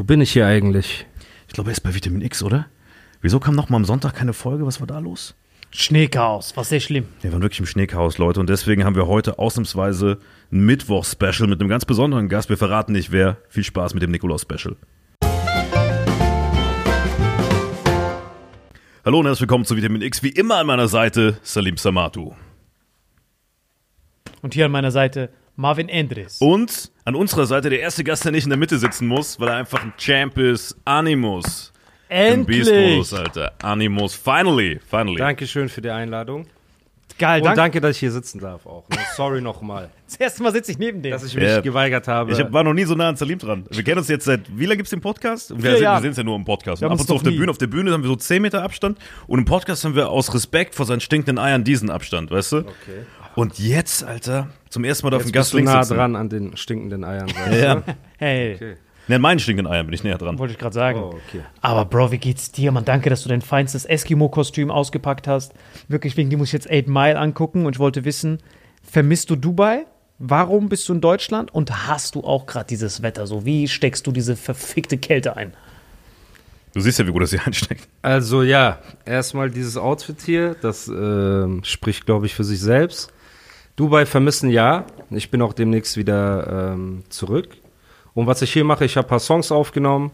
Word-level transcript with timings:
Wo 0.00 0.04
bin 0.04 0.22
ich 0.22 0.32
hier 0.32 0.46
eigentlich? 0.46 1.04
Ich 1.46 1.52
glaube, 1.52 1.68
er 1.68 1.72
ist 1.72 1.82
bei 1.82 1.94
Vitamin 1.94 2.22
X, 2.22 2.42
oder? 2.42 2.64
Wieso 3.20 3.38
kam 3.38 3.54
noch 3.54 3.68
mal 3.68 3.76
am 3.76 3.84
Sonntag 3.84 4.14
keine 4.14 4.32
Folge? 4.32 4.64
Was 4.64 4.80
war 4.80 4.86
da 4.86 4.98
los? 4.98 5.34
Schneechaos, 5.72 6.56
war 6.56 6.64
sehr 6.64 6.80
schlimm. 6.80 7.04
Wir 7.20 7.30
waren 7.34 7.42
wirklich 7.42 7.60
im 7.60 7.66
Schneechaos, 7.66 8.16
Leute. 8.16 8.40
Und 8.40 8.48
deswegen 8.48 8.84
haben 8.84 8.96
wir 8.96 9.06
heute 9.06 9.38
ausnahmsweise 9.38 10.18
ein 10.50 10.64
Mittwoch-Special 10.64 11.46
mit 11.46 11.60
einem 11.60 11.68
ganz 11.68 11.84
besonderen 11.84 12.30
Gast. 12.30 12.48
Wir 12.48 12.56
verraten 12.56 12.92
nicht 12.92 13.12
wer. 13.12 13.36
Viel 13.50 13.62
Spaß 13.62 13.92
mit 13.92 14.02
dem 14.02 14.10
Nikolaus-Special. 14.10 14.74
Hallo 19.04 19.18
und 19.18 19.26
herzlich 19.26 19.42
willkommen 19.42 19.66
zu 19.66 19.76
Vitamin 19.76 20.00
X. 20.00 20.22
Wie 20.22 20.30
immer 20.30 20.56
an 20.56 20.66
meiner 20.66 20.88
Seite 20.88 21.36
Salim 21.42 21.76
Samatu. 21.76 22.32
Und 24.40 24.54
hier 24.54 24.64
an 24.64 24.72
meiner 24.72 24.92
Seite 24.92 25.28
Marvin 25.60 25.88
Endres. 25.90 26.38
Und 26.40 26.90
an 27.04 27.14
unserer 27.14 27.44
Seite 27.46 27.68
der 27.70 27.80
erste 27.80 28.02
Gast, 28.02 28.24
der 28.24 28.32
nicht 28.32 28.44
in 28.44 28.50
der 28.50 28.58
Mitte 28.58 28.78
sitzen 28.78 29.06
muss, 29.06 29.38
weil 29.38 29.48
er 29.48 29.56
einfach 29.56 29.82
ein 29.82 29.92
Champ 29.98 30.38
ist, 30.38 30.76
Animus. 30.86 31.72
Im 32.08 32.16
Endlich! 32.16 32.64
Beast-Modus, 32.64 33.14
Alter. 33.14 33.52
Animus, 33.62 34.14
finally, 34.14 34.80
finally. 34.88 35.16
Dankeschön 35.18 35.68
für 35.68 35.80
die 35.82 35.90
Einladung. 35.90 36.46
Geil, 37.18 37.40
Und 37.40 37.44
danke. 37.48 37.56
danke, 37.60 37.80
dass 37.82 37.90
ich 37.96 37.98
hier 38.00 38.10
sitzen 38.12 38.40
darf 38.40 38.64
auch. 38.64 38.88
Ne? 38.88 38.96
Sorry 39.14 39.42
nochmal, 39.42 39.90
Das 40.06 40.16
erste 40.16 40.42
Mal 40.42 40.52
sitze 40.52 40.72
ich 40.72 40.78
neben 40.78 41.02
dir. 41.02 41.10
dass 41.10 41.22
ich 41.24 41.34
mich 41.34 41.44
Ja. 41.44 41.60
geweigert 41.60 42.08
habe. 42.08 42.32
Ich 42.32 42.40
hab, 42.40 42.50
war 42.52 42.64
noch 42.64 42.72
nie 42.72 42.84
so 42.84 42.94
nah 42.94 43.10
an 43.10 43.16
Salim 43.16 43.38
dran. 43.38 43.66
Wir 43.70 43.84
kennen 43.84 43.98
uns 43.98 44.08
jetzt 44.08 44.24
seit, 44.24 44.40
wie 44.58 44.64
lange 44.64 44.78
gibt's 44.78 44.90
den 44.90 45.02
Podcast? 45.02 45.52
Und 45.52 45.62
wir 45.62 45.76
Vier 45.76 45.98
sehen- 46.00 46.10
es 46.12 46.16
ja 46.16 46.22
nur 46.24 46.34
im 46.36 46.46
Podcast. 46.46 46.80
Haben 46.82 46.86
ab 46.88 46.92
uns 46.92 47.02
und 47.02 47.06
zu 47.08 47.14
auf 47.16 47.22
der 47.22 47.32
Bühne, 47.32 47.50
auf 47.50 47.58
der 47.58 47.66
Bühne 47.66 47.92
haben 47.92 48.02
wir 48.02 48.08
so 48.08 48.16
10 48.16 48.40
Meter 48.40 48.62
Abstand 48.62 48.98
und 49.26 49.38
im 49.38 49.44
Podcast 49.44 49.84
haben 49.84 49.94
wir 49.94 50.08
aus 50.08 50.32
Respekt 50.34 50.74
vor 50.74 50.86
seinen 50.86 51.00
stinkenden 51.00 51.38
Eiern 51.38 51.62
diesen 51.62 51.90
Abstand, 51.90 52.30
weißt 52.30 52.52
du? 52.52 52.56
Okay. 52.60 52.70
Und 53.36 53.58
jetzt, 53.58 54.04
Alter, 54.04 54.48
zum 54.68 54.84
ersten 54.84 55.06
Mal 55.06 55.10
darf 55.10 55.22
ein 55.22 55.26
Jetzt 55.26 55.32
Gast 55.34 55.52
bist 55.52 55.60
du 55.60 55.64
nah 55.64 55.82
sitzen. 55.82 55.96
dran 55.96 56.16
an 56.16 56.28
den 56.28 56.56
stinkenden 56.56 57.04
Eiern. 57.04 57.28
Weißt 57.34 57.62
Ja, 57.62 57.82
hey, 58.18 58.54
Okay. 58.56 58.76
Ne, 59.08 59.16
an 59.16 59.22
meinen 59.22 59.38
stinkenden 59.40 59.72
Eiern 59.72 59.86
bin 59.86 59.94
ich 59.94 60.04
näher 60.04 60.18
dran. 60.18 60.38
wollte 60.38 60.52
ich 60.52 60.58
gerade 60.58 60.74
sagen. 60.74 61.00
Oh, 61.02 61.14
okay. 61.28 61.40
Aber 61.62 61.84
Bro, 61.84 62.12
wie 62.12 62.18
geht's 62.18 62.52
dir, 62.52 62.70
Mann? 62.70 62.84
Danke, 62.84 63.10
dass 63.10 63.22
du 63.24 63.28
dein 63.28 63.40
feinstes 63.40 63.84
Eskimo-Kostüm 63.84 64.70
ausgepackt 64.70 65.26
hast. 65.26 65.52
Wirklich, 65.88 66.16
wegen 66.16 66.30
dem 66.30 66.38
muss 66.38 66.48
ich 66.48 66.52
jetzt 66.52 66.70
8 66.70 66.86
Mile 66.86 67.18
angucken 67.18 67.66
und 67.66 67.74
ich 67.74 67.80
wollte 67.80 68.04
wissen, 68.04 68.38
vermisst 68.84 69.30
du 69.30 69.36
Dubai? 69.36 69.84
Warum 70.20 70.68
bist 70.68 70.88
du 70.88 70.92
in 70.92 71.00
Deutschland? 71.00 71.52
Und 71.52 71.88
hast 71.88 72.14
du 72.14 72.22
auch 72.22 72.46
gerade 72.46 72.66
dieses 72.66 73.02
Wetter 73.02 73.26
so? 73.26 73.44
Wie 73.44 73.66
steckst 73.66 74.06
du 74.06 74.12
diese 74.12 74.36
verfickte 74.36 74.96
Kälte 74.98 75.36
ein? 75.36 75.54
Du 76.74 76.80
siehst 76.80 76.98
ja, 77.00 77.06
wie 77.06 77.10
gut 77.10 77.22
das 77.22 77.30
hier 77.30 77.44
einsteckt. 77.44 77.88
Also 78.02 78.42
ja, 78.44 78.78
erstmal 79.06 79.50
dieses 79.50 79.76
Outfit 79.76 80.20
hier, 80.24 80.54
das 80.60 80.86
ähm, 80.86 81.62
spricht, 81.64 82.06
glaube 82.06 82.26
ich, 82.26 82.34
für 82.34 82.44
sich 82.44 82.60
selbst. 82.60 83.12
Dubai 83.76 84.06
vermissen 84.06 84.50
ja. 84.50 84.84
Ich 85.10 85.30
bin 85.30 85.42
auch 85.42 85.52
demnächst 85.52 85.96
wieder 85.96 86.72
ähm, 86.72 87.04
zurück. 87.08 87.48
Und 88.14 88.26
was 88.26 88.42
ich 88.42 88.52
hier 88.52 88.64
mache, 88.64 88.84
ich 88.84 88.96
habe 88.96 89.06
ein 89.06 89.10
paar 89.10 89.20
Songs 89.20 89.52
aufgenommen, 89.52 90.10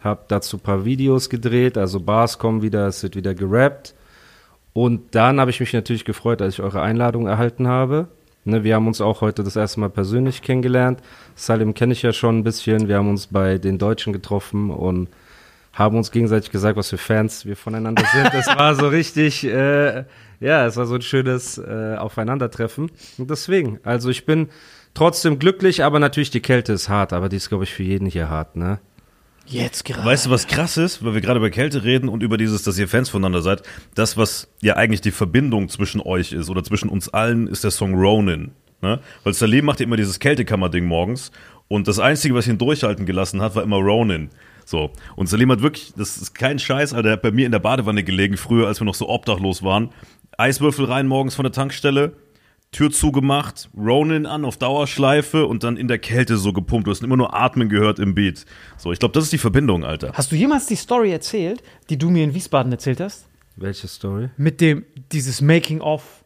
habe 0.00 0.22
dazu 0.28 0.56
ein 0.56 0.60
paar 0.60 0.84
Videos 0.84 1.28
gedreht, 1.28 1.76
also 1.76 2.00
Bars 2.00 2.38
kommen 2.38 2.62
wieder, 2.62 2.86
es 2.86 3.02
wird 3.02 3.16
wieder 3.16 3.34
gerappt. 3.34 3.94
Und 4.72 5.14
dann 5.14 5.40
habe 5.40 5.50
ich 5.50 5.60
mich 5.60 5.72
natürlich 5.72 6.04
gefreut, 6.04 6.42
als 6.42 6.54
ich 6.54 6.60
eure 6.60 6.82
Einladung 6.82 7.26
erhalten 7.26 7.68
habe. 7.68 8.08
Ne, 8.44 8.62
wir 8.62 8.74
haben 8.74 8.86
uns 8.86 9.00
auch 9.00 9.20
heute 9.22 9.42
das 9.42 9.56
erste 9.56 9.80
Mal 9.80 9.88
persönlich 9.88 10.42
kennengelernt. 10.42 11.00
Salim 11.34 11.72
kenne 11.74 11.92
ich 11.94 12.02
ja 12.02 12.12
schon 12.12 12.38
ein 12.38 12.44
bisschen. 12.44 12.88
Wir 12.88 12.98
haben 12.98 13.08
uns 13.08 13.28
bei 13.28 13.56
den 13.56 13.78
Deutschen 13.78 14.12
getroffen 14.12 14.70
und 14.70 15.08
haben 15.74 15.96
uns 15.96 16.10
gegenseitig 16.10 16.50
gesagt, 16.50 16.76
was 16.76 16.88
für 16.88 16.98
Fans 16.98 17.46
wir 17.46 17.56
voneinander 17.56 18.04
sind. 18.12 18.32
Es 18.32 18.46
war 18.46 18.74
so 18.74 18.88
richtig, 18.88 19.44
äh, 19.44 20.04
ja, 20.40 20.66
es 20.66 20.76
war 20.76 20.86
so 20.86 20.94
ein 20.94 21.02
schönes 21.02 21.58
äh, 21.58 21.96
Aufeinandertreffen. 21.96 22.90
Und 23.18 23.30
deswegen, 23.30 23.80
also 23.82 24.08
ich 24.08 24.24
bin 24.24 24.48
trotzdem 24.94 25.38
glücklich, 25.38 25.82
aber 25.82 25.98
natürlich 25.98 26.30
die 26.30 26.40
Kälte 26.40 26.72
ist 26.72 26.88
hart, 26.88 27.12
aber 27.12 27.28
die 27.28 27.36
ist, 27.36 27.48
glaube 27.48 27.64
ich, 27.64 27.72
für 27.72 27.82
jeden 27.82 28.06
hier 28.06 28.28
hart, 28.28 28.56
ne? 28.56 28.78
Jetzt 29.46 29.84
gerade. 29.84 30.06
Weißt 30.06 30.26
du, 30.26 30.30
was 30.30 30.46
krass 30.46 30.78
ist, 30.78 31.04
weil 31.04 31.12
wir 31.12 31.20
gerade 31.20 31.38
über 31.38 31.50
Kälte 31.50 31.84
reden 31.84 32.08
und 32.08 32.22
über 32.22 32.38
dieses, 32.38 32.62
dass 32.62 32.78
ihr 32.78 32.88
Fans 32.88 33.10
voneinander 33.10 33.42
seid? 33.42 33.62
Das, 33.94 34.16
was 34.16 34.48
ja 34.62 34.76
eigentlich 34.76 35.02
die 35.02 35.10
Verbindung 35.10 35.68
zwischen 35.68 36.00
euch 36.00 36.32
ist 36.32 36.48
oder 36.48 36.64
zwischen 36.64 36.88
uns 36.88 37.10
allen, 37.10 37.46
ist 37.46 37.62
der 37.62 37.70
Song 37.70 37.94
Ronin. 37.94 38.52
Ne? 38.80 39.00
Weil 39.22 39.34
Salim 39.34 39.66
macht 39.66 39.80
ja 39.80 39.86
immer 39.86 39.96
dieses 39.96 40.18
Kältekammer-Ding 40.18 40.86
morgens 40.86 41.30
und 41.68 41.88
das 41.88 41.98
Einzige, 41.98 42.34
was 42.34 42.46
ihn 42.46 42.58
durchhalten 42.58 43.04
gelassen 43.04 43.42
hat, 43.42 43.54
war 43.54 43.62
immer 43.62 43.76
Ronin. 43.76 44.30
So. 44.64 44.90
Und 45.16 45.28
Salim 45.28 45.50
hat 45.50 45.62
wirklich, 45.62 45.92
das 45.96 46.16
ist 46.16 46.34
kein 46.34 46.58
Scheiß, 46.58 46.94
Alter, 46.94 47.08
er 47.10 47.12
hat 47.14 47.22
bei 47.22 47.30
mir 47.30 47.46
in 47.46 47.52
der 47.52 47.58
Badewanne 47.58 48.02
gelegen, 48.02 48.36
früher, 48.36 48.66
als 48.66 48.80
wir 48.80 48.84
noch 48.84 48.94
so 48.94 49.08
obdachlos 49.08 49.62
waren. 49.62 49.90
Eiswürfel 50.38 50.86
rein 50.86 51.06
morgens 51.06 51.34
von 51.34 51.44
der 51.44 51.52
Tankstelle, 51.52 52.16
Tür 52.72 52.90
zugemacht, 52.90 53.70
Ronin 53.76 54.26
an 54.26 54.44
auf 54.44 54.56
Dauerschleife 54.56 55.46
und 55.46 55.62
dann 55.62 55.76
in 55.76 55.86
der 55.86 55.98
Kälte 55.98 56.36
so 56.38 56.52
gepumpt. 56.52 56.88
Du 56.88 56.90
hast 56.90 57.04
immer 57.04 57.16
nur 57.16 57.32
Atmen 57.32 57.68
gehört 57.68 58.00
im 58.00 58.16
Beat. 58.16 58.46
So, 58.76 58.90
ich 58.90 58.98
glaube, 58.98 59.12
das 59.12 59.24
ist 59.24 59.32
die 59.32 59.38
Verbindung, 59.38 59.84
Alter. 59.84 60.12
Hast 60.12 60.32
du 60.32 60.36
jemals 60.36 60.66
die 60.66 60.74
Story 60.74 61.12
erzählt, 61.12 61.62
die 61.88 61.96
du 61.96 62.10
mir 62.10 62.24
in 62.24 62.34
Wiesbaden 62.34 62.72
erzählt 62.72 63.00
hast? 63.00 63.28
Welche 63.54 63.86
Story? 63.86 64.30
Mit 64.36 64.60
dem, 64.60 64.84
dieses 65.12 65.40
Making-of, 65.40 66.24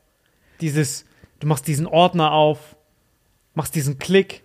dieses, 0.62 1.05
du 1.41 1.46
machst 1.46 1.67
diesen 1.67 1.87
Ordner 1.87 2.32
auf, 2.32 2.76
machst 3.55 3.75
diesen 3.75 3.99
Klick, 3.99 4.43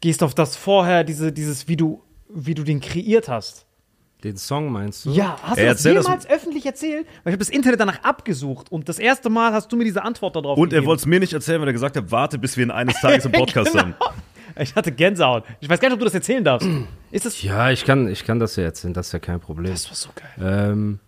gehst 0.00 0.22
auf 0.22 0.34
das 0.34 0.54
vorher, 0.54 1.02
diese, 1.02 1.32
dieses, 1.32 1.66
wie 1.66 1.76
du, 1.76 2.00
wie 2.34 2.54
du 2.54 2.62
den 2.64 2.80
kreiert 2.80 3.28
hast. 3.28 3.66
Den 4.24 4.36
Song 4.36 4.70
meinst 4.70 5.04
du? 5.04 5.10
Ja, 5.10 5.36
hast 5.42 5.58
Ey, 5.58 5.64
du 5.64 5.70
das 5.70 5.78
erzähl 5.78 5.94
das- 5.94 6.04
jemals 6.06 6.30
öffentlich 6.30 6.64
erzählt? 6.66 7.06
Weil 7.24 7.32
ich 7.32 7.34
habe 7.34 7.38
das 7.38 7.48
Internet 7.48 7.80
danach 7.80 8.04
abgesucht 8.04 8.70
und 8.70 8.88
das 8.88 8.98
erste 9.00 9.30
Mal 9.30 9.52
hast 9.52 9.72
du 9.72 9.76
mir 9.76 9.84
diese 9.84 10.02
Antwort 10.04 10.36
darauf 10.36 10.56
Und 10.56 10.68
er 10.72 10.76
gegeben. 10.76 10.86
wollte 10.86 11.00
es 11.00 11.06
mir 11.06 11.18
nicht 11.18 11.32
erzählen, 11.32 11.60
weil 11.60 11.68
er 11.68 11.72
gesagt 11.72 11.96
hat, 11.96 12.10
warte, 12.12 12.38
bis 12.38 12.56
wir 12.56 12.64
ihn 12.64 12.70
eines 12.70 13.00
Tages 13.00 13.24
im 13.24 13.32
Podcast 13.32 13.72
Genau. 13.72 13.82
haben. 13.84 13.94
Ich 14.60 14.74
hatte 14.76 14.92
Gänsehaut. 14.92 15.44
Ich 15.60 15.68
weiß 15.68 15.80
gar 15.80 15.88
nicht, 15.88 15.94
ob 15.94 15.98
du 16.00 16.04
das 16.04 16.14
erzählen 16.14 16.44
darfst. 16.44 16.68
Ist 17.10 17.26
das. 17.26 17.42
Ja, 17.42 17.70
ich 17.72 17.84
kann, 17.84 18.06
ich 18.06 18.24
kann 18.24 18.38
das 18.38 18.54
ja 18.56 18.62
erzählen, 18.64 18.94
das 18.94 19.08
ist 19.08 19.12
ja 19.12 19.18
kein 19.18 19.40
Problem. 19.40 19.72
Das 19.72 19.88
war 19.88 19.96
so 19.96 20.10
geil. 20.14 20.70
Ähm, 20.72 20.98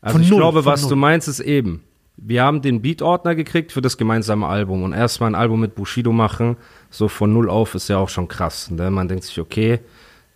also 0.00 0.14
Von 0.14 0.22
ich 0.22 0.30
null, 0.30 0.38
glaube, 0.40 0.62
von 0.64 0.72
was 0.72 0.82
null. 0.82 0.90
du 0.90 0.96
meinst, 0.96 1.28
ist 1.28 1.40
eben. 1.40 1.84
Wir 2.16 2.42
haben 2.42 2.60
den 2.62 2.82
Beat-Ordner 2.82 3.36
gekriegt 3.36 3.70
für 3.70 3.80
das 3.82 3.96
gemeinsame 3.96 4.46
Album 4.48 4.82
und 4.82 4.92
erstmal 4.92 5.30
ein 5.30 5.34
Album 5.36 5.60
mit 5.60 5.76
Bushido 5.76 6.10
machen, 6.12 6.56
so 6.90 7.06
von 7.06 7.32
null 7.32 7.48
auf, 7.48 7.76
ist 7.76 7.88
ja 7.88 7.98
auch 7.98 8.08
schon 8.08 8.26
krass. 8.26 8.70
Ne? 8.72 8.90
Man 8.90 9.06
denkt 9.06 9.22
sich, 9.24 9.38
okay, 9.38 9.78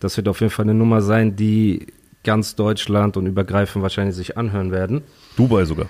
das 0.03 0.17
wird 0.17 0.27
auf 0.27 0.41
jeden 0.41 0.51
Fall 0.51 0.65
eine 0.65 0.73
Nummer 0.73 1.01
sein, 1.01 1.35
die 1.35 1.87
ganz 2.23 2.55
Deutschland 2.55 3.17
und 3.17 3.25
übergreifend 3.25 3.83
wahrscheinlich 3.83 4.15
sich 4.15 4.37
anhören 4.37 4.71
werden. 4.71 5.01
Dubai 5.35 5.65
sogar. 5.65 5.87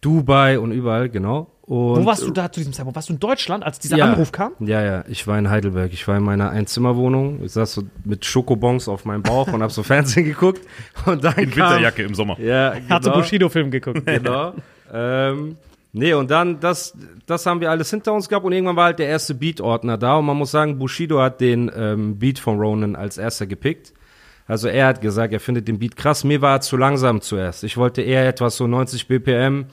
Dubai 0.00 0.58
und 0.58 0.72
überall, 0.72 1.08
genau. 1.08 1.50
Und 1.62 2.02
Wo 2.02 2.04
warst 2.04 2.22
du 2.22 2.30
da 2.30 2.52
zu 2.52 2.60
diesem 2.60 2.74
Zeitpunkt? 2.74 2.94
Warst 2.94 3.08
du 3.08 3.14
in 3.14 3.20
Deutschland, 3.20 3.64
als 3.64 3.78
dieser 3.78 3.96
ja, 3.96 4.04
Anruf 4.04 4.32
kam? 4.32 4.52
Ja, 4.60 4.82
ja, 4.82 5.04
ich 5.08 5.26
war 5.26 5.38
in 5.38 5.48
Heidelberg. 5.48 5.94
Ich 5.94 6.06
war 6.06 6.18
in 6.18 6.22
meiner 6.22 6.50
Einzimmerwohnung. 6.50 7.42
Ich 7.42 7.52
saß 7.52 7.72
so 7.72 7.84
mit 8.04 8.26
Schokobons 8.26 8.86
auf 8.86 9.06
meinem 9.06 9.22
Bauch 9.22 9.50
und 9.50 9.62
hab 9.62 9.72
so 9.72 9.82
Fernsehen 9.82 10.26
geguckt. 10.26 10.60
Und 11.06 11.24
dann 11.24 11.38
In 11.38 11.50
kam, 11.50 11.70
Winterjacke 11.70 12.02
im 12.02 12.14
Sommer. 12.14 12.38
Ja, 12.38 12.74
genau. 12.74 12.90
Hat 12.90 13.04
so 13.04 13.12
Bushido-Film 13.12 13.70
geguckt. 13.70 14.02
genau. 14.06 14.52
ähm, 14.92 15.56
nee, 15.94 16.12
und 16.12 16.30
dann, 16.30 16.60
das, 16.60 16.96
das 17.24 17.46
haben 17.46 17.60
wir 17.60 17.70
alles 17.70 17.88
hinter 17.88 18.12
uns 18.12 18.28
gehabt 18.28 18.44
und 18.44 18.52
irgendwann 18.52 18.76
war 18.76 18.84
halt 18.86 18.98
der 18.98 19.08
erste 19.08 19.34
Beat-Ordner 19.34 19.96
da 19.96 20.16
und 20.16 20.26
man 20.26 20.36
muss 20.36 20.50
sagen, 20.50 20.78
Bushido 20.78 21.20
hat 21.20 21.40
den 21.40 21.70
ähm, 21.74 22.18
Beat 22.18 22.38
von 22.38 22.58
Ronan 22.58 22.94
als 22.96 23.16
erster 23.16 23.46
gepickt. 23.46 23.94
Also 24.46 24.68
er 24.68 24.88
hat 24.88 25.00
gesagt, 25.00 25.32
er 25.32 25.40
findet 25.40 25.68
den 25.68 25.78
Beat 25.78 25.96
krass. 25.96 26.22
Mir 26.22 26.42
war 26.42 26.56
er 26.56 26.60
zu 26.60 26.76
langsam 26.76 27.22
zuerst. 27.22 27.64
Ich 27.64 27.76
wollte 27.76 28.02
eher 28.02 28.28
etwas 28.28 28.56
so 28.56 28.66
90 28.66 29.08
BPM, 29.08 29.66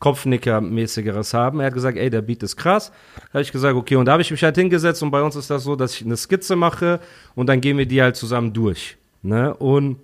Kopfnicker-mäßigeres 0.00 1.34
haben. 1.34 1.60
Er 1.60 1.66
hat 1.66 1.74
gesagt, 1.74 1.98
ey, 1.98 2.08
der 2.10 2.22
Beat 2.22 2.42
ist 2.42 2.56
krass. 2.56 2.92
Da 3.16 3.34
habe 3.34 3.42
ich 3.42 3.52
gesagt, 3.52 3.76
okay, 3.76 3.96
und 3.96 4.06
da 4.06 4.12
habe 4.12 4.22
ich 4.22 4.30
mich 4.30 4.42
halt 4.42 4.56
hingesetzt 4.56 5.02
und 5.02 5.10
bei 5.10 5.22
uns 5.22 5.36
ist 5.36 5.50
das 5.50 5.64
so, 5.64 5.76
dass 5.76 5.94
ich 5.94 6.04
eine 6.04 6.16
Skizze 6.16 6.56
mache 6.56 7.00
und 7.34 7.48
dann 7.48 7.60
gehen 7.60 7.76
wir 7.76 7.86
die 7.86 8.00
halt 8.00 8.16
zusammen 8.16 8.52
durch. 8.52 8.96
Ne? 9.22 9.54
Und 9.54 9.98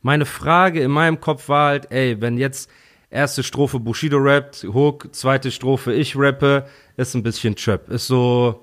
meine 0.00 0.26
Frage 0.26 0.80
in 0.80 0.90
meinem 0.90 1.20
Kopf 1.20 1.48
war 1.48 1.68
halt, 1.68 1.92
ey, 1.92 2.20
wenn 2.20 2.36
jetzt 2.36 2.68
erste 3.12 3.42
Strophe 3.42 3.78
Bushido 3.78 4.18
rappt, 4.18 4.64
Hook, 4.72 5.14
zweite 5.14 5.50
Strophe 5.50 5.92
ich 5.92 6.16
rappe, 6.16 6.66
ist 6.96 7.14
ein 7.14 7.22
bisschen 7.22 7.54
Trap. 7.54 7.88
Ist 7.90 8.06
so, 8.06 8.60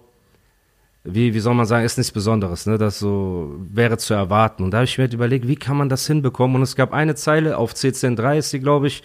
wie, 1.03 1.33
wie 1.33 1.39
soll 1.39 1.53
man 1.53 1.65
sagen, 1.65 1.85
ist 1.85 1.97
nichts 1.97 2.11
Besonderes, 2.11 2.65
ne? 2.65 2.77
Das 2.77 2.99
so 2.99 3.55
wäre 3.59 3.97
zu 3.97 4.13
erwarten. 4.13 4.63
Und 4.63 4.71
da 4.71 4.77
habe 4.79 4.85
ich 4.85 4.97
mir 4.97 5.03
halt 5.05 5.13
überlegt, 5.13 5.47
wie 5.47 5.55
kann 5.55 5.77
man 5.77 5.87
das 5.89 6.05
hinbekommen? 6.07 6.57
Und 6.57 6.61
es 6.63 6.75
gab 6.75 6.93
eine 6.93 7.15
Zeile, 7.15 7.57
auf 7.57 7.73
CCN3 7.73 8.37
ist 8.39 8.49
sie, 8.49 8.59
glaube 8.59 8.87
ich, 8.87 9.01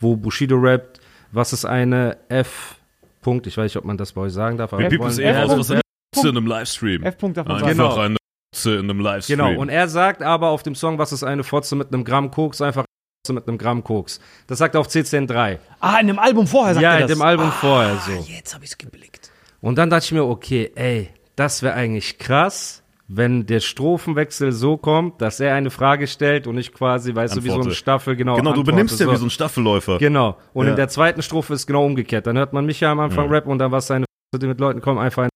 wo 0.00 0.16
Bushido 0.16 0.56
rappt, 0.58 1.00
was 1.32 1.52
ist 1.52 1.64
eine 1.64 2.16
F. 2.28 2.74
Punkt, 3.22 3.46
ich 3.46 3.56
weiß 3.56 3.64
nicht, 3.64 3.76
ob 3.76 3.84
man 3.84 3.96
das 3.96 4.12
bei 4.12 4.20
euch 4.22 4.32
sagen 4.32 4.56
darf. 4.58 4.72
aber 4.72 4.82
Wir 4.82 4.88
piepen 4.88 5.02
wollen- 5.02 5.12
es 5.12 5.18
eher 5.18 5.36
F- 5.42 5.50
aus, 5.50 5.58
was 5.58 5.70
F- 5.70 5.72
eine 5.72 5.80
F- 6.16 6.24
in 6.24 6.36
einem 6.36 6.46
Livestream. 6.46 7.02
F-Punkt 7.02 7.36
darf 7.36 7.46
man 7.46 7.56
Einfach 7.56 7.68
sagen. 7.68 7.78
Genau. 7.78 7.96
eine 8.00 8.16
F- 8.54 8.66
in 8.66 8.78
einem 8.90 9.00
Livestream. 9.00 9.38
Genau, 9.38 9.60
und 9.60 9.68
er 9.68 9.88
sagt 9.88 10.22
aber 10.22 10.48
auf 10.50 10.62
dem 10.62 10.74
Song, 10.74 10.98
was 10.98 11.12
ist 11.12 11.24
eine 11.24 11.44
Fotze 11.44 11.76
mit 11.76 11.92
einem 11.92 12.04
Gramm 12.04 12.30
Koks, 12.30 12.60
einfach 12.60 12.84
Fotze 13.28 13.32
mit 13.34 13.46
einem 13.48 13.58
Gramm 13.58 13.84
Koks. 13.84 14.20
Das 14.46 14.58
sagt 14.58 14.74
er 14.74 14.80
auf 14.80 14.88
CCN3. 14.88 15.58
Ah, 15.80 15.98
in 16.00 16.06
dem 16.08 16.18
Album 16.18 16.46
vorher 16.46 16.74
sagt 16.74 16.82
Ja, 16.82 16.92
er 16.94 17.00
in 17.02 17.08
das. 17.08 17.16
dem 17.18 17.22
Album 17.22 17.52
vorher 17.52 17.96
so. 17.96 18.12
Ah, 18.12 18.24
jetzt 18.26 18.54
habe 18.54 18.64
ich 18.64 18.70
es 18.70 18.78
geblickt. 18.78 19.30
Und 19.60 19.76
dann 19.76 19.90
dachte 19.90 20.04
ich 20.06 20.12
mir, 20.12 20.24
okay, 20.24 20.70
ey, 20.74 21.08
das 21.36 21.62
wäre 21.62 21.74
eigentlich 21.74 22.18
krass, 22.18 22.82
wenn 23.08 23.46
der 23.46 23.60
Strophenwechsel 23.60 24.52
so 24.52 24.76
kommt, 24.76 25.20
dass 25.22 25.40
er 25.40 25.54
eine 25.54 25.70
Frage 25.70 26.06
stellt 26.06 26.46
und 26.46 26.58
ich 26.58 26.72
quasi, 26.72 27.14
weißt 27.14 27.36
du, 27.36 27.42
wie 27.44 27.48
so 27.48 27.54
eine 27.54 27.60
Antworte. 27.60 27.76
Staffel 27.76 28.16
genau 28.16 28.36
genau, 28.36 28.44
du 28.52 28.60
antworte, 28.60 28.70
benimmst 28.72 29.00
ja 29.00 29.10
wie 29.10 29.16
so 29.16 29.26
ein 29.26 29.30
Staffelläufer. 29.30 29.98
Genau. 29.98 30.36
Und 30.52 30.66
Ja. 30.66 30.70
in 30.72 30.76
der 30.76 30.88
zweiten 30.88 31.22
Strophe 31.22 31.54
ist 31.54 31.66
genau 31.66 31.84
umgekehrt. 31.84 32.26
Dann 32.26 32.36
hört 32.38 32.52
man 32.52 32.66
mich 32.66 32.80
ja 32.80 32.92
am 32.92 33.00
Anfang 33.00 33.26
Mhm. 33.28 33.32
rappen 33.32 33.52
und 33.52 33.58
dann 33.58 33.72
was 33.72 33.86
seine 33.86 34.04
F- 34.34 34.40
die 34.40 34.46
mit 34.46 34.60
Leuten 34.60 34.80
kommen, 34.82 34.98
einfach 34.98 35.24
ein 35.24 35.30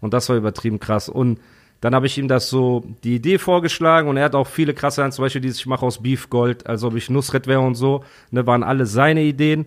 und 0.00 0.12
das 0.14 0.28
war 0.28 0.36
übertrieben 0.36 0.80
krass. 0.80 1.08
Und 1.08 1.38
dann 1.82 1.96
habe 1.96 2.06
ich 2.06 2.16
ihm 2.16 2.28
das 2.28 2.48
so, 2.48 2.84
die 3.02 3.16
Idee 3.16 3.38
vorgeschlagen 3.38 4.08
und 4.08 4.16
er 4.16 4.26
hat 4.26 4.36
auch 4.36 4.46
viele 4.46 4.72
krasse 4.72 4.96
Sachen, 4.96 5.10
zum 5.10 5.24
Beispiel 5.24 5.40
dieses, 5.40 5.58
ich 5.58 5.66
mache 5.66 5.84
aus 5.84 6.00
Beef 6.00 6.30
Gold, 6.30 6.64
als 6.68 6.84
ob 6.84 6.94
ich 6.94 7.10
Nusret 7.10 7.48
wäre 7.48 7.60
und 7.60 7.74
so, 7.74 8.04
ne, 8.30 8.46
waren 8.46 8.62
alle 8.62 8.86
seine 8.86 9.22
Ideen. 9.22 9.66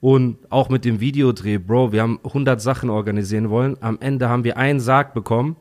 Und 0.00 0.38
auch 0.48 0.68
mit 0.68 0.84
dem 0.84 1.00
Videodreh, 1.00 1.58
Bro, 1.58 1.90
wir 1.90 2.02
haben 2.02 2.20
100 2.22 2.60
Sachen 2.60 2.88
organisieren 2.88 3.50
wollen. 3.50 3.76
Am 3.80 3.98
Ende 4.00 4.28
haben 4.28 4.44
wir 4.44 4.56
einen 4.58 4.78
Sarg 4.78 5.12
bekommen, 5.12 5.56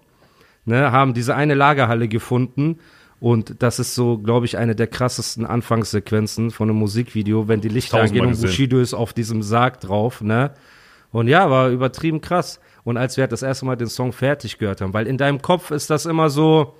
ne, 0.66 0.92
haben 0.92 1.16
diese 1.16 1.36
eine 1.36 1.56
Lagerhalle 1.56 2.08
gefunden. 2.08 2.78
Und 3.20 3.64
das 3.64 3.80
ist 3.80 3.96
so, 3.96 4.20
glaube 4.20 4.46
ich, 4.46 4.60
eine 4.60 4.76
der 4.76 4.86
krassesten 4.86 5.44
Anfangssequenzen 5.44 6.52
von 6.52 6.70
einem 6.70 6.78
Musikvideo, 6.78 7.48
wenn 7.48 7.62
die 7.62 7.70
Lichter 7.70 7.98
Tausendmal 7.98 8.28
angehen 8.28 8.36
und 8.36 8.42
gesehen. 8.44 8.50
Bushido 8.50 8.80
ist 8.80 8.94
auf 8.94 9.14
diesem 9.14 9.42
Sarg 9.42 9.80
drauf, 9.80 10.22
ne? 10.22 10.52
Und 11.12 11.30
ja, 11.30 11.50
war 11.50 11.70
übertrieben 11.70 12.22
krass. 12.22 12.60
Und 12.86 12.96
als 12.96 13.18
wir 13.18 13.24
halt 13.24 13.34
das 13.34 13.42
erste 13.42 13.65
Mal 13.65 13.75
den 13.75 13.89
Song 13.89 14.13
fertig 14.13 14.58
gehört 14.58 14.80
haben, 14.80 14.94
weil 14.94 15.08
in 15.08 15.18
deinem 15.18 15.42
Kopf 15.42 15.72
ist 15.72 15.89
das 15.89 16.06
immer 16.06 16.30
so, 16.30 16.75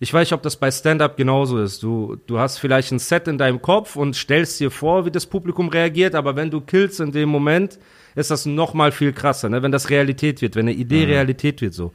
ich 0.00 0.12
weiß 0.12 0.26
nicht, 0.26 0.32
ob 0.32 0.42
das 0.42 0.56
bei 0.56 0.70
Stand-Up 0.70 1.16
genauso 1.16 1.60
ist. 1.60 1.82
Du, 1.82 2.16
du 2.26 2.40
hast 2.40 2.58
vielleicht 2.58 2.90
ein 2.90 2.98
Set 2.98 3.28
in 3.28 3.38
deinem 3.38 3.62
Kopf 3.62 3.94
und 3.94 4.16
stellst 4.16 4.58
dir 4.58 4.72
vor, 4.72 5.06
wie 5.06 5.12
das 5.12 5.26
Publikum 5.26 5.68
reagiert, 5.68 6.16
aber 6.16 6.34
wenn 6.34 6.50
du 6.50 6.60
killst 6.60 6.98
in 6.98 7.12
dem 7.12 7.28
Moment, 7.28 7.78
ist 8.16 8.30
das 8.30 8.44
noch 8.46 8.74
mal 8.74 8.90
viel 8.90 9.12
krasser, 9.12 9.48
ne? 9.48 9.62
wenn 9.62 9.70
das 9.70 9.90
Realität 9.90 10.42
wird, 10.42 10.56
wenn 10.56 10.66
eine 10.66 10.76
Idee 10.76 11.04
Realität 11.04 11.60
wird 11.60 11.74
so. 11.74 11.92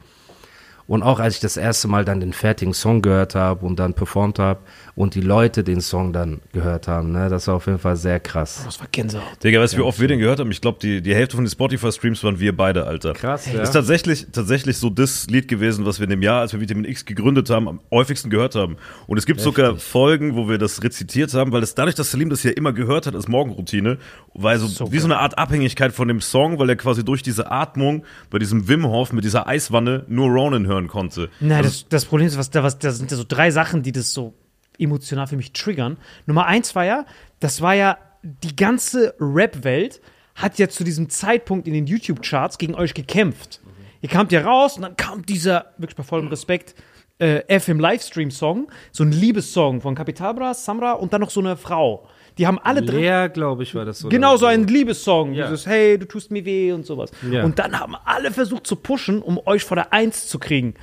Und 0.88 1.02
auch 1.02 1.20
als 1.20 1.34
ich 1.34 1.40
das 1.40 1.58
erste 1.58 1.86
Mal 1.86 2.06
dann 2.06 2.18
den 2.18 2.32
fertigen 2.32 2.72
Song 2.72 3.02
gehört 3.02 3.34
habe 3.34 3.66
und 3.66 3.78
dann 3.78 3.92
performt 3.92 4.38
habe 4.38 4.60
und 4.94 5.14
die 5.14 5.20
Leute 5.20 5.62
den 5.62 5.82
Song 5.82 6.14
dann 6.14 6.40
gehört 6.54 6.88
haben, 6.88 7.12
ne, 7.12 7.28
das 7.28 7.46
war 7.46 7.56
auf 7.56 7.66
jeden 7.66 7.78
Fall 7.78 7.94
sehr 7.96 8.18
krass. 8.20 8.62
Das 8.64 8.80
war 8.80 8.86
Gänsehaut. 8.90 9.44
Digga, 9.44 9.60
weißt 9.60 9.74
du, 9.74 9.78
wie 9.78 9.82
oft 9.82 10.00
wir 10.00 10.08
den 10.08 10.18
gehört 10.18 10.40
haben? 10.40 10.50
Ich 10.50 10.62
glaube, 10.62 10.78
die, 10.80 11.02
die 11.02 11.14
Hälfte 11.14 11.36
von 11.36 11.44
den 11.44 11.50
Spotify-Streams 11.50 12.24
waren 12.24 12.40
wir 12.40 12.56
beide, 12.56 12.86
Alter. 12.86 13.12
Krass, 13.12 13.52
ja. 13.52 13.60
Ist 13.60 13.72
tatsächlich, 13.72 14.28
tatsächlich 14.32 14.78
so 14.78 14.88
das 14.88 15.26
Lied 15.28 15.46
gewesen, 15.46 15.84
was 15.84 15.98
wir 15.98 16.04
in 16.04 16.10
dem 16.10 16.22
Jahr, 16.22 16.40
als 16.40 16.54
wir 16.54 16.60
Vitamin 16.60 16.86
X 16.86 17.04
gegründet 17.04 17.50
haben, 17.50 17.68
am 17.68 17.80
häufigsten 17.90 18.30
gehört 18.30 18.54
haben. 18.54 18.78
Und 19.06 19.18
es 19.18 19.26
gibt 19.26 19.40
sogar 19.40 19.76
Folgen, 19.76 20.36
wo 20.36 20.48
wir 20.48 20.56
das 20.56 20.82
rezitiert 20.82 21.34
haben, 21.34 21.52
weil 21.52 21.62
es 21.62 21.74
dadurch, 21.74 21.96
dass 21.96 22.10
Salim 22.10 22.30
das 22.30 22.42
ja 22.44 22.52
immer 22.52 22.72
gehört 22.72 23.06
hat 23.06 23.14
als 23.14 23.28
Morgenroutine, 23.28 23.98
weil 24.42 24.58
so, 24.58 24.66
So 24.66 24.92
wie 24.92 24.98
so 24.98 25.06
eine 25.06 25.18
Art 25.18 25.38
Abhängigkeit 25.38 25.92
von 25.92 26.08
dem 26.08 26.20
Song, 26.20 26.58
weil 26.58 26.68
er 26.68 26.76
quasi 26.76 27.04
durch 27.04 27.22
diese 27.22 27.50
Atmung 27.50 28.04
bei 28.30 28.38
diesem 28.38 28.68
Wim 28.68 28.86
Hof 28.86 29.12
mit 29.12 29.24
dieser 29.24 29.46
Eiswanne 29.46 30.04
nur 30.08 30.28
Ronan 30.28 30.66
hören 30.66 30.88
konnte. 30.88 31.30
Na, 31.40 31.62
das, 31.62 31.86
das 31.88 32.04
Problem 32.04 32.28
ist, 32.28 32.38
was 32.38 32.50
da, 32.50 32.62
was, 32.62 32.78
da 32.78 32.90
sind 32.92 33.10
ja 33.10 33.16
so 33.16 33.24
drei 33.26 33.50
Sachen, 33.50 33.82
die 33.82 33.92
das 33.92 34.12
so 34.12 34.34
emotional 34.78 35.26
für 35.26 35.36
mich 35.36 35.52
triggern. 35.52 35.96
Nummer 36.26 36.46
eins 36.46 36.74
war 36.74 36.84
ja, 36.84 37.04
das 37.40 37.60
war 37.60 37.74
ja, 37.74 37.98
die 38.22 38.54
ganze 38.56 39.14
Rap-Welt 39.20 40.00
hat 40.34 40.58
ja 40.58 40.68
zu 40.68 40.84
diesem 40.84 41.08
Zeitpunkt 41.10 41.66
in 41.66 41.74
den 41.74 41.86
YouTube-Charts 41.86 42.58
gegen 42.58 42.74
euch 42.74 42.94
gekämpft. 42.94 43.60
Ihr 44.00 44.08
kamt 44.08 44.30
ja 44.30 44.42
raus 44.42 44.76
und 44.76 44.82
dann 44.82 44.96
kam 44.96 45.26
dieser, 45.26 45.72
wirklich 45.78 45.96
bei 45.96 46.04
vollem 46.04 46.28
Respekt, 46.28 46.76
äh, 47.18 47.42
F 47.48 47.68
im 47.68 47.80
Livestream-Song, 47.80 48.70
so 48.92 49.02
ein 49.02 49.10
Liebessong 49.10 49.80
von 49.80 49.96
Capitalbra, 49.96 50.54
Samra 50.54 50.92
und 50.92 51.12
dann 51.12 51.20
noch 51.20 51.30
so 51.30 51.40
eine 51.40 51.56
Frau. 51.56 52.08
Die 52.38 52.46
haben 52.46 52.58
alle 52.58 52.82
drin. 52.82 53.00
Lea, 53.00 53.28
glaube 53.32 53.64
ich, 53.64 53.74
war 53.74 53.84
das 53.84 53.98
so. 53.98 54.08
Genau 54.08 54.36
so 54.36 54.46
ein 54.46 54.66
Liebessong. 54.66 55.34
Ja. 55.34 55.46
Dieses 55.46 55.66
Hey, 55.66 55.98
du 55.98 56.06
tust 56.06 56.30
mir 56.30 56.44
weh 56.44 56.72
und 56.72 56.86
sowas. 56.86 57.10
Ja. 57.30 57.42
Und 57.44 57.58
dann 57.58 57.78
haben 57.78 57.94
alle 58.04 58.30
versucht 58.30 58.66
zu 58.66 58.76
pushen, 58.76 59.20
um 59.20 59.40
euch 59.44 59.64
vor 59.64 59.74
der 59.74 59.92
Eins 59.92 60.28
zu 60.28 60.38
kriegen. 60.38 60.74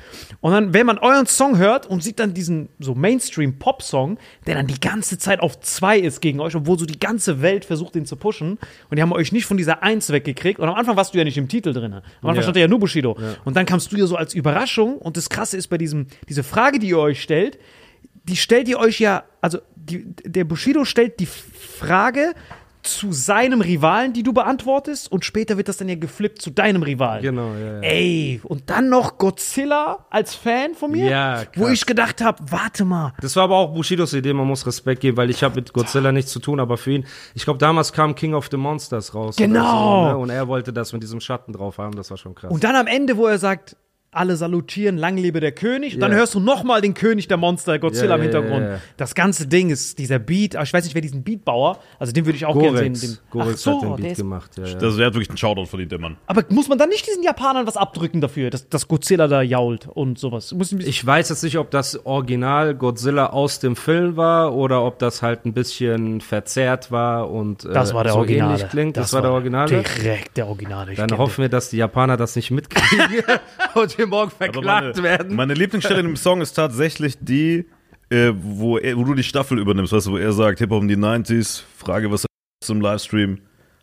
Und 0.42 0.52
dann, 0.52 0.74
wenn 0.74 0.86
man 0.86 0.98
euren 0.98 1.26
Song 1.26 1.58
hört 1.58 1.88
und 1.88 2.04
sieht 2.04 2.20
dann 2.20 2.34
diesen 2.34 2.70
so 2.80 2.94
Mainstream-Pop-Song, 2.94 4.18
der 4.48 4.56
dann 4.56 4.68
die 4.68 4.80
ganze 4.80 5.18
Zeit 5.18 5.40
auf 5.40 5.60
zwei 5.62 5.98
ist 5.98 6.22
gegen 6.22 6.40
euch, 6.40 6.56
obwohl 6.56 6.78
so 6.78 6.86
die 6.86 7.00
ganze 7.00 7.42
Welt 7.42 7.66
versucht, 7.66 7.96
ihn 7.96 8.06
zu 8.06 8.16
pushen. 8.16 8.58
Und 8.90 8.98
die 8.98 9.02
haben 9.02 9.14
euch 9.14 9.32
nicht 9.32 9.46
von 9.46 9.58
dieser 9.58 9.84
Eins 9.84 10.10
weggekriegt. 10.12 10.60
Und 10.60 10.68
am 10.68 10.76
Anfang 10.76 10.96
warst 10.98 11.14
du 11.14 11.18
ja 11.18 11.24
nicht 11.24 11.38
im 11.38 11.48
Titel 11.48 11.74
drin. 11.74 11.94
Am 11.94 12.02
Anfang 12.22 12.36
Ja. 12.36 12.42
stand 12.42 12.58
ja 12.58 12.68
nur 12.68 12.80
Bushido. 12.80 13.18
Und 13.46 13.56
dann 13.56 13.66
kamst 13.66 13.92
du 13.92 13.98
ja 13.98 14.06
so 14.08 14.16
als 14.16 14.34
Überraschung. 14.34 14.98
Und 14.98 15.18
das 15.18 15.30
Krasse 15.30 15.58
ist 15.58 15.68
bei 15.68 15.78
diesem, 15.78 16.08
diese 16.28 16.44
Frage, 16.44 16.80
die 16.80 16.90
ihr 16.90 17.00
euch 17.00 17.22
stellt, 17.22 17.60
die 18.28 18.36
stellt 18.36 18.68
ihr 18.68 18.80
euch 18.80 19.00
ja, 19.00 19.24
also 19.42 19.60
die, 19.90 20.06
der 20.24 20.44
Bushido 20.44 20.86
stellt 20.86 21.20
die 21.20 21.28
Frage 21.28 22.34
zu 22.86 23.12
seinem 23.12 23.62
Rivalen, 23.62 24.14
die 24.14 24.24
du 24.24 24.32
beantwortest, 24.32 25.12
und 25.12 25.26
später 25.26 25.58
wird 25.58 25.68
das 25.68 25.78
dann 25.78 25.90
ja 25.90 25.96
geflippt 25.96 26.42
zu 26.42 26.52
deinem 26.52 26.84
Rivalen. 26.84 27.24
Genau, 27.24 27.54
ja, 27.54 27.76
ja. 27.76 27.80
Ey, 27.82 28.42
und 28.44 28.70
dann 28.70 28.90
noch 28.90 29.18
Godzilla 29.18 30.06
als 30.10 30.36
Fan 30.36 30.76
von 30.76 30.92
mir, 30.92 31.10
Ja, 31.10 31.44
wo 31.56 31.68
ich 31.68 31.86
gedacht 31.86 32.22
habe, 32.22 32.44
warte 32.50 32.86
mal, 32.86 33.14
Das 33.22 33.36
war 33.36 33.46
aber 33.46 33.56
auch 33.58 33.74
Bushidos 33.74 34.14
Idee, 34.14 34.34
man 34.34 34.48
muss 34.48 34.66
Respekt 34.68 35.02
geben, 35.02 35.18
weil 35.18 35.30
ich 35.30 35.44
habe 35.44 35.56
mit 35.56 35.74
Godzilla 35.74 36.12
nichts 36.12 36.32
zu 36.32 36.40
tun, 36.40 36.60
aber 36.60 36.78
für 36.78 36.92
ihn, 36.92 37.06
ich 37.34 37.44
glaube, 37.44 37.58
damals 37.58 37.92
kam 37.92 38.14
King 38.14 38.36
of 38.36 38.50
the 38.52 38.58
Monsters 38.58 39.16
raus. 39.16 39.36
Genau. 39.36 40.04
So, 40.04 40.10
ne? 40.10 40.18
Und 40.18 40.30
er 40.30 40.48
wollte 40.48 40.72
das 40.72 40.94
mit 40.94 41.02
diesem 41.02 41.20
Schatten 41.20 41.54
drauf 41.54 41.80
haben, 41.80 41.96
das 41.96 42.12
war 42.12 42.18
schon 42.18 42.36
krass. 42.36 42.52
Und 42.52 42.64
dann 42.64 42.76
am 42.76 42.88
Ende, 42.88 43.18
wo 43.18 43.26
er 43.26 43.40
sagt, 43.40 43.78
alle 44.16 44.36
salutieren, 44.36 44.98
lang 44.98 45.18
lebe 45.18 45.40
der 45.40 45.52
König. 45.52 45.96
Und 45.96 46.00
dann 46.02 46.14
hörst 46.14 46.34
du 46.36 46.40
nochmal 46.40 46.82
den 46.82 46.94
König 46.94 47.28
der 47.28 47.38
Monster, 47.38 47.80
Godzilla 47.80 48.10
Ja, 48.12 48.16
im 48.16 48.22
Hintergrund. 48.22 48.62
ja. 48.66 48.80
Das 48.98 49.16
ganze 49.16 49.48
Ding 49.48 49.70
ist 49.70 50.00
dieser 50.00 50.20
Beat. 50.20 50.56
aber 50.56 50.64
Ich 50.64 50.74
weiß 50.74 50.84
nicht, 50.84 50.96
wer 50.96 51.02
diesen 51.02 51.24
Beatbauer, 51.24 51.80
also 52.00 52.14
den 52.14 52.26
würde 52.26 52.38
ich 52.38 52.46
auch 52.46 52.58
gerne 52.60 52.78
sehen. 52.78 52.94
Den, 52.94 53.18
Gorex 53.30 53.62
so, 53.64 53.82
hat 53.92 54.00
den 54.00 54.04
Beat 54.06 54.18
gemacht. 54.18 54.52
Ja, 54.58 54.66
ja. 54.66 54.72
Er 54.72 55.06
hat 55.08 55.14
wirklich 55.14 55.30
einen 55.30 55.38
Shoutout 55.38 55.66
verdient, 55.66 55.92
der 55.92 56.00
Mann. 56.00 56.18
aber 56.28 56.44
muss 56.50 56.68
man 56.68 56.78
dann 56.78 56.90
nicht 56.90 57.08
diesen 57.08 57.24
Japanern 57.24 57.68
was 57.68 57.78
abdrücken 57.78 58.22
dafür, 58.22 58.50
dass, 58.50 58.70
dass 58.70 58.88
Godzilla 58.88 59.28
da 59.28 59.42
jault 59.42 59.88
und 59.88 60.18
sowas? 60.20 60.54
Ich 60.80 61.06
weiß 61.06 61.30
jetzt 61.30 61.44
nicht, 61.44 61.58
ob 61.58 61.72
das 61.72 62.06
Original 62.06 62.76
Godzilla 62.76 63.28
aus 63.28 63.60
dem 63.60 63.76
Film 63.76 64.16
war 64.18 64.54
oder 64.56 64.84
ob 64.84 65.00
das 65.00 65.22
halt 65.22 65.46
ein 65.46 65.54
bisschen 65.54 66.22
verzerrt 66.22 66.92
war 66.92 67.30
und 67.30 67.66
äh, 67.66 67.74
das 67.74 67.94
war 67.94 68.04
der 68.04 68.14
so 68.14 68.20
Originale. 68.20 68.54
ähnlich 68.54 68.70
klingt. 68.70 68.98
Das, 68.98 69.14
war 69.14 69.22
der 69.22 69.32
Originale. 69.32 69.70
Direkt 69.70 70.38
der 70.38 70.48
Originale. 70.48 70.92
Ich 70.94 70.98
Dann 70.98 71.18
hoffen 71.18 71.42
wir, 71.42 71.50
dass 71.50 71.70
die 71.70 71.78
Japaner 71.78 72.18
das 72.18 72.36
nicht 72.36 72.52
mitkriegen 72.52 73.24
und 73.74 73.98
wir 74.06 74.18
morgen 74.18 74.32
verklagt 74.32 74.96
meine, 74.96 75.04
werden. 75.04 75.36
meine 75.36 75.54
Lieblingsstelle 75.54 76.00
in 76.00 76.08
dem 76.08 76.16
Song 76.16 76.42
ist 76.42 76.54
tatsächlich 76.54 77.18
die, 77.20 77.66
äh, 78.10 78.32
wo, 78.36 78.78
er, 78.78 78.98
wo 78.98 79.04
du 79.04 79.14
die 79.14 79.24
Staffel 79.24 79.60
übernimmst, 79.60 79.94
weißt 79.94 80.08
du, 80.08 80.12
wo 80.12 80.18
er 80.18 80.32
sagt, 80.34 80.60
Hip-Hop 80.60 80.82
in 80.82 80.88
die 80.88 80.98
90s, 80.98 81.64
Frage, 81.78 82.12
was 82.12 82.26
zum 82.64 82.82
Livestream, 82.82 83.40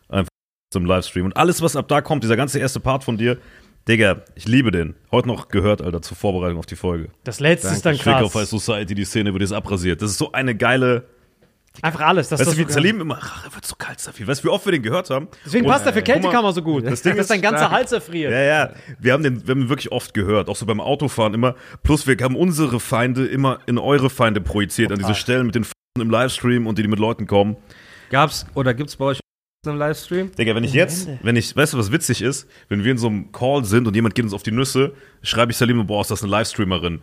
einfach 0.09 0.29
zum 0.71 0.85
Livestream. 0.85 1.25
Und 1.25 1.37
alles, 1.37 1.61
was 1.61 1.75
ab 1.75 1.87
da 1.87 2.01
kommt, 2.01 2.23
dieser 2.23 2.35
ganze 2.35 2.59
erste 2.59 2.79
Part 2.79 3.03
von 3.03 3.17
dir, 3.17 3.37
Digga, 3.87 4.23
ich 4.35 4.47
liebe 4.47 4.71
den. 4.71 4.95
Heute 5.11 5.27
noch 5.27 5.49
gehört, 5.49 5.81
Alter, 5.81 6.01
zur 6.01 6.15
Vorbereitung 6.15 6.57
auf 6.57 6.65
die 6.65 6.77
Folge. 6.77 7.09
Das 7.25 7.41
letzte 7.41 7.67
ist 7.67 7.85
dann 7.85 7.97
Trick 7.97 8.15
auf 8.15 8.33
High 8.33 8.49
krass. 8.49 8.49
Society, 8.49 8.95
die 8.95 9.03
Szene 9.03 9.33
wird 9.33 9.41
jetzt 9.41 9.51
abrasiert. 9.51 10.01
Das 10.01 10.11
ist 10.11 10.17
so 10.17 10.31
eine 10.31 10.55
geile. 10.55 11.05
Einfach 11.81 12.01
alles. 12.01 12.29
Das, 12.29 12.39
Weißt 12.39 12.49
das 12.49 12.55
du, 12.55 12.67
wie 12.67 12.71
Salim 12.71 13.01
immer, 13.01 13.17
ach, 13.19 13.45
er 13.45 13.53
wird 13.55 13.65
so 13.65 13.75
kalt, 13.75 13.99
Safi. 13.99 14.25
Weißt 14.27 14.41
du, 14.43 14.47
wie 14.47 14.51
oft 14.51 14.63
wir 14.65 14.71
den 14.71 14.83
gehört 14.83 15.09
haben? 15.09 15.27
Deswegen 15.45 15.65
Und- 15.65 15.71
passt 15.71 15.85
er 15.85 15.93
für 15.93 16.03
Kältekammer 16.03 16.53
so 16.53 16.61
gut. 16.61 16.85
Das 16.85 17.01
Ding 17.01 17.13
dass 17.17 17.23
ist 17.25 17.31
dein 17.31 17.41
ganzer. 17.41 17.71
Hals 17.71 17.91
erfriert. 17.91 18.31
Ja, 18.31 18.39
ja. 18.41 18.73
Wir 18.99 19.13
haben 19.13 19.23
den, 19.23 19.45
wir 19.47 19.51
haben 19.55 19.61
ihn 19.63 19.69
wirklich 19.69 19.91
oft 19.91 20.13
gehört, 20.13 20.49
auch 20.49 20.55
so 20.55 20.65
beim 20.65 20.79
Autofahren 20.79 21.33
immer. 21.33 21.55
Plus 21.81 22.05
wir 22.05 22.15
haben 22.21 22.35
unsere 22.35 22.79
Feinde 22.79 23.25
immer 23.25 23.59
in 23.65 23.77
eure 23.79 24.09
Feinde 24.09 24.39
projiziert, 24.39 24.91
an 24.91 24.99
diese 24.99 25.15
Stellen 25.15 25.47
mit 25.47 25.55
den 25.55 25.63
F 25.63 25.71
im 25.99 26.09
Livestream 26.09 26.67
und 26.67 26.77
die, 26.77 26.83
die 26.83 26.87
mit 26.87 26.99
Leuten 26.99 27.27
kommen. 27.27 27.57
Gab's 28.11 28.45
oder 28.53 28.73
gibt's 28.73 28.95
bei 28.95 29.05
euch 29.05 29.19
einen 29.65 29.77
Livestream? 29.77 30.31
Digga, 30.35 30.55
wenn 30.55 30.63
ich 30.63 30.73
jetzt, 30.73 31.07
wenn 31.21 31.35
ich, 31.35 31.55
weißt 31.55 31.73
du, 31.73 31.77
was 31.77 31.91
witzig 31.91 32.21
ist? 32.21 32.47
Wenn 32.69 32.83
wir 32.83 32.91
in 32.91 32.97
so 32.97 33.07
einem 33.07 33.31
Call 33.31 33.63
sind 33.65 33.87
und 33.87 33.95
jemand 33.95 34.13
geht 34.13 34.25
uns 34.25 34.33
auf 34.33 34.43
die 34.43 34.51
Nüsse, 34.51 34.93
schreibe 35.21 35.51
ich 35.51 35.57
Salim, 35.57 35.85
boah, 35.87 36.01
ist 36.01 36.11
das 36.11 36.21
eine 36.21 36.31
Livestreamerin? 36.31 37.01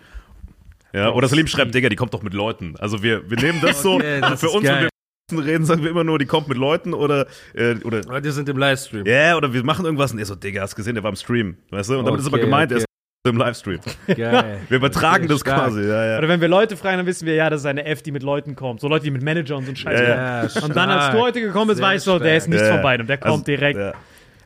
Ja, 0.92 1.10
oder 1.12 1.28
Salim 1.28 1.46
schreibt, 1.46 1.74
Digga, 1.74 1.88
die 1.88 1.96
kommt 1.96 2.14
doch 2.14 2.22
mit 2.22 2.34
Leuten. 2.34 2.74
Also 2.78 3.02
wir, 3.02 3.28
wir 3.30 3.36
nehmen 3.38 3.60
das 3.62 3.82
so, 3.82 3.94
Okay, 3.94 4.20
das 4.20 4.40
für 4.40 4.48
uns, 4.50 4.64
wenn 4.66 4.74
geil. 4.74 4.88
wir 5.30 5.44
reden, 5.44 5.64
sagen 5.64 5.82
wir 5.84 5.90
immer 5.90 6.04
nur, 6.04 6.18
die 6.18 6.26
kommt 6.26 6.48
mit 6.48 6.58
Leuten 6.58 6.92
oder, 6.94 7.26
äh, 7.54 7.74
oder 7.84 7.98
Oder 8.06 8.20
die 8.20 8.30
sind 8.30 8.48
im 8.48 8.58
Livestream. 8.58 9.06
Ja, 9.06 9.36
oder 9.36 9.52
wir 9.52 9.62
machen 9.64 9.84
irgendwas 9.84 10.12
und 10.12 10.18
er 10.18 10.26
so, 10.26 10.34
Digga, 10.34 10.62
hast 10.62 10.74
gesehen, 10.74 10.94
der 10.94 11.04
war 11.04 11.10
im 11.10 11.16
Stream. 11.16 11.56
Weißt 11.70 11.90
du? 11.90 11.98
Und 11.98 12.04
damit 12.06 12.20
ist 12.20 12.26
aber 12.26 12.36
Okay, 12.36 12.44
gemeint, 12.46 12.72
er 12.72 12.78
okay. 12.78 12.84
ist 13.24 13.30
im 13.30 13.36
Livestream. 13.36 13.78
Geil. 14.06 14.60
Wir 14.68 14.78
übertragen 14.78 15.24
Okay, 15.24 15.32
das 15.34 15.40
stark. 15.40 15.64
quasi, 15.66 15.82
ja, 15.86 16.04
ja. 16.12 16.18
Oder 16.18 16.28
wenn 16.28 16.40
wir 16.40 16.48
Leute 16.48 16.74
fragen, 16.78 16.96
dann 16.96 17.06
wissen 17.06 17.26
wir, 17.26 17.34
ja, 17.34 17.50
das 17.50 17.60
ist 17.60 17.66
eine 17.66 17.84
F, 17.84 18.02
die 18.02 18.12
mit 18.12 18.22
Leuten 18.22 18.56
kommt. 18.56 18.80
So 18.80 18.88
Leute, 18.88 19.04
die 19.04 19.10
mit 19.10 19.22
Manager 19.22 19.58
und 19.58 19.66
so 19.66 19.72
ein 19.72 19.76
Scheiß. 19.76 20.00
Ja, 20.00 20.42
machen. 20.44 20.62
Und 20.70 20.74
dann, 20.74 20.88
als 20.88 21.14
du 21.14 21.20
heute 21.20 21.40
gekommen 21.42 21.66
bist, 21.68 21.78
Sehr 21.78 21.86
weißt 21.86 22.06
du, 22.06 22.18
der 22.18 22.36
ist 22.38 22.48
nichts 22.48 22.62
Ja, 22.62 22.68
von 22.68 22.76
ja. 22.78 22.82
beidem. 22.82 23.06
Der 23.06 23.18
kommt 23.18 23.32
Also, 23.32 23.44
direkt. 23.44 23.78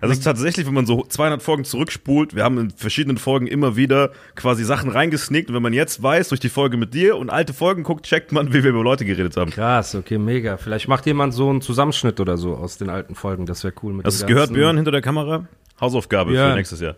Also 0.04 0.12
es 0.12 0.18
ist 0.18 0.24
tatsächlich, 0.24 0.66
wenn 0.66 0.74
man 0.74 0.86
so 0.86 1.02
200 1.02 1.42
Folgen 1.42 1.64
zurückspult, 1.64 2.36
wir 2.36 2.44
haben 2.44 2.58
in 2.58 2.70
verschiedenen 2.70 3.16
Folgen 3.16 3.46
immer 3.46 3.74
wieder 3.76 4.10
quasi 4.34 4.62
Sachen 4.64 4.90
reingesneakt 4.90 5.48
und 5.48 5.54
wenn 5.54 5.62
man 5.62 5.72
jetzt 5.72 6.02
weiß, 6.02 6.28
durch 6.28 6.40
die 6.40 6.50
Folge 6.50 6.76
mit 6.76 6.92
dir 6.92 7.16
und 7.16 7.30
alte 7.30 7.54
Folgen 7.54 7.84
guckt, 7.84 8.04
checkt 8.04 8.30
man, 8.30 8.52
wie 8.52 8.62
wir 8.62 8.70
über 8.70 8.82
Leute 8.82 9.04
geredet 9.04 9.36
haben. 9.36 9.50
Krass, 9.50 9.94
okay, 9.94 10.18
mega. 10.18 10.58
Vielleicht 10.58 10.88
macht 10.88 11.06
jemand 11.06 11.32
so 11.32 11.48
einen 11.48 11.62
Zusammenschnitt 11.62 12.20
oder 12.20 12.36
so 12.36 12.54
aus 12.54 12.76
den 12.76 12.90
alten 12.90 13.14
Folgen. 13.14 13.46
Das 13.46 13.64
wäre 13.64 13.72
cool. 13.82 13.94
Mit 13.94 14.06
Das 14.06 14.26
gehört 14.26 14.52
Björn 14.52 14.76
hinter 14.76 14.90
der 14.90 15.02
Kamera. 15.02 15.46
Hausaufgabe 15.80 16.30
für 16.30 16.36
Björn. 16.36 16.54
nächstes 16.56 16.80
Jahr. 16.80 16.96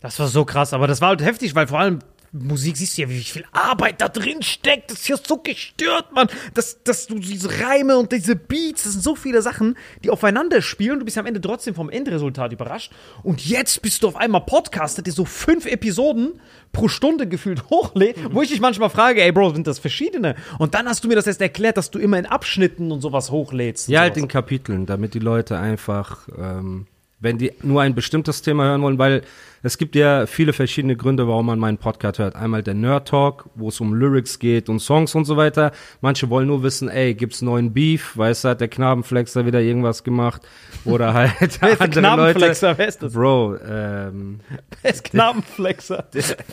Das 0.00 0.18
war 0.18 0.26
so 0.26 0.44
krass, 0.44 0.72
aber 0.72 0.86
das 0.86 1.00
war 1.00 1.10
halt 1.10 1.22
heftig, 1.22 1.54
weil 1.54 1.66
vor 1.66 1.78
allem 1.78 2.00
Musik 2.32 2.76
siehst 2.76 2.96
du 2.96 3.02
ja, 3.02 3.08
wie 3.08 3.20
viel 3.22 3.44
Arbeit 3.52 4.00
da 4.00 4.08
drin 4.08 4.42
steckt. 4.42 4.90
Das 4.90 5.00
ist 5.00 5.08
ja 5.08 5.16
so 5.16 5.38
gestört, 5.38 6.12
Mann. 6.12 6.28
Dass, 6.54 6.80
dass 6.84 7.08
du 7.08 7.18
diese 7.18 7.60
Reime 7.60 7.96
und 7.96 8.12
diese 8.12 8.36
Beats, 8.36 8.84
das 8.84 8.92
sind 8.92 9.02
so 9.02 9.16
viele 9.16 9.42
Sachen, 9.42 9.76
die 10.04 10.10
aufeinander 10.10 10.62
spielen. 10.62 11.00
Du 11.00 11.04
bist 11.04 11.18
am 11.18 11.26
Ende 11.26 11.40
trotzdem 11.40 11.74
vom 11.74 11.90
Endresultat 11.90 12.52
überrascht. 12.52 12.92
Und 13.24 13.44
jetzt 13.44 13.82
bist 13.82 14.02
du 14.02 14.08
auf 14.08 14.16
einmal 14.16 14.42
Podcaster, 14.42 15.02
der 15.02 15.12
so 15.12 15.24
fünf 15.24 15.66
Episoden 15.66 16.40
pro 16.72 16.86
Stunde 16.86 17.26
gefühlt 17.26 17.68
hochlädt, 17.68 18.16
wo 18.32 18.42
ich 18.42 18.50
dich 18.50 18.60
manchmal 18.60 18.90
frage, 18.90 19.22
ey 19.22 19.32
Bro, 19.32 19.54
sind 19.54 19.66
das 19.66 19.80
verschiedene? 19.80 20.36
Und 20.58 20.74
dann 20.74 20.88
hast 20.88 21.02
du 21.02 21.08
mir 21.08 21.16
das 21.16 21.26
erst 21.26 21.40
erklärt, 21.40 21.76
dass 21.76 21.90
du 21.90 21.98
immer 21.98 22.18
in 22.18 22.26
Abschnitten 22.26 22.92
und 22.92 23.00
sowas 23.00 23.32
hochlädst. 23.32 23.88
Ja, 23.88 24.00
halt 24.00 24.16
in 24.16 24.28
Kapiteln, 24.28 24.86
damit 24.86 25.14
die 25.14 25.18
Leute 25.18 25.58
einfach, 25.58 26.28
ähm, 26.38 26.86
wenn 27.18 27.38
die 27.38 27.52
nur 27.62 27.82
ein 27.82 27.96
bestimmtes 27.96 28.42
Thema 28.42 28.64
hören 28.64 28.82
wollen, 28.82 28.98
weil 28.98 29.22
es 29.62 29.76
gibt 29.78 29.94
ja 29.94 30.26
viele 30.26 30.52
verschiedene 30.52 30.96
Gründe, 30.96 31.28
warum 31.28 31.46
man 31.46 31.58
meinen 31.58 31.78
Podcast 31.78 32.18
hört. 32.18 32.36
Einmal 32.36 32.62
der 32.62 32.74
Nerd 32.74 33.08
Talk, 33.08 33.46
wo 33.54 33.68
es 33.68 33.80
um 33.80 33.94
Lyrics 33.94 34.38
geht 34.38 34.68
und 34.68 34.80
Songs 34.80 35.14
und 35.14 35.24
so 35.26 35.36
weiter. 35.36 35.72
Manche 36.00 36.30
wollen 36.30 36.46
nur 36.46 36.62
wissen, 36.62 36.88
ey, 36.88 37.14
gibt's 37.14 37.42
neuen 37.42 37.72
Beef? 37.72 38.16
Weißt 38.16 38.44
du, 38.44 38.48
hat 38.48 38.60
der 38.60 38.68
Knabenflexer 38.68 39.44
wieder 39.46 39.60
irgendwas 39.60 40.02
gemacht? 40.04 40.42
Oder 40.84 41.12
halt 41.14 41.30
Wer 41.38 41.48
ist 41.48 41.60
der 41.60 41.70
andere 41.70 41.82
Leute. 41.82 42.00
Knabenflexer? 42.00 42.78
Wer 42.78 42.88
ist 42.88 43.02
das? 43.02 43.12
Bro, 43.12 43.56
ähm, 43.68 44.40
Wer 44.82 44.90
ist 44.90 45.04
Knabenflexer? 45.04 46.04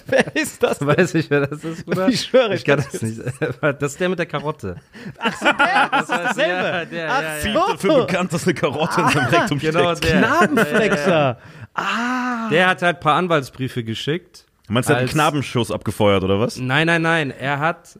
Wer 0.08 0.36
ist 0.36 0.62
das? 0.64 0.86
weiß 0.86 1.16
ich, 1.16 1.30
wer 1.30 1.48
das 1.48 1.64
ist, 1.64 1.86
Bruder? 1.86 2.10
Ich 2.10 2.22
schwöre, 2.22 2.56
ich 2.56 2.66
kann 2.66 2.80
ich 2.80 2.86
das 2.88 3.02
nicht. 3.02 3.22
Das 3.80 3.92
ist 3.94 4.00
der 4.00 4.10
mit 4.10 4.20
der 4.20 4.26
Karotte. 4.26 4.76
Das 5.24 5.34
ist 6.02 6.10
dasselbe. 6.10 6.52
Ja, 6.68 6.86
der, 6.86 7.12
Ach 7.12 7.22
ja, 7.22 7.28
ja. 7.30 7.36
so. 7.38 7.42
Viel 7.42 7.54
dafür 7.54 8.06
bekannt, 8.06 8.34
dass 8.34 8.44
eine 8.44 8.54
Karotte 8.54 9.02
in 9.02 9.08
seinem 9.10 9.28
Rektum 9.28 9.60
Genau, 9.60 9.96
steckt. 9.96 10.14
der. 10.14 10.22
Knabenflexer. 10.22 11.38
Der 12.52 12.68
hat 12.68 12.82
halt 12.82 12.98
ein 12.98 13.02
paar 13.02 13.16
Anwaltsbriefe 13.16 13.84
geschickt 13.84 14.46
Meinst 14.70 14.90
du, 14.90 14.94
er 14.94 14.96
hat 14.98 15.00
einen 15.02 15.08
als- 15.10 15.14
Knabenschuss 15.14 15.72
abgefeuert, 15.72 16.24
oder 16.24 16.40
was? 16.40 16.58
Nein, 16.60 16.88
nein, 16.88 17.02
nein. 17.02 17.32
Er 17.32 17.60
hat 17.60 18.00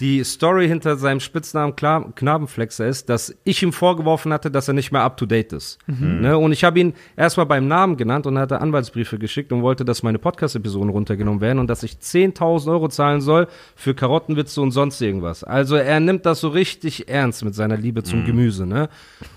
die 0.00 0.24
Story 0.24 0.66
hinter 0.66 0.96
seinem 0.96 1.20
Spitznamen 1.20 1.76
Kla 1.76 2.00
Knabenflexer 2.16 2.86
ist, 2.86 3.08
dass 3.08 3.32
ich 3.44 3.62
ihm 3.62 3.72
vorgeworfen 3.72 4.32
hatte, 4.32 4.50
dass 4.50 4.66
er 4.66 4.74
nicht 4.74 4.90
mehr 4.90 5.02
up 5.02 5.16
to 5.16 5.24
date 5.24 5.52
ist. 5.52 5.78
Ne? 5.86 6.36
Und 6.36 6.50
ich 6.52 6.64
habe 6.64 6.80
ihn 6.80 6.94
erstmal 7.16 7.46
beim 7.46 7.68
Namen 7.68 7.96
genannt 7.96 8.26
und 8.26 8.34
er 8.36 8.42
hatte 8.42 8.60
Anwaltsbriefe 8.60 9.18
geschickt 9.20 9.52
und 9.52 9.62
wollte, 9.62 9.84
dass 9.84 10.02
meine 10.02 10.18
Podcast-Episoden 10.18 10.90
runtergenommen 10.90 11.40
werden 11.40 11.60
und 11.60 11.68
dass 11.68 11.84
ich 11.84 11.92
10.000 11.92 12.72
Euro 12.72 12.88
zahlen 12.88 13.20
soll 13.20 13.46
für 13.76 13.94
Karottenwitze 13.94 14.60
und 14.60 14.72
sonst 14.72 15.00
irgendwas. 15.00 15.44
Also 15.44 15.76
er 15.76 16.00
nimmt 16.00 16.26
das 16.26 16.40
so 16.40 16.48
richtig 16.48 17.08
ernst 17.08 17.44
mit 17.44 17.54
seiner 17.54 17.76
Liebe 17.76 18.02
zum 18.02 18.24
Gemüse. 18.24 18.66
Ne? 18.66 18.88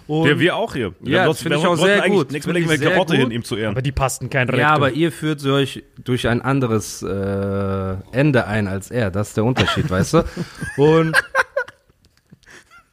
Und 0.08 0.28
Ja, 0.28 0.40
wir 0.40 0.56
auch 0.56 0.74
hier. 0.74 0.94
Ja, 1.02 1.24
Wir 1.24 1.26
das 1.26 1.42
finde 1.42 1.58
ich 1.58 1.66
auch 1.66 1.76
sehr 1.76 2.10
gut. 2.10 2.32
Wir 2.32 2.56
ich 2.56 2.68
sehr 2.68 2.92
Karotte 2.92 3.16
hin, 3.16 3.32
ihm 3.32 3.44
zu 3.44 3.56
ehren. 3.56 3.72
Aber 3.72 3.82
die 3.82 3.92
passten 3.92 4.30
kein 4.30 4.48
Rektum. 4.48 4.60
Ja, 4.62 4.74
aber 4.74 4.92
ihr 4.92 5.12
führt 5.12 5.42
sie 5.42 5.52
euch 5.52 5.84
durch 6.04 6.28
ein 6.28 6.42
anderes 6.42 7.04
äh, 7.04 7.96
Ende 8.12 8.48
ein 8.48 8.68
als 8.68 8.90
er. 8.90 9.12
Das 9.12 9.30
ist 9.30 9.38
der 9.38 9.44
Unterschied, 9.44 9.90
weißt 9.90 10.14
du? 10.14 10.24
Und 10.78 11.16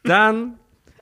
dann 0.02 0.54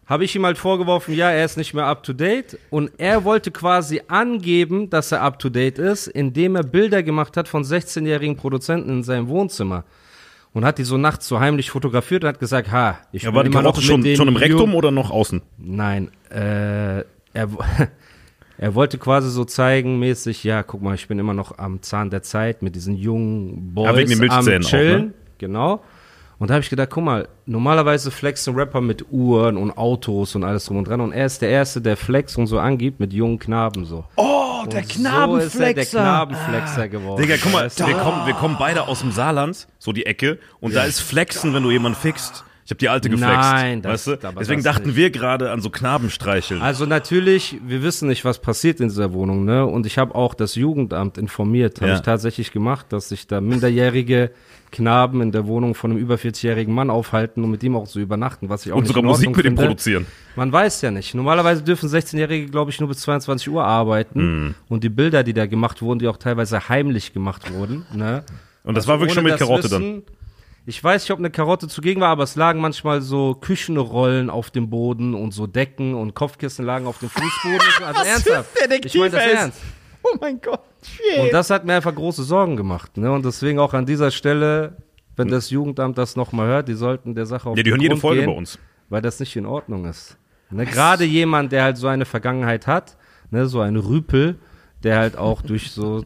habe 0.07 0.25
ich 0.25 0.37
ihm 0.37 0.45
halt 0.45 0.59
vorgeworfen, 0.59 1.15
ja, 1.15 1.31
er 1.31 1.45
ist 1.45 1.57
nicht 1.57 1.73
mehr 1.73 1.87
up 1.87 2.03
to 2.03 2.13
date. 2.13 2.59
Und 2.69 2.91
er 2.99 3.25
wollte 3.25 3.51
quasi 3.51 4.03
angeben, 4.09 4.91
dass 4.91 5.13
er 5.13 5.23
up 5.23 5.39
to 5.39 5.49
date 5.49 5.79
ist, 5.79 6.07
indem 6.07 6.57
er 6.57 6.65
Bilder 6.65 7.03
gemacht 7.03 7.37
hat 7.37 7.49
von 7.49 7.65
16-jährigen 7.65 8.37
Produzenten 8.37 8.91
in 8.91 9.03
seinem 9.03 9.29
Wohnzimmer. 9.29 9.85
Und 10.55 10.65
hat 10.67 10.77
die 10.79 10.85
so 10.85 10.99
nachts 10.99 11.27
so 11.29 11.41
heimlich 11.41 11.71
fotografiert 11.71 12.25
und 12.25 12.29
hat 12.29 12.39
gesagt, 12.39 12.71
ha, 12.71 12.99
ich 13.11 13.23
Ja, 13.23 13.31
bin 13.31 13.37
war 13.37 13.45
immer 13.47 13.63
noch 13.63 13.81
schon, 13.81 14.05
schon 14.15 14.29
im 14.29 14.37
Rektum 14.37 14.73
Ju- 14.73 14.77
oder 14.77 14.91
noch 14.91 15.11
außen? 15.11 15.41
Nein, 15.57 16.11
äh, 16.31 16.99
er, 16.99 17.05
er 18.59 18.75
wollte 18.75 18.99
quasi 18.99 19.31
so 19.31 19.45
zeigen, 19.45 19.99
mäßig, 19.99 20.45
ja, 20.45 20.63
guck 20.63 20.83
mal, 20.83 20.95
ich 20.95 21.09
bin 21.09 21.19
immer 21.19 21.33
noch 21.35 21.57
am 21.59 21.81
Zahn 21.81 22.11
der 22.11 22.23
Zeit 22.23 22.61
mit 22.63 22.75
diesen 22.77 22.97
jungen 22.97 23.73
Boys 23.73 23.87
Ja, 23.87 23.97
wegen 23.97 24.11
den 24.11 24.31
am 24.31 24.45
Milchzähnen 24.45 24.65
auch, 24.65 24.69
Chillen. 24.69 25.03
ne? 25.07 25.15
Genau. 25.39 25.83
Und 26.43 26.49
da 26.49 26.55
habe 26.55 26.65
ich 26.65 26.71
gedacht, 26.71 26.91
guck 26.91 27.05
mal, 27.05 27.29
normalerweise 27.47 28.11
flexen 28.11 28.57
Rapper 28.57 28.81
mit 28.81 29.07
Uhren 29.13 29.57
und 29.57 29.71
Autos 29.79 30.35
und 30.35 30.43
alles 30.43 30.65
drum 30.65 30.79
und 30.79 30.89
dran. 30.89 31.01
Und 31.01 31.13
er 31.13 31.27
ist 31.27 31.41
der 31.41 31.51
Erste, 31.51 31.81
der 31.81 31.97
flex 31.97 32.37
und 32.37 32.49
so 32.49 32.59
angibt 32.59 32.99
mit 32.99 33.13
jungen 33.13 33.39
Knaben 33.39 33.85
so. 33.85 34.07
oh, 34.17 34.65
der 34.67 34.81
Und 34.81 34.89
So 34.89 35.37
ist 35.37 35.55
er 35.55 35.73
der 35.73 35.85
Knabenflexer. 35.85 36.01
Knabenflexer 36.01 36.89
geworden. 36.89 37.23
Digga, 37.23 37.37
guck 37.41 37.53
mal, 37.53 37.71
wir 37.71 37.95
kommen, 37.95 38.27
wir 38.27 38.35
kommen 38.35 38.57
beide 38.59 38.89
aus 38.89 39.03
dem 39.03 39.13
Saarland, 39.13 39.69
so 39.79 39.93
die 39.93 40.05
Ecke, 40.05 40.41
und 40.59 40.75
da 40.75 40.83
ist 40.83 40.99
Flexen, 40.99 41.55
wenn 41.55 41.63
du 41.63 41.71
jemanden 41.71 41.97
fixt. 41.97 42.43
Ich 42.73 42.75
habe 42.75 42.79
die 42.79 42.89
alte 42.89 43.11
geflext. 43.11 43.37
Nein, 43.37 43.83
das- 43.83 44.07
weißt 44.07 44.23
du? 44.25 44.33
Deswegen 44.41 44.63
dachten 44.63 44.89
nicht. 44.89 44.97
wir 44.97 45.11
gerade 45.11 45.51
an 45.51 45.61
so 45.61 45.69
Knabenstreicheln. 45.69 46.63
Also 46.63 46.87
natürlich, 46.87 47.59
wir 47.67 47.83
wissen 47.83 48.09
nicht, 48.09 48.25
was 48.25 48.39
passiert 48.39 48.81
in 48.81 48.89
dieser 48.89 49.13
Wohnung, 49.13 49.45
ne? 49.45 49.67
Und 49.67 49.85
ich 49.85 49.99
habe 49.99 50.15
auch 50.15 50.33
das 50.33 50.55
Jugendamt 50.55 51.19
informiert, 51.19 51.81
habe 51.83 51.91
Ja. 51.91 51.97
ich 51.97 52.01
tatsächlich 52.03 52.51
gemacht, 52.51 52.87
dass 52.91 53.11
sich 53.11 53.27
da 53.27 53.43
minderjährige 53.43 54.31
Knaben 54.71 55.21
in 55.21 55.33
der 55.33 55.47
Wohnung 55.47 55.75
von 55.75 55.91
einem 55.91 56.01
über 56.01 56.15
40-jährigen 56.17 56.75
Mann 56.75 56.89
aufhalten 56.89 57.45
und 57.45 57.51
mit 57.51 57.63
ihm 57.63 57.77
auch 57.77 57.87
so 57.87 58.01
übernachten, 58.01 58.49
was 58.49 58.65
ich 58.65 58.73
auch 58.73 58.77
und 58.77 58.85
nicht 58.85 58.89
sogar 58.95 59.03
Musik 59.03 59.37
mit 59.37 59.45
ihm 59.45 59.55
produzieren. 59.55 60.07
Man 60.35 60.51
weiß 60.51 60.81
ja 60.81 60.91
nicht. 60.91 61.15
Normalerweise 61.15 61.63
dürfen 61.63 61.91
16-Jährige, 61.91 62.47
glaube 62.47 62.71
ich, 62.71 62.81
nur 62.81 62.89
bis 62.89 63.01
22 63.01 63.51
Uhr 63.51 63.65
arbeiten. 63.65 64.19
Hm. 64.21 64.55
Und 64.71 64.83
die 64.83 64.89
Bilder, 64.89 65.25
die 65.25 65.35
da 65.35 65.45
gemacht 65.45 65.83
wurden, 65.83 65.99
die 65.99 66.09
auch 66.09 66.17
teilweise 66.17 66.71
heimlich 66.71 67.13
gemacht 67.13 67.53
wurden, 67.53 67.85
ne? 67.95 68.25
Und 68.65 68.77
das 68.79 68.87
war 68.89 68.99
wirklich 68.99 69.13
schon 69.15 69.25
mit 69.25 69.37
Karotte 69.37 69.69
dann. 69.69 70.03
Ich 70.65 70.83
weiß 70.83 71.03
nicht, 71.03 71.11
ob 71.11 71.19
eine 71.19 71.31
Karotte 71.31 71.67
zugegen 71.67 72.01
war, 72.01 72.11
aber 72.11 72.23
es 72.23 72.37
lagen 72.37 72.61
manchmal 72.61 73.03
so 73.03 73.35
Küchenrollen 73.35 74.31
auf 74.31 74.51
dem 74.51 74.71
Boden 74.71 75.15
und 75.15 75.33
so 75.33 75.49
Decken 75.49 75.95
und 75.95 76.15
Kopfkissen 76.15 76.65
lagen 76.65 76.87
auf 76.87 76.99
dem 76.99 77.09
Fußboden. 77.11 77.85
Also 77.85 78.05
ernsthaft. 78.05 78.51
Ich 78.85 78.95
meine 78.95 79.11
das 79.11 79.23
ernst. 79.23 79.61
Oh 80.05 80.17
mein 80.21 80.41
Gott. 80.41 80.63
Shit. 80.83 81.21
Und 81.21 81.33
das 81.33 81.51
hat 81.51 81.65
mir 81.65 81.75
einfach 81.75 81.95
große 81.95 82.23
Sorgen 82.23 82.57
gemacht. 82.57 82.97
Ne? 82.97 83.11
Und 83.11 83.25
deswegen 83.25 83.59
auch 83.59 83.73
an 83.75 83.87
dieser 83.87 84.11
Stelle, 84.11 84.77
wenn 85.17 85.29
das 85.29 85.51
Jugendamt 85.51 85.99
das 85.99 86.17
nochmal 86.17 86.49
hört, 86.49 86.69
die 86.69 86.75
sollten 86.75 87.15
der 87.15 87.27
Sache 87.27 87.49
auf 87.49 87.57
Ja, 87.57 87.63
die 87.63 87.71
den 87.71 87.75
hören 87.75 87.83
jede 87.83 87.97
Folge 87.97 88.21
gehen, 88.21 88.31
bei 88.31 88.37
uns. 88.37 88.59
Weil 88.89 89.03
das 89.03 89.21
nicht 89.21 89.35
in 89.37 89.47
Ordnung 89.47 89.85
ist. 89.85 90.17
Ne? 90.51 90.67
Gerade 90.67 91.05
jemand, 91.05 91.53
der 91.53 91.65
halt 91.65 91.77
so 91.77 91.87
eine 91.87 92.05
Vergangenheit 92.05 92.67
hat, 92.67 92.97
ne? 93.31 93.47
so 93.47 93.61
ein 93.61 93.77
Rüpel, 93.77 94.39
der 94.83 94.99
halt 94.99 95.17
auch 95.17 95.43
durch 95.43 95.71
so 95.71 96.05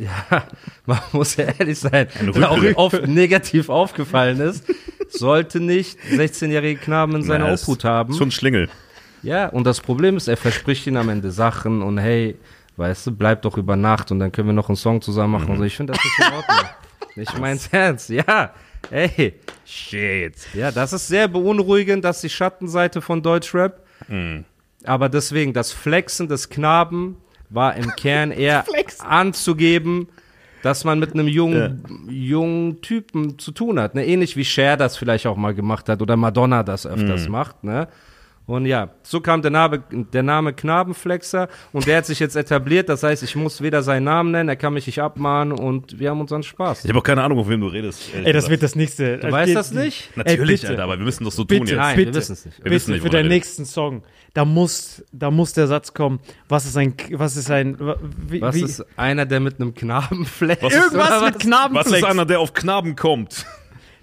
ja, 0.30 0.44
man 0.86 0.98
muss 1.12 1.36
ja 1.36 1.44
ehrlich 1.58 1.78
sein, 1.78 2.08
der 2.34 2.50
auch 2.50 2.62
oft 2.76 3.06
negativ 3.06 3.68
aufgefallen 3.68 4.40
ist, 4.40 4.64
sollte 5.08 5.60
nicht 5.60 5.98
16-jährige 6.10 6.80
Knaben 6.80 7.16
in 7.16 7.22
seiner 7.22 7.52
Obhut 7.52 7.84
haben. 7.84 8.18
Ein 8.18 8.30
Schlingel. 8.30 8.70
Ja, 9.22 9.48
und 9.48 9.64
das 9.64 9.80
Problem 9.80 10.16
ist, 10.16 10.28
er 10.28 10.38
verspricht 10.38 10.86
ihnen 10.86 10.96
am 10.96 11.10
Ende 11.10 11.30
Sachen 11.30 11.82
und 11.82 11.98
hey, 11.98 12.36
weißt 12.76 13.08
du, 13.08 13.12
bleib 13.12 13.42
doch 13.42 13.58
über 13.58 13.76
Nacht 13.76 14.10
und 14.10 14.20
dann 14.20 14.32
können 14.32 14.48
wir 14.48 14.54
noch 14.54 14.70
einen 14.70 14.76
Song 14.76 15.02
zusammen 15.02 15.34
machen. 15.34 15.50
Und 15.50 15.58
so. 15.58 15.64
Ich 15.64 15.76
finde 15.76 15.92
das 15.92 16.02
nicht 16.02 16.18
in 16.18 16.34
Ordnung. 16.34 16.70
ich 17.16 17.38
mein's 17.38 17.68
ernst, 17.70 18.08
ja. 18.08 18.54
Ey, 18.90 19.34
Shit. 19.66 20.34
ja, 20.54 20.70
das 20.70 20.94
ist 20.94 21.08
sehr 21.08 21.28
beunruhigend, 21.28 22.02
dass 22.02 22.22
die 22.22 22.30
Schattenseite 22.30 23.02
von 23.02 23.22
Deutschrap. 23.22 23.84
Aber 24.84 25.08
deswegen, 25.10 25.52
das 25.52 25.72
Flexen 25.72 26.26
des 26.26 26.48
Knaben 26.48 27.18
war 27.50 27.76
im 27.76 27.94
Kern 27.96 28.30
eher 28.30 28.64
anzugeben, 29.00 30.08
dass 30.62 30.84
man 30.84 30.98
mit 30.98 31.14
einem 31.14 31.28
jungen, 31.28 32.06
jungen 32.08 32.80
Typen 32.82 33.38
zu 33.38 33.52
tun 33.52 33.80
hat. 33.80 33.94
Ne? 33.94 34.06
Ähnlich 34.06 34.36
wie 34.36 34.44
Cher 34.44 34.76
das 34.76 34.96
vielleicht 34.96 35.26
auch 35.26 35.36
mal 35.36 35.54
gemacht 35.54 35.88
hat 35.88 36.02
oder 36.02 36.16
Madonna 36.16 36.62
das 36.62 36.86
öfters 36.86 37.28
macht. 37.28 37.64
Ne? 37.64 37.88
Und 38.50 38.66
ja, 38.66 38.88
so 39.04 39.20
kam 39.20 39.42
der 39.42 39.52
Name, 39.52 39.80
der 39.92 40.24
Name 40.24 40.52
Knabenflexer 40.52 41.48
und 41.72 41.86
der 41.86 41.98
hat 41.98 42.06
sich 42.06 42.18
jetzt 42.18 42.34
etabliert. 42.34 42.88
Das 42.88 43.04
heißt, 43.04 43.22
ich 43.22 43.36
muss 43.36 43.60
weder 43.62 43.82
seinen 43.84 44.02
Namen 44.04 44.32
nennen, 44.32 44.48
er 44.48 44.56
kann 44.56 44.74
mich 44.74 44.86
nicht 44.86 45.00
abmahnen 45.00 45.52
und 45.56 46.00
wir 46.00 46.10
haben 46.10 46.20
unseren 46.20 46.42
Spaß. 46.42 46.82
Ich 46.84 46.88
habe 46.90 46.98
auch 46.98 47.04
keine 47.04 47.22
Ahnung, 47.22 47.38
auf 47.38 47.48
wem 47.48 47.60
du 47.60 47.68
redest. 47.68 48.10
Ey, 48.12 48.24
das 48.24 48.32
gesagt. 48.32 48.50
wird 48.50 48.62
das 48.64 48.74
nächste. 48.74 49.18
Du 49.18 49.30
weißt 49.30 49.54
das 49.54 49.70
nicht? 49.72 50.16
Natürlich, 50.16 50.64
Ey. 50.64 50.70
Alter, 50.70 50.82
aber 50.82 50.98
wir 50.98 51.04
müssen 51.04 51.24
das 51.24 51.36
so 51.36 51.44
tun 51.44 51.60
Bitte, 51.60 51.72
jetzt. 51.72 51.78
Nein, 51.78 51.96
wir 51.96 52.04
bitte, 52.06 52.18
wissen 52.18 52.32
es 52.32 52.44
nicht. 52.44 52.58
Wir 52.58 52.64
bitte 52.64 52.74
wissen 52.74 52.92
nicht, 52.94 53.02
für 53.02 53.12
redet. 53.12 53.28
nächsten 53.30 53.64
Song. 53.64 54.02
Da 54.34 54.44
muss, 54.44 55.04
da 55.12 55.30
muss 55.30 55.52
der 55.52 55.68
Satz 55.68 55.94
kommen. 55.94 56.18
Was 56.48 56.66
ist 56.66 56.76
ein, 56.76 56.94
was 57.12 57.36
ist 57.36 57.52
ein, 57.52 57.78
wie, 58.28 58.40
Was 58.40 58.56
wie, 58.56 58.62
ist 58.62 58.84
einer, 58.96 59.26
der 59.26 59.38
mit 59.38 59.60
einem 59.60 59.74
Knaben 59.76 60.26
flext? 60.26 60.64
Was 60.64 60.72
ist- 60.74 60.78
irgendwas 60.86 61.22
mit 61.22 61.34
Was 61.36 61.38
Knabenflex. 61.42 61.98
ist 61.98 62.04
einer, 62.04 62.26
der 62.26 62.40
auf 62.40 62.52
Knaben 62.52 62.96
kommt? 62.96 63.46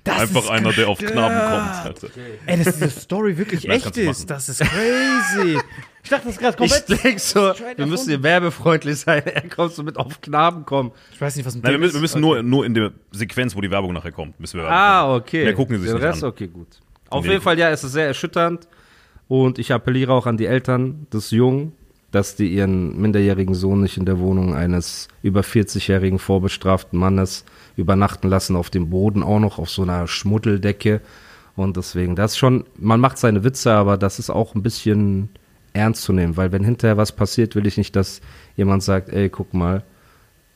Das 0.08 0.20
Einfach 0.22 0.44
ist 0.44 0.50
einer, 0.50 0.74
der 0.74 0.88
auf. 0.90 0.98
Knaben 1.00 1.36
kommt. 1.36 1.86
Alter. 1.86 2.08
Ey, 2.46 2.64
dass 2.64 2.76
diese 2.78 2.90
Story 2.90 3.38
wirklich 3.38 3.66
Nein, 3.68 3.78
echt 3.78 3.98
ist. 3.98 4.30
Das 4.30 4.50
ist 4.50 4.60
crazy. 4.62 5.58
Ich 6.04 6.10
dachte, 6.10 6.26
das 6.26 6.36
ist 6.36 6.40
gerade 6.40 6.64
Ich 6.66 6.72
komplett. 6.72 7.04
denke 7.04 7.20
so, 7.20 7.50
Bescheid 7.50 7.78
wir 7.78 7.86
müssen 7.86 8.10
hier 8.10 8.24
werbefreundlich 8.24 8.98
sein. 9.00 9.24
Er 9.26 9.48
kommt 9.50 9.74
so 9.74 9.84
mit 9.84 9.98
auf 9.98 10.22
Knaben 10.22 10.66
kommen. 10.66 10.92
Ich 11.12 11.20
weiß 11.20 11.36
nicht, 11.36 11.46
was 11.46 11.56
ein 11.56 11.62
Nein, 11.62 11.72
wir 11.74 11.78
Ding 11.78 11.82
müssen, 11.82 11.94
wir 11.96 11.98
ist. 12.06 12.16
müssen 12.16 12.22
nur, 12.22 12.42
nur 12.44 12.66
in 12.66 12.74
der 12.74 12.92
Sequenz, 13.12 13.56
wo 13.56 13.62
die 13.62 13.70
Werbung 13.72 13.94
nachher 13.94 14.12
kommt, 14.12 14.40
müssen 14.40 14.60
wir 14.60 14.68
Ah, 14.70 15.16
okay. 15.16 15.44
Mehr 15.44 15.54
gucken 15.54 15.78
sie 15.78 15.84
sich 15.84 15.94
nicht 15.94 16.02
Rest, 16.04 16.24
an. 16.24 16.30
okay, 16.30 16.48
gut. 16.48 16.68
Auf 17.10 17.24
Nee. 17.26 17.32
jeden 17.32 17.42
Fall, 17.44 17.58
ja, 17.60 17.70
es 17.70 17.84
ist 17.84 17.92
sehr 17.94 18.08
erschütternd. 18.08 18.68
Und 19.28 19.60
ich 19.60 19.74
appelliere 19.74 20.14
auch 20.14 20.26
an 20.26 20.38
die 20.38 20.46
Eltern 20.46 21.08
des 21.12 21.32
Jungen, 21.32 21.74
dass 22.12 22.36
die 22.38 22.48
ihren 22.48 22.98
minderjährigen 23.02 23.54
Sohn 23.54 23.82
nicht 23.82 23.98
in 23.98 24.06
der 24.06 24.20
Wohnung 24.20 24.56
eines 24.56 25.10
über 25.22 25.42
40-jährigen 25.42 26.20
vorbestraften 26.20 26.98
Mannes 26.98 27.44
übernachten 27.78 28.28
lassen, 28.28 28.56
auf 28.56 28.70
dem 28.70 28.90
Boden 28.90 29.24
auch 29.24 29.40
noch, 29.40 29.60
auf 29.60 29.70
so 29.70 29.84
einer 29.84 30.08
Schmuddeldecke. 30.08 31.02
Und 31.56 31.78
deswegen, 31.78 32.16
das 32.16 32.38
schon, 32.38 32.66
man 32.78 33.00
macht 33.00 33.18
seine 33.18 33.44
Witze, 33.44 33.72
aber 33.72 33.98
das 33.98 34.20
ist 34.20 34.30
auch 34.30 34.54
ein 34.54 34.64
bisschen 34.64 35.30
ernst 35.74 36.04
zu 36.04 36.12
nehmen, 36.12 36.38
weil 36.38 36.52
wenn 36.52 36.64
hinterher 36.64 36.98
was 36.98 37.12
passiert, 37.12 37.56
will 37.56 37.68
ich 37.68 37.78
nicht, 37.78 37.96
dass 37.96 38.22
jemand 38.56 38.84
sagt, 38.84 39.10
ey, 39.10 39.30
guck 39.30 39.54
mal, 39.54 39.84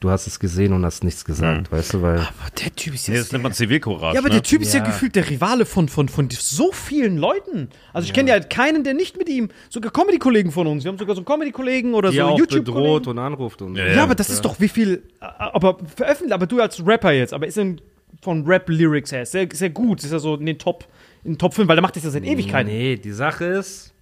du 0.02 0.10
hast 0.10 0.28
es 0.28 0.40
gesehen 0.40 0.74
und 0.74 0.84
hast 0.84 1.04
nichts 1.06 1.24
gesagt, 1.24 1.72
weißt 1.72 1.94
du, 1.94 2.02
weil 2.02 2.18
Aber 2.20 2.30
der 2.60 2.76
Typ 2.76 2.94
ist 2.94 3.08
Nee, 3.08 3.16
jetzt. 3.16 3.28
das 3.28 3.32
nennt 3.32 3.44
man 3.44 3.54
Zivilcourage. 3.54 4.16
ja, 4.16 4.20
aber 4.20 4.28
ne? 4.30 4.36
der 4.36 4.44
Typ 4.44 4.62
ist 4.62 4.74
ja, 4.74 4.80
Ja. 4.82 4.86
gefühlt 4.88 5.16
der 5.16 5.30
Rivale 5.30 5.66
von, 5.66 5.88
von, 5.88 6.10
von 6.10 6.28
so 6.30 6.72
vielen 6.74 7.18
Leuten. 7.18 7.70
Also 7.94 8.08
ich 8.08 8.14
kenne 8.14 8.32
ja 8.32 8.40
keinen, 8.42 8.84
der 8.84 8.94
nicht 8.96 9.18
mit 9.18 9.30
ihm, 9.30 9.50
sogar 9.70 9.92
Comedy-Kollegen 9.94 10.52
von 10.52 10.68
uns. 10.68 10.84
Wir 10.84 10.90
haben 10.92 10.98
sogar 10.98 11.16
so 11.16 11.20
einen 11.22 11.26
Comedy-Kollegen 11.26 11.94
oder 11.94 12.10
die 12.12 12.18
so 12.18 12.24
auch 12.24 12.38
bedroht 12.40 13.08
und 13.08 13.18
anruft 13.20 13.62
und 13.62 13.76
so. 13.76 13.82
Ja, 13.82 13.94
Ja, 13.94 14.04
aber 14.04 14.16
das 14.16 14.30
ist 14.30 14.44
doch 14.44 14.60
wie 14.60 14.68
viel, 14.68 15.04
aber 15.20 15.78
veröffentlicht, 15.96 16.34
aber 16.34 16.48
du 16.48 16.60
als 16.60 16.86
Rapper 16.86 17.12
jetzt, 17.14 17.34
aber 17.34 17.48
ist 17.48 17.58
er 17.58 17.76
von 18.22 18.46
Rap-Lyrics 18.46 19.12
her, 19.14 19.22
ist 19.22 19.32
sehr, 19.32 19.48
sehr 19.54 19.70
gut, 19.70 20.04
ist 20.04 20.12
er 20.12 20.20
so 20.20 20.36
in 20.36 20.46
den 20.46 20.58
Top, 20.60 20.86
in 21.24 21.34
den 21.34 21.38
Top 21.40 21.54
5, 21.54 21.68
weil 21.68 21.76
der 21.76 21.82
macht 21.82 21.96
das 21.96 22.04
ja 22.04 22.10
seit 22.10 22.24
Ewigkeiten. 22.26 22.72
Nee, 22.72 22.98
die 22.98 23.12
Sache 23.14 23.46
ist, 23.46 23.94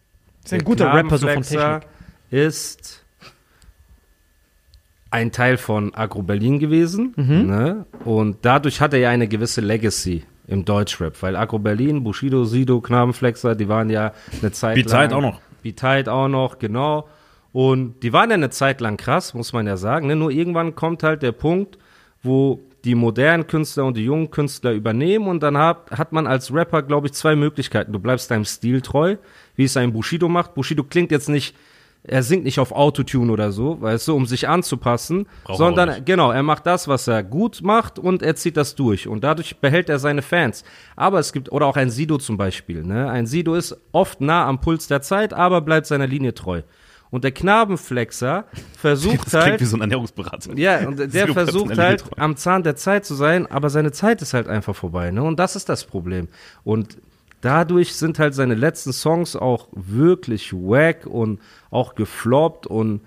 Ist 0.44 0.54
ein 0.54 0.64
guter 0.64 0.92
Rapper 0.94 1.18
so 1.18 1.28
von 1.28 1.44
Technik. 1.44 1.84
ist 2.32 3.04
ein 5.12 5.32
Teil 5.32 5.58
von 5.58 5.94
Agro 5.94 6.22
Berlin 6.22 6.60
gewesen. 6.60 7.14
Mhm. 7.16 7.48
Ne? 7.48 7.86
Und 8.06 8.38
dadurch 8.42 8.82
hat 8.82 8.94
er 8.94 9.00
ja 9.00 9.10
eine 9.10 9.28
gewisse 9.28 9.62
Legacy 9.62 10.24
im 10.48 10.66
Deutschrap, 10.66 11.22
weil 11.22 11.36
Agro 11.36 11.60
Berlin, 11.60 12.04
Bushido, 12.04 12.44
Sido, 12.44 12.82
Knabenflexer, 12.82 13.56
die 13.56 13.68
waren 13.68 13.90
ja 13.90 14.14
eine 14.42 14.52
Zeit 14.52 14.76
Beat 14.76 14.90
lang. 14.90 15.10
Tight 15.10 15.14
auch 15.14 15.22
noch. 15.22 15.42
Beat 15.62 16.10
auch 16.10 16.28
noch, 16.28 16.60
genau. 16.60 17.08
Und 17.52 18.04
die 18.04 18.14
waren 18.14 18.30
ja 18.30 18.36
eine 18.36 18.50
Zeit 18.50 18.82
lang 18.82 18.98
krass, 18.98 19.34
muss 19.34 19.54
man 19.54 19.66
ja 19.68 19.78
sagen. 19.78 20.08
Ne? 20.08 20.16
Nur 20.16 20.32
irgendwann 20.32 20.76
kommt 20.76 21.04
halt 21.04 21.22
der 21.24 21.32
Punkt, 21.32 21.78
wo 22.22 22.60
die 22.84 22.96
modernen 22.96 23.48
Künstler 23.48 23.86
und 23.86 23.98
die 23.98 24.06
jungen 24.06 24.32
Künstler 24.32 24.72
übernehmen 24.72 25.28
und 25.28 25.44
dann 25.44 25.58
hat, 25.58 25.92
hat 25.92 26.12
man 26.14 26.28
als 26.28 26.54
Rapper, 26.54 26.82
glaube 26.82 27.08
ich, 27.08 27.14
zwei 27.14 27.36
Möglichkeiten. 27.36 27.92
Du 27.92 28.00
bleibst 28.00 28.32
deinem 28.32 28.46
Stil 28.46 28.82
treu, 28.82 29.18
wie 29.56 29.66
es 29.66 29.76
ein 29.76 29.92
Bushido 29.92 30.30
macht. 30.30 30.54
Bushido 30.54 30.84
klingt 30.84 31.12
jetzt 31.12 31.30
nicht 31.30 31.56
er 32.04 32.24
singt 32.24 32.46
nicht 32.46 32.60
auf 32.60 32.72
Autotune 32.72 33.32
oder 33.32 33.52
so, 33.52 33.82
weißt 33.82 34.08
du, 34.08 34.16
um 34.16 34.26
sich 34.26 34.48
anzupassen, 34.48 35.26
Braucht 35.44 35.48
er 35.48 35.54
auch 35.54 35.58
sondern 35.58 36.06
genau, 36.06 36.32
er 36.32 36.44
macht 36.44 36.66
das, 36.66 36.88
was 36.88 37.08
er 37.08 37.24
gut 37.24 37.62
macht 37.62 38.00
und 38.00 38.24
er 38.24 38.36
zieht 38.36 38.58
das 38.58 38.76
durch 38.76 39.08
und 39.08 39.24
dadurch 39.24 39.58
behält 39.58 39.90
er 39.90 40.00
seine 40.00 40.22
Fans. 40.22 40.64
Aber 40.96 41.20
es 41.20 41.34
gibt 41.34 41.52
oder 41.52 41.66
auch 41.66 41.76
ein 41.76 41.90
Sido 41.90 42.18
zum 42.18 42.38
Beispiel, 42.38 42.84
ne? 42.84 43.10
Ein 43.10 43.26
Sido 43.26 43.54
ist 43.54 43.78
oft 43.92 44.22
nah 44.22 44.48
am 44.48 44.62
Puls 44.62 44.88
der 44.88 45.02
Zeit, 45.02 45.34
aber 45.34 45.62
bleibt 45.62 45.88
seiner 45.88 46.08
Linie 46.08 46.34
treu. 46.34 46.62
Und 47.12 47.24
der 47.24 47.32
Knabenflexer 47.32 48.46
versucht 48.78 49.26
Das 49.26 49.32
klingt 49.32 49.46
halt 49.46 49.62
wie 49.62 49.66
so 49.66 49.78
ein 49.78 49.82
Ernährungsberater. 49.82 50.58
ja, 50.58 50.88
und 50.88 51.00
der 51.00 51.08
bleibt 51.10 51.34
versucht 51.34 51.78
halt 51.78 52.04
am 52.18 52.38
Zahn 52.38 52.64
der 52.64 52.76
Zeit 52.76 53.06
zu 53.06 53.16
sein, 53.16 53.46
aber 53.48 53.70
seine 53.70 53.92
Zeit 53.92 54.22
ist 54.22 54.34
halt 54.34 54.48
einfach 54.48 54.76
vorbei, 54.76 55.12
ne? 55.12 55.24
Und 55.24 55.38
das 55.38 55.56
ist 55.56 55.68
das 55.68 55.84
Problem. 55.84 56.30
Und 56.64 56.98
dadurch 57.42 57.94
sind 57.96 58.20
halt 58.20 58.34
seine 58.36 58.56
letzten 58.56 58.94
Songs 58.94 59.36
auch 59.36 59.68
wirklich 59.72 60.54
wack 60.54 61.06
und 61.06 61.40
auch 61.72 61.96
gefloppt 61.96 62.68
und 62.68 63.02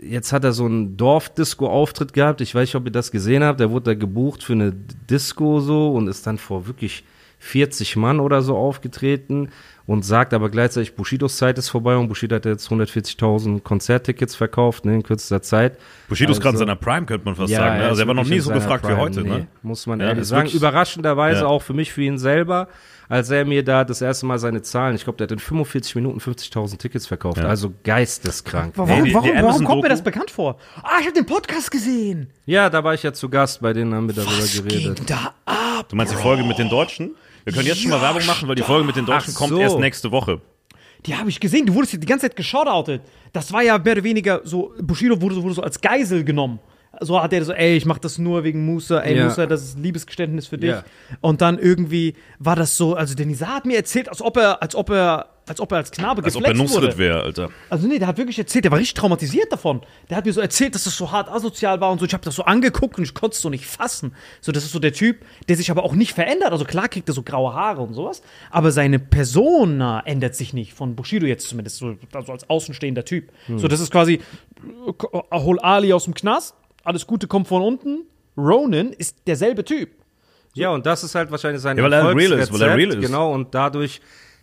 jetzt 0.00 0.32
hat 0.32 0.44
er 0.44 0.52
so 0.52 0.64
einen 0.66 0.96
Dorfdisco-Auftritt 0.96 2.12
gehabt. 2.12 2.40
Ich 2.40 2.54
weiß 2.54 2.68
nicht, 2.68 2.74
ob 2.76 2.84
ihr 2.86 2.92
das 2.92 3.10
gesehen 3.10 3.42
habt. 3.42 3.58
Der 3.60 3.70
wurde 3.70 3.86
da 3.86 3.94
gebucht 3.94 4.42
für 4.44 4.52
eine 4.52 4.72
Disco 4.72 5.60
so 5.60 5.92
und 5.92 6.08
ist 6.08 6.26
dann 6.26 6.38
vor 6.38 6.66
wirklich 6.66 7.04
40 7.40 7.96
Mann 7.96 8.18
oder 8.20 8.42
so 8.42 8.56
aufgetreten 8.56 9.50
und 9.86 10.04
sagt 10.04 10.34
aber 10.34 10.50
gleichzeitig, 10.50 10.96
Bushidos 10.96 11.36
Zeit 11.36 11.56
ist 11.56 11.68
vorbei 11.68 11.96
und 11.96 12.08
Bushido 12.08 12.34
hat 12.36 12.44
jetzt 12.44 12.68
140.000 12.68 13.60
Konzerttickets 13.62 14.34
verkauft 14.34 14.84
ne, 14.84 14.96
in 14.96 15.02
kürzester 15.04 15.40
Zeit. 15.40 15.78
Bushido 16.08 16.32
ist 16.32 16.40
gerade 16.40 16.56
in 16.56 16.62
Also- 16.62 16.66
seiner 16.66 16.76
Prime, 16.76 17.06
könnte 17.06 17.24
man 17.24 17.36
fast 17.36 17.50
ja, 17.52 17.60
sagen. 17.60 17.76
Ne? 17.76 17.82
er 17.84 17.88
Also 17.90 18.02
er 18.02 18.08
war 18.08 18.14
noch 18.14 18.24
nie 18.26 18.40
so 18.40 18.52
gefragt 18.52 18.82
wie 18.84 18.88
Prime, 18.88 19.00
heute. 19.00 19.22
nee, 19.22 19.28
Ne? 19.30 19.46
Muss 19.62 19.86
man 19.86 20.00
Ja, 20.00 20.08
ehrlich 20.08 20.26
sagen. 20.26 20.48
Überraschenderweise 20.50 21.40
Ja. 21.42 21.46
auch 21.46 21.62
für 21.62 21.74
mich, 21.74 21.92
für 21.92 22.02
ihn 22.02 22.18
selber, 22.18 22.68
als 23.08 23.30
er 23.30 23.44
mir 23.44 23.64
da 23.64 23.84
das 23.84 24.00
erste 24.02 24.26
Mal 24.26 24.38
seine 24.38 24.62
Zahlen, 24.62 24.94
ich 24.94 25.04
glaube, 25.04 25.16
der 25.16 25.24
hat 25.26 25.32
in 25.32 25.38
45 25.38 25.94
Minuten 25.94 26.18
50.000 26.18 26.78
Tickets 26.78 27.06
verkauft. 27.06 27.38
Ja. 27.38 27.44
Also 27.44 27.72
geisteskrank. 27.84 28.74
Warum, 28.76 28.90
warum, 28.90 29.14
warum 29.14 29.36
Amazon 29.36 29.64
kommt 29.64 29.82
mir 29.82 29.88
das 29.88 30.02
bekannt 30.02 30.30
vor? 30.30 30.58
Ah, 30.82 30.98
ich 31.00 31.06
habe 31.06 31.14
den 31.14 31.26
Podcast 31.26 31.70
gesehen. 31.70 32.30
Ja, 32.46 32.68
da 32.70 32.82
war 32.84 32.94
ich 32.94 33.02
ja 33.02 33.12
zu 33.12 33.28
Gast, 33.28 33.60
bei 33.60 33.72
denen 33.72 33.94
haben 33.94 34.08
wir 34.08 34.14
darüber 34.14 34.38
Was 34.38 34.54
geredet. 34.62 34.96
ging 34.96 35.06
da 35.06 35.34
ab? 35.44 35.88
Du 35.88 35.96
meinst 35.96 36.12
die 36.12 36.16
Folge 36.18 36.42
mit 36.44 36.58
den 36.58 36.68
Deutschen? 36.68 37.14
Wir 37.44 37.52
können 37.52 37.66
jetzt 37.66 37.80
schon 37.80 37.90
mal 37.90 38.02
Werbung 38.02 38.26
machen, 38.26 38.46
weil 38.48 38.56
die 38.56 38.62
Folge 38.62 38.84
mit 38.86 38.96
den 38.96 39.06
Deutschen 39.06 39.32
Ach 39.34 39.38
kommt 39.38 39.50
so. 39.50 39.58
erst 39.58 39.78
nächste 39.78 40.10
Woche. 40.12 40.40
Die 41.06 41.14
habe 41.16 41.30
ich 41.30 41.38
gesehen. 41.40 41.64
Du 41.64 41.74
wurdest 41.74 41.92
die 41.94 42.00
ganze 42.00 42.26
Zeit 42.26 42.36
geshoutoutet. 42.36 43.02
Das 43.32 43.52
war 43.52 43.62
ja 43.62 43.78
mehr 43.78 43.92
oder 43.94 44.04
weniger 44.04 44.40
so, 44.44 44.74
Bushido 44.82 45.20
wurde, 45.22 45.36
so- 45.36 45.42
wurde 45.44 45.54
so 45.54 45.62
als 45.62 45.80
Geisel 45.80 46.24
genommen. 46.24 46.58
So 47.00 47.22
hat 47.22 47.32
er 47.32 47.44
so, 47.44 47.52
ey, 47.52 47.76
ich 47.76 47.84
mach 47.84 47.98
das 47.98 48.18
nur 48.18 48.44
wegen 48.44 48.64
Musa, 48.64 49.00
ey, 49.00 49.16
Ja. 49.16 49.24
Musa, 49.24 49.46
das 49.46 49.62
ist 49.62 49.78
ein 49.78 49.82
Liebesgeständnis 49.82 50.46
für 50.46 50.58
dich. 50.58 50.70
Ja. 50.70 50.84
Und 51.20 51.40
dann 51.40 51.58
irgendwie 51.58 52.14
war 52.38 52.56
das 52.56 52.76
so, 52.76 52.94
also 52.94 53.14
der 53.14 53.26
Nisa 53.26 53.46
hat 53.48 53.66
mir 53.66 53.76
erzählt, 53.76 54.08
als 54.08 54.22
ob 54.22 54.36
er, 54.36 54.62
als 54.62 54.74
ob 54.74 54.90
er, 54.90 55.28
als 55.46 55.60
ob 55.60 55.70
er 55.72 55.78
als 55.78 55.90
Knabe 55.90 56.22
Als 56.24 56.34
ob 56.36 56.44
er 56.44 56.52
geflext 56.52 56.74
wurde. 56.74 56.86
Nusret 56.86 56.98
wäre, 56.98 57.22
Alter. 57.22 57.50
Also 57.70 57.86
nee, 57.86 57.98
der 57.98 58.08
hat 58.08 58.18
wirklich 58.18 58.38
erzählt, 58.38 58.64
der 58.64 58.72
war 58.72 58.78
richtig 58.78 58.94
traumatisiert 58.94 59.50
davon. 59.52 59.80
Der 60.10 60.16
hat 60.16 60.26
mir 60.26 60.32
so 60.32 60.40
erzählt, 60.40 60.74
dass 60.74 60.84
das 60.84 60.96
so 60.96 61.10
hart 61.10 61.30
asozial 61.30 61.80
war 61.80 61.90
und 61.90 61.98
so. 62.00 62.04
Ich 62.04 62.12
habe 62.12 62.24
das 62.24 62.34
so 62.34 62.44
angeguckt 62.44 62.98
und 62.98 63.04
ich 63.04 63.14
konnte 63.14 63.34
es 63.34 63.40
so 63.40 63.48
nicht 63.48 63.66
fassen. 63.66 64.14
So, 64.40 64.50
das 64.52 64.64
ist 64.64 64.72
so 64.72 64.78
der 64.78 64.92
Typ, 64.92 65.24
der 65.48 65.56
sich 65.56 65.70
aber 65.70 65.84
auch 65.84 65.94
nicht 65.94 66.12
verändert. 66.14 66.52
Also 66.52 66.64
klar 66.64 66.88
kriegt 66.88 67.08
er 67.08 67.14
so 67.14 67.22
graue 67.22 67.54
Haare 67.54 67.80
und 67.82 67.94
sowas, 67.94 68.22
aber 68.50 68.72
seine 68.72 68.98
Persona 68.98 70.00
ändert 70.04 70.34
sich 70.34 70.52
nicht. 70.52 70.74
Von 70.74 70.96
Bushido 70.96 71.26
jetzt 71.26 71.48
zumindest, 71.48 71.76
so 71.76 71.96
also 72.12 72.32
als 72.32 72.48
außenstehender 72.50 73.04
Typ. 73.04 73.30
So, 73.56 73.68
das 73.68 73.80
ist 73.80 73.90
quasi, 73.90 74.14
äh, 74.14 75.38
hol 75.38 75.58
Ali 75.60 75.92
aus 75.92 76.04
dem 76.04 76.14
Knast, 76.14 76.54
alles 76.84 77.06
Gute 77.06 77.26
kommt 77.26 77.48
von 77.48 77.62
unten. 77.62 78.04
Ronan 78.36 78.92
ist 78.92 79.16
derselbe 79.26 79.64
Typ. 79.64 79.90
Ja, 80.54 80.70
und 80.70 80.86
das 80.86 81.04
ist 81.04 81.14
halt 81.14 81.30
wahrscheinlich 81.30 81.62
sein 81.62 81.76
Ja, 81.76 81.84
weil 81.84 81.92
er 81.92 82.14
real 82.14 82.32
ist, 82.32 82.52
weil 82.52 82.62
er 82.62 82.76
real 82.76 82.90
ist. 82.90 83.00
Genau, 83.00 83.32
und 83.32 83.54
dadurch, 83.54 84.00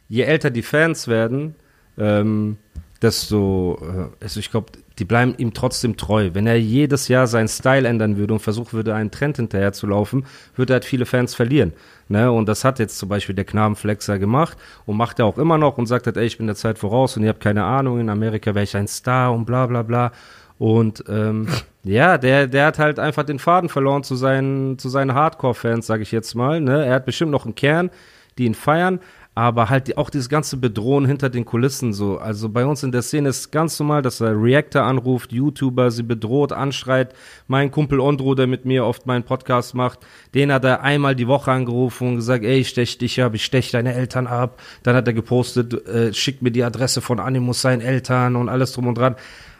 je 0.08 0.24
älter 0.24 0.50
die 0.50 0.62
Fans 0.62 1.08
werden, 1.08 1.56
ähm, 1.98 2.58
desto, 3.02 3.80
äh, 3.82 4.24
also 4.24 4.40
ich 4.40 4.52
glaube, 4.52 4.72
die 4.98 5.06
bleiben 5.06 5.36
ihm 5.38 5.54
trotzdem 5.54 5.98
treu. 5.98 6.30
Wenn 6.34 6.48
er 6.48 6.60
jedes 6.60 7.08
Jahr 7.08 7.28
seinen 7.28 7.48
Style 7.48 7.88
ändern 7.88 8.18
würde 8.18 8.34
und 8.34 8.40
versuchen 8.40 8.74
würde, 8.74 8.96
einen 8.96 9.12
Trend 9.12 9.38
hinterher 9.38 9.74
zu 9.74 9.88
laufen, 9.88 10.26
würde 10.56 10.74
er 10.74 10.76
halt 10.76 10.86
viele 10.86 11.06
Fans 11.06 11.36
verlieren. 11.36 11.74
Ne? 12.08 12.32
Und 12.32 12.48
das 12.48 12.64
hat 12.64 12.80
jetzt 12.80 12.98
zum 12.98 13.10
Beispiel 13.10 13.36
der 13.36 13.46
Knabenflexer 13.46 14.20
gemacht 14.20 14.58
und 14.86 14.96
macht 14.96 15.20
er 15.20 15.26
auch 15.26 15.38
immer 15.38 15.58
noch 15.58 15.78
und 15.78 15.88
sagt 15.88 16.06
halt, 16.06 16.18
ey, 16.18 16.26
ich 16.26 16.38
bin 16.38 16.48
der 16.48 16.56
Zeit 16.56 16.80
voraus 16.80 17.18
und 17.18 17.24
ihr 17.24 17.30
habt 17.30 17.42
keine 17.42 17.66
Ahnung, 17.66 18.00
in 18.00 18.10
Amerika 18.10 18.56
wäre 18.56 18.64
ich 18.64 18.78
ein 18.78 18.88
Star 18.88 19.34
und 19.34 19.46
bla 19.46 19.66
bla 19.66 19.84
bla. 19.84 20.12
Und 20.58 21.04
ähm, 21.10 21.48
ja, 21.86 22.18
der, 22.18 22.48
der 22.48 22.66
hat 22.66 22.80
halt 22.80 22.98
einfach 23.00 23.24
den 23.24 23.38
Faden 23.38 23.70
verloren 23.70 24.04
zu 24.04 24.16
seinen, 24.16 24.80
zu 24.80 24.90
seinen 24.90 25.14
Hardcore-Fans, 25.14 25.86
sage 25.86 26.02
ich 26.02 26.12
jetzt 26.12 26.34
mal. 26.34 26.60
Ne? 26.60 26.84
Er 26.84 26.96
hat 26.96 27.06
bestimmt 27.06 27.32
noch 27.32 27.46
einen 27.46 27.54
Kern, 27.54 27.92
die 28.40 28.46
ihn 28.46 28.56
feiern, 28.56 29.00
aber 29.36 29.70
halt 29.70 29.96
auch 29.96 30.10
dieses 30.10 30.28
ganze 30.28 30.58
Bedrohen 30.58 31.06
hinter 31.06 31.30
den 31.30 31.46
Kulissen 31.46 31.94
so. 31.94 32.18
Also 32.18 32.50
bei 32.50 32.66
uns 32.66 32.82
in 32.82 32.92
der 32.92 33.04
Szene 33.04 33.30
ist 33.30 33.52
ganz 33.52 33.78
normal, 33.80 34.02
dass 34.02 34.20
er 34.20 34.42
Reactor 34.42 34.82
anruft, 34.82 35.32
YouTuber 35.32 35.92
sie 35.92 36.02
bedroht, 36.02 36.54
anschreit. 36.54 37.14
Mein 37.48 37.70
Kumpel 37.70 38.00
Ondro, 38.00 38.34
der 38.34 38.48
mit 38.48 38.66
mir 38.66 38.84
oft 38.84 39.06
meinen 39.06 39.24
Podcast 39.24 39.76
macht, 39.76 40.00
den 40.34 40.52
hat 40.52 40.64
er 40.64 40.82
einmal 40.82 41.16
die 41.16 41.28
Woche 41.28 41.52
angerufen 41.52 42.08
und 42.08 42.16
gesagt, 42.16 42.46
ey, 42.46 42.62
ich 42.62 42.70
stech 42.70 42.98
dich 42.98 43.22
ab, 43.22 43.36
ich 43.36 43.46
stech 43.46 43.70
deine 43.70 43.94
Eltern 43.94 44.26
ab. 44.26 44.60
Dann 44.82 44.96
hat 44.96 45.06
er 45.06 45.14
gepostet, 45.14 45.86
äh, 45.88 46.14
schickt 46.14 46.42
mir 46.42 46.52
die 46.52 46.64
Adresse 46.64 47.02
von 47.02 47.20
Animus 47.20 47.62
seinen 47.62 47.82
Eltern 47.82 48.38
und 48.38 48.50
alles 48.50 48.72
drum 48.72 48.88
und 48.88 48.98
dran. 48.98 49.16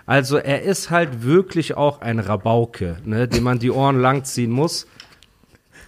Also 0.06 0.38
er 0.38 0.62
ist 0.62 0.90
halt 0.92 1.24
wirklich 1.24 1.76
auch 1.78 2.02
ein 2.02 2.20
Rabauke, 2.20 2.98
ne, 3.06 3.28
dem 3.28 3.44
man 3.44 3.58
die 3.60 3.72
Ohren 3.72 4.00
langziehen 4.00 4.52
muss. 4.52 4.86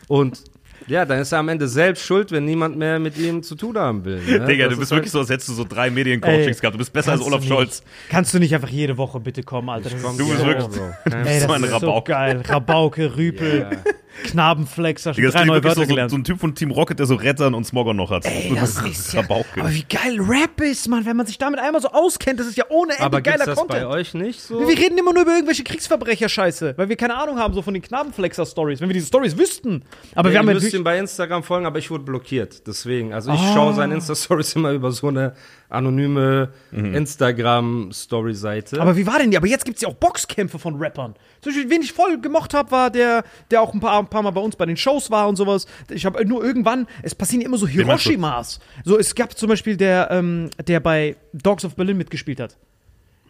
Und 0.08 0.44
ja, 0.88 1.04
dann 1.06 1.20
ist 1.20 1.34
er 1.34 1.40
am 1.40 1.50
Ende 1.50 1.68
selbst 1.68 2.04
schuld, 2.06 2.32
wenn 2.32 2.46
niemand 2.46 2.78
mehr 2.78 2.98
mit 2.98 3.18
ihm 3.18 3.44
zu 3.44 3.56
tun 3.56 3.78
haben 3.78 4.06
will. 4.06 4.22
Ne? 4.26 4.46
Digga, 4.46 4.66
Das 4.66 4.74
du 4.74 4.80
bist 4.80 4.82
ist 4.84 4.92
halt- 4.92 4.92
wirklich 5.00 5.12
so, 5.12 5.20
als 5.20 5.30
hättest 5.30 5.50
du 5.50 5.54
so 5.54 5.66
drei 5.66 5.90
Mediencoachings 5.90 6.62
gehabt. 6.62 6.76
Du 6.76 6.78
bist 6.78 6.94
besser 6.94 7.12
als 7.12 7.22
Olaf 7.22 7.44
Scholz. 7.44 7.84
Kannst 8.10 8.34
du 8.34 8.40
nicht 8.40 8.56
einfach 8.56 8.70
jede 8.70 8.98
Woche 8.98 9.20
bitte 9.20 9.44
kommen, 9.44 9.70
Alter? 9.70 9.90
Das 9.94 10.00
ist 10.02 10.20
Du 10.20 10.28
bist 10.28 10.40
so, 10.40 10.46
wirklich- 10.48 10.64
so 10.74 10.82
das 11.06 11.14
ein 11.14 11.26
ist 11.64 11.70
so 11.70 11.76
Rabauke. 11.76 12.12
geil. 12.12 12.42
Rabauke, 12.48 13.18
Rüpel, 13.18 13.62
Knabenflexer, 13.62 13.94
schon 14.26 15.24
Digga, 15.24 15.28
das 15.32 15.34
drei 15.42 15.46
neue 15.46 15.64
Wörter 15.64 15.82
so, 15.82 15.88
gelernt. 15.88 16.12
so 16.12 16.18
ein 16.18 16.24
Typ 16.24 16.40
von 16.40 16.56
Team 16.56 16.72
Rocket, 16.72 17.00
der 17.00 17.06
so 17.06 17.16
Rettern 17.16 17.54
und 17.54 17.66
Smogger 17.66 17.94
noch 17.94 18.12
hat. 18.12 18.26
Ey, 18.26 18.54
das 18.56 18.82
ist 18.82 19.14
ja, 19.14 19.22
aber 19.22 19.44
wie 19.70 19.84
geil 19.84 20.20
Rap 20.20 20.60
ist, 20.62 20.88
Mann, 20.88 21.06
wenn 21.06 21.16
man 21.18 21.26
sich 21.26 21.38
damit 21.38 21.60
einmal 21.60 21.82
so 21.82 21.90
auskennt, 21.90 22.40
das 22.40 22.48
ist 22.48 22.58
ja 22.58 22.66
ohne 22.70 22.94
Ende 22.94 23.04
Aber 23.04 23.22
gibt's 23.22 23.40
geiler 23.40 23.46
das 23.52 23.60
Content. 23.60 23.82
bei 23.82 23.88
euch 23.88 24.14
nicht 24.14 24.42
so? 24.42 24.60
Wir 24.68 24.78
reden 24.78 24.98
immer 24.98 25.14
nur 25.14 25.24
über 25.24 25.34
irgendwelche 25.34 25.64
Kriegsverbrecher-Scheiße, 25.64 26.74
weil 26.78 26.90
wir 26.90 26.96
keine 26.96 27.16
Ahnung 27.18 27.40
haben, 27.40 27.54
so 27.54 27.62
von 27.62 27.74
den 27.74 27.84
Knabenflexer-Stories, 27.84 28.82
wenn 28.82 28.90
wir 28.90 28.94
diese 28.94 29.08
Stories 29.08 29.38
wüssten. 29.38 29.84
Aber 30.16 30.30
wir 30.30 30.34
Ihr 30.34 30.40
haben 30.40 30.46
müsst 30.48 30.74
ihm 30.74 30.84
bei 30.84 30.98
Instagram 30.98 31.44
folgen, 31.44 31.66
aber 31.66 31.80
ich 31.80 31.90
wurde 31.92 32.04
blockiert. 32.04 32.66
Deswegen. 32.68 33.14
Also 33.14 33.32
ich 33.32 33.40
Ah. 33.40 33.54
schaue 33.54 33.74
seine 33.74 33.96
Insta-Stories 33.96 34.56
immer 34.56 34.72
über 34.72 34.92
so 34.92 35.08
eine 35.08 35.34
anonyme 35.70 36.50
Mhm. 36.72 36.96
Instagram-Story-Seite. 36.96 38.80
Aber 38.82 38.96
wie 38.98 39.06
war 39.06 39.20
denn 39.20 39.32
die? 39.32 39.38
Aber 39.38 39.48
jetzt 39.48 39.66
gibt 39.66 39.78
es 39.78 39.82
ja 39.82 39.90
auch 39.90 39.94
Boxkämpfe 39.96 40.60
von 40.60 40.76
Rappern. 40.78 41.16
Zum 41.48 41.54
Beispiel, 41.56 41.70
wen 41.70 41.82
ich 41.82 41.94
voll 41.94 42.20
gemocht 42.20 42.54
habe, 42.54 42.72
war 42.72 42.90
der, 42.92 43.24
der 43.52 43.62
auch 43.62 43.74
ein 43.74 43.80
paar, 43.80 44.00
ein 44.00 44.08
paar 44.08 44.22
Mal 44.22 44.32
bei 44.32 44.42
uns 44.42 44.56
bei 44.58 44.66
den 44.66 44.76
Shows 44.78 45.10
war 45.12 45.28
und 45.30 45.38
sowas. 45.38 45.66
Ich 45.90 46.06
habe 46.06 46.26
nur 46.26 46.44
irgendwann, 46.44 46.88
es 47.04 47.16
passieren 47.16 47.42
immer 47.46 47.58
so? 47.58 47.68
Hiroshimas. 47.68 48.60
So, 48.84 48.98
es 49.00 49.16
gab 49.16 49.38
zum 49.38 49.48
Beispiel 49.50 49.78
der, 49.78 50.10
ähm, 50.12 50.50
der 50.68 50.80
bei 50.82 51.16
Dogs 51.34 51.64
of 51.64 51.76
Berlin 51.76 51.98
mitgespielt 51.98 52.40
hat. 52.40 52.58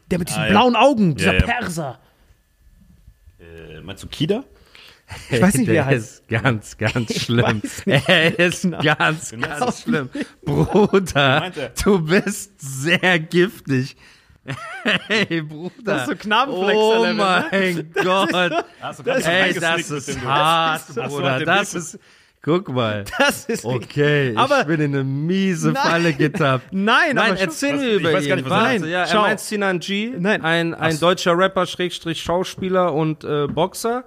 Der 0.10 0.18
mit 0.20 0.30
diesen 0.30 0.42
Ah, 0.42 0.46
ja. 0.46 0.52
blauen 0.52 0.76
Augen, 0.76 1.16
dieser 1.16 1.34
Ja, 1.36 1.40
ja. 1.42 1.46
Perser. 1.46 2.00
Äh, 3.40 3.82
meinst 3.82 4.04
du 4.04 4.08
Kida? 4.08 4.44
Ich 5.30 5.42
weiß 5.42 5.54
nicht, 5.56 5.68
wie 5.68 5.72
der 5.74 5.84
er 5.84 5.86
heißt. 5.86 6.22
ist 6.22 6.28
ganz, 6.28 6.78
ganz 6.78 7.14
schlimm. 7.22 7.62
Er 7.86 8.40
ist 8.40 8.64
Genau. 8.64 8.82
ganz, 8.82 9.32
ganz 9.40 9.82
schlimm. 9.84 10.10
Bruder, 10.44 11.52
er? 11.56 11.70
du 11.84 12.00
bist 12.02 12.52
sehr 12.60 13.20
giftig. 13.20 13.96
Hey, 15.08 15.42
Bruder. 15.42 15.72
Das 15.84 16.02
ist 16.04 16.08
so 16.10 16.16
Knabenflexer 16.16 16.78
Oh 16.78 17.04
Level, 17.04 17.14
ne? 17.16 17.46
mein 17.52 17.92
Gott. 18.04 18.66
Hast 18.82 19.00
du 19.00 19.04
Das- 19.04 19.26
Ey, 19.26 19.54
das 19.60 19.92
ist 19.92 20.22
hart, 20.26 20.84
Bruder. 20.96 21.40
Das 21.46 21.74
ist. 21.74 22.00
Guck 22.42 22.70
mal. 22.70 23.04
Das 23.18 23.46
ist 23.46 23.66
Okay, 23.66 24.34
Aber- 24.38 24.62
ich 24.62 24.68
bin 24.68 24.80
in 24.80 24.94
eine 24.94 25.04
miese 25.04 25.72
Nein. 25.72 25.84
Falle 25.84 26.14
getappt. 26.14 26.68
Nein, 26.72 27.16
Nein, 27.16 27.32
aber 27.32 27.40
erzähl 27.42 27.74
Was- 27.74 27.82
mir 27.82 27.88
ich 27.96 28.00
über 28.00 28.14
weiß 28.14 28.24
ihn. 28.24 28.30
gar 28.30 28.36
nicht, 28.38 28.46
was 28.50 28.52
er 28.52 28.58
Warte, 28.64 28.80
meint. 28.80 28.92
ja, 28.92 29.04
er 29.04 29.22
meint 29.22 29.40
Sinan 29.42 29.80
G, 29.80 30.14
Nein. 30.18 30.42
ein, 30.44 30.74
ein 30.74 30.98
deutscher 31.00 31.38
Rapper, 31.38 31.66
Schrägstrich 31.66 32.22
Schauspieler 32.22 32.94
und 32.94 33.24
äh, 33.26 33.48
Boxer. 33.48 34.06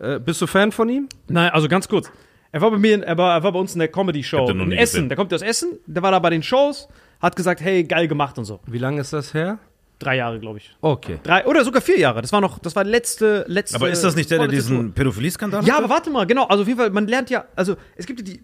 Äh, 0.00 0.18
bist 0.18 0.40
du 0.42 0.46
Fan 0.48 0.72
von 0.72 0.88
ihm? 0.88 1.08
Nein, 1.28 1.50
also 1.50 1.68
ganz 1.68 1.86
kurz. 1.86 2.10
Er 2.50 2.60
war 2.62 2.72
bei 2.72 2.78
mir, 2.78 2.94
in, 2.94 3.02
er, 3.04 3.16
war, 3.16 3.34
er 3.36 3.42
war 3.44 3.52
bei 3.52 3.58
uns 3.60 3.74
in 3.74 3.78
der 3.78 3.88
Comedy-Show 3.88 4.46
den 4.46 4.56
noch 4.56 4.64
in 4.64 4.72
Essen. 4.72 4.94
gesehen. 4.94 5.08
Der 5.10 5.16
kommt 5.16 5.32
aus 5.32 5.42
Essen, 5.42 5.78
der 5.86 6.02
war 6.02 6.10
da 6.10 6.18
bei 6.18 6.30
den 6.30 6.42
Shows, 6.42 6.88
hat 7.20 7.36
gesagt, 7.36 7.60
hey, 7.60 7.84
geil 7.84 8.08
gemacht 8.08 8.38
und 8.38 8.44
so. 8.44 8.60
Wie 8.66 8.78
lange 8.78 9.00
ist 9.00 9.12
das 9.12 9.34
her? 9.34 9.58
Drei 9.98 10.16
Jahre, 10.16 10.40
glaube 10.40 10.58
ich. 10.58 10.74
Okay. 10.80 11.18
Drei 11.22 11.46
oder 11.46 11.62
sogar 11.62 11.82
vier 11.82 11.98
Jahre. 11.98 12.22
Das 12.22 12.32
war 12.32 12.40
noch, 12.40 12.58
das 12.58 12.74
war 12.74 12.84
letzte, 12.84 13.44
letzte. 13.48 13.76
Aber 13.76 13.90
ist 13.90 14.02
das 14.02 14.16
nicht 14.16 14.30
der, 14.30 14.38
der 14.38 14.48
diesen 14.48 14.92
Pädophilie-Skandal 14.92 15.60
Tour. 15.60 15.68
Ja, 15.68 15.76
aber 15.76 15.90
warte 15.90 16.08
mal, 16.08 16.26
genau. 16.26 16.46
Also 16.46 16.62
auf 16.62 16.68
jeden 16.68 16.80
Fall, 16.80 16.90
man 16.90 17.06
lernt 17.06 17.28
ja, 17.28 17.44
also 17.54 17.76
es 17.96 18.06
gibt 18.06 18.20
ja 18.20 18.24
die, 18.24 18.40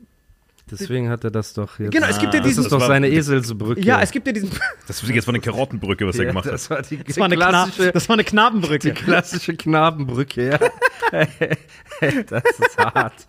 Deswegen 0.68 1.08
hat 1.08 1.22
er 1.22 1.30
das 1.30 1.54
doch 1.54 1.78
jetzt. 1.78 1.92
genau, 1.92 2.08
es 2.08 2.18
gibt 2.18 2.34
ja 2.34 2.40
das 2.40 2.48
diesen, 2.48 2.64
ist 2.64 2.72
doch 2.72 2.84
seine 2.84 3.08
Eselsbrücke. 3.08 3.80
ja, 3.82 4.00
es 4.02 4.10
gibt 4.10 4.26
ja 4.26 4.32
diesen, 4.32 4.50
Das 4.88 5.00
ist 5.00 5.08
jetzt 5.08 5.24
von 5.24 5.34
der 5.34 5.42
Karottenbrücke, 5.42 6.06
was 6.06 6.18
er 6.18 6.24
gemacht 6.24 6.46
hat. 6.46 6.54
das 6.54 6.68
war 6.68 6.82
die, 6.82 7.04
das 7.04 7.16
war 7.18 7.26
eine, 7.26 7.36
Kna 7.36 7.48
klassische, 7.48 7.92
das 7.92 8.08
war 8.08 8.14
eine 8.14 8.24
Knabenbrücke. 8.24 8.78
die 8.92 9.00
klassische 9.00 9.54
Knabenbrücke, 9.54 10.48
ja. 10.50 10.58
das 12.26 12.42
ist 12.58 12.78
hart. 12.78 13.26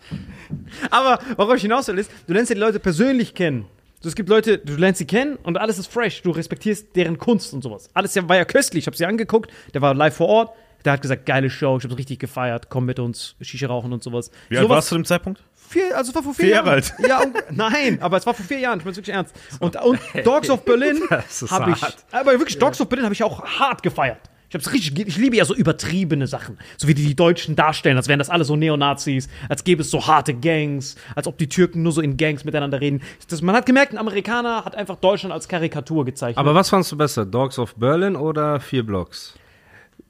Aber 0.90 1.20
worauf 1.36 1.54
ich 1.54 1.62
hinaus 1.62 1.86
will, 1.86 1.98
ist, 1.98 2.10
du 2.26 2.32
lernst 2.32 2.50
ja 2.50 2.54
die 2.54 2.60
Leute 2.60 2.80
persönlich 2.80 3.34
kennen. 3.34 3.66
So, 4.00 4.08
es 4.08 4.14
gibt 4.14 4.28
Leute, 4.28 4.58
du 4.58 4.76
lernst 4.76 4.98
sie 4.98 5.06
kennen 5.06 5.36
und 5.42 5.58
alles 5.58 5.78
ist 5.78 5.92
fresh. 5.92 6.22
Du 6.22 6.30
respektierst 6.30 6.94
deren 6.94 7.18
Kunst 7.18 7.52
und 7.52 7.62
sowas. 7.62 7.90
Alles 7.94 8.14
war 8.28 8.36
ja 8.36 8.44
köstlich. 8.44 8.84
Ich 8.84 8.86
habe 8.86 8.96
sie 8.96 9.04
angeguckt. 9.06 9.50
Der 9.74 9.82
war 9.82 9.92
live 9.92 10.14
vor 10.14 10.28
Ort. 10.28 10.56
Der 10.84 10.92
hat 10.92 11.02
gesagt, 11.02 11.26
geile 11.26 11.50
Show, 11.50 11.76
ich 11.76 11.84
habe 11.84 11.98
richtig 11.98 12.20
gefeiert. 12.20 12.68
Komm 12.70 12.84
mit 12.84 13.00
uns, 13.00 13.34
Shisha 13.40 13.66
rauchen 13.66 13.92
und 13.92 14.04
sowas. 14.04 14.30
Wie 14.48 14.56
alt 14.56 14.66
sowas, 14.66 14.76
warst 14.76 14.88
du 14.88 14.94
zu 14.94 14.98
dem 15.00 15.04
Zeitpunkt? 15.04 15.42
Vier, 15.56 15.96
also 15.96 16.10
es 16.10 16.14
war 16.14 16.22
vor 16.22 16.32
vier, 16.34 16.44
Vier 16.44 16.54
Jahren. 16.54 16.66
Jahre 16.66 16.76
alt. 16.76 16.94
Ja, 17.08 17.20
und, 17.20 17.34
nein, 17.50 17.98
aber 18.00 18.16
es 18.16 18.24
war 18.24 18.34
vor 18.34 18.44
vier 18.46 18.60
Jahren. 18.60 18.78
Ich 18.78 18.84
meine 18.84 18.96
wirklich 18.96 19.14
ernst. 19.14 19.34
Und, 19.58 19.74
und 19.82 19.98
Dogs 20.24 20.48
of 20.48 20.64
Berlin 20.64 21.02
habe 21.10 21.72
ich, 21.72 21.82
aber 22.12 22.32
wirklich 22.38 22.58
Dogs 22.58 22.80
of 22.80 22.88
Berlin 22.88 23.04
habe 23.04 23.14
ich 23.14 23.24
auch 23.24 23.44
hart 23.44 23.82
gefeiert. 23.82 24.20
Ich 24.48 24.54
hab's 24.54 24.72
richtig, 24.72 24.98
ich 25.06 25.18
liebe 25.18 25.36
ja 25.36 25.44
so 25.44 25.54
übertriebene 25.54 26.26
Sachen. 26.26 26.56
So 26.78 26.88
wie 26.88 26.94
die, 26.94 27.04
die 27.04 27.14
Deutschen 27.14 27.54
darstellen, 27.54 27.98
als 27.98 28.08
wären 28.08 28.18
das 28.18 28.30
alle 28.30 28.44
so 28.44 28.56
Neonazis, 28.56 29.28
als 29.50 29.62
gäbe 29.62 29.82
es 29.82 29.90
so 29.90 30.06
harte 30.06 30.32
Gangs, 30.32 30.96
als 31.14 31.26
ob 31.26 31.36
die 31.36 31.50
Türken 31.50 31.82
nur 31.82 31.92
so 31.92 32.00
in 32.00 32.16
Gangs 32.16 32.44
miteinander 32.44 32.80
reden. 32.80 33.02
Das, 33.28 33.42
man 33.42 33.54
hat 33.54 33.66
gemerkt, 33.66 33.92
ein 33.92 33.98
Amerikaner 33.98 34.64
hat 34.64 34.74
einfach 34.74 34.96
Deutschland 34.96 35.34
als 35.34 35.48
Karikatur 35.48 36.06
gezeichnet. 36.06 36.38
Aber 36.38 36.54
was 36.54 36.70
fandst 36.70 36.90
du 36.92 36.96
besser, 36.96 37.26
Dogs 37.26 37.58
of 37.58 37.74
Berlin 37.74 38.16
oder 38.16 38.58
Vier 38.58 38.86
Blocks? 38.86 39.34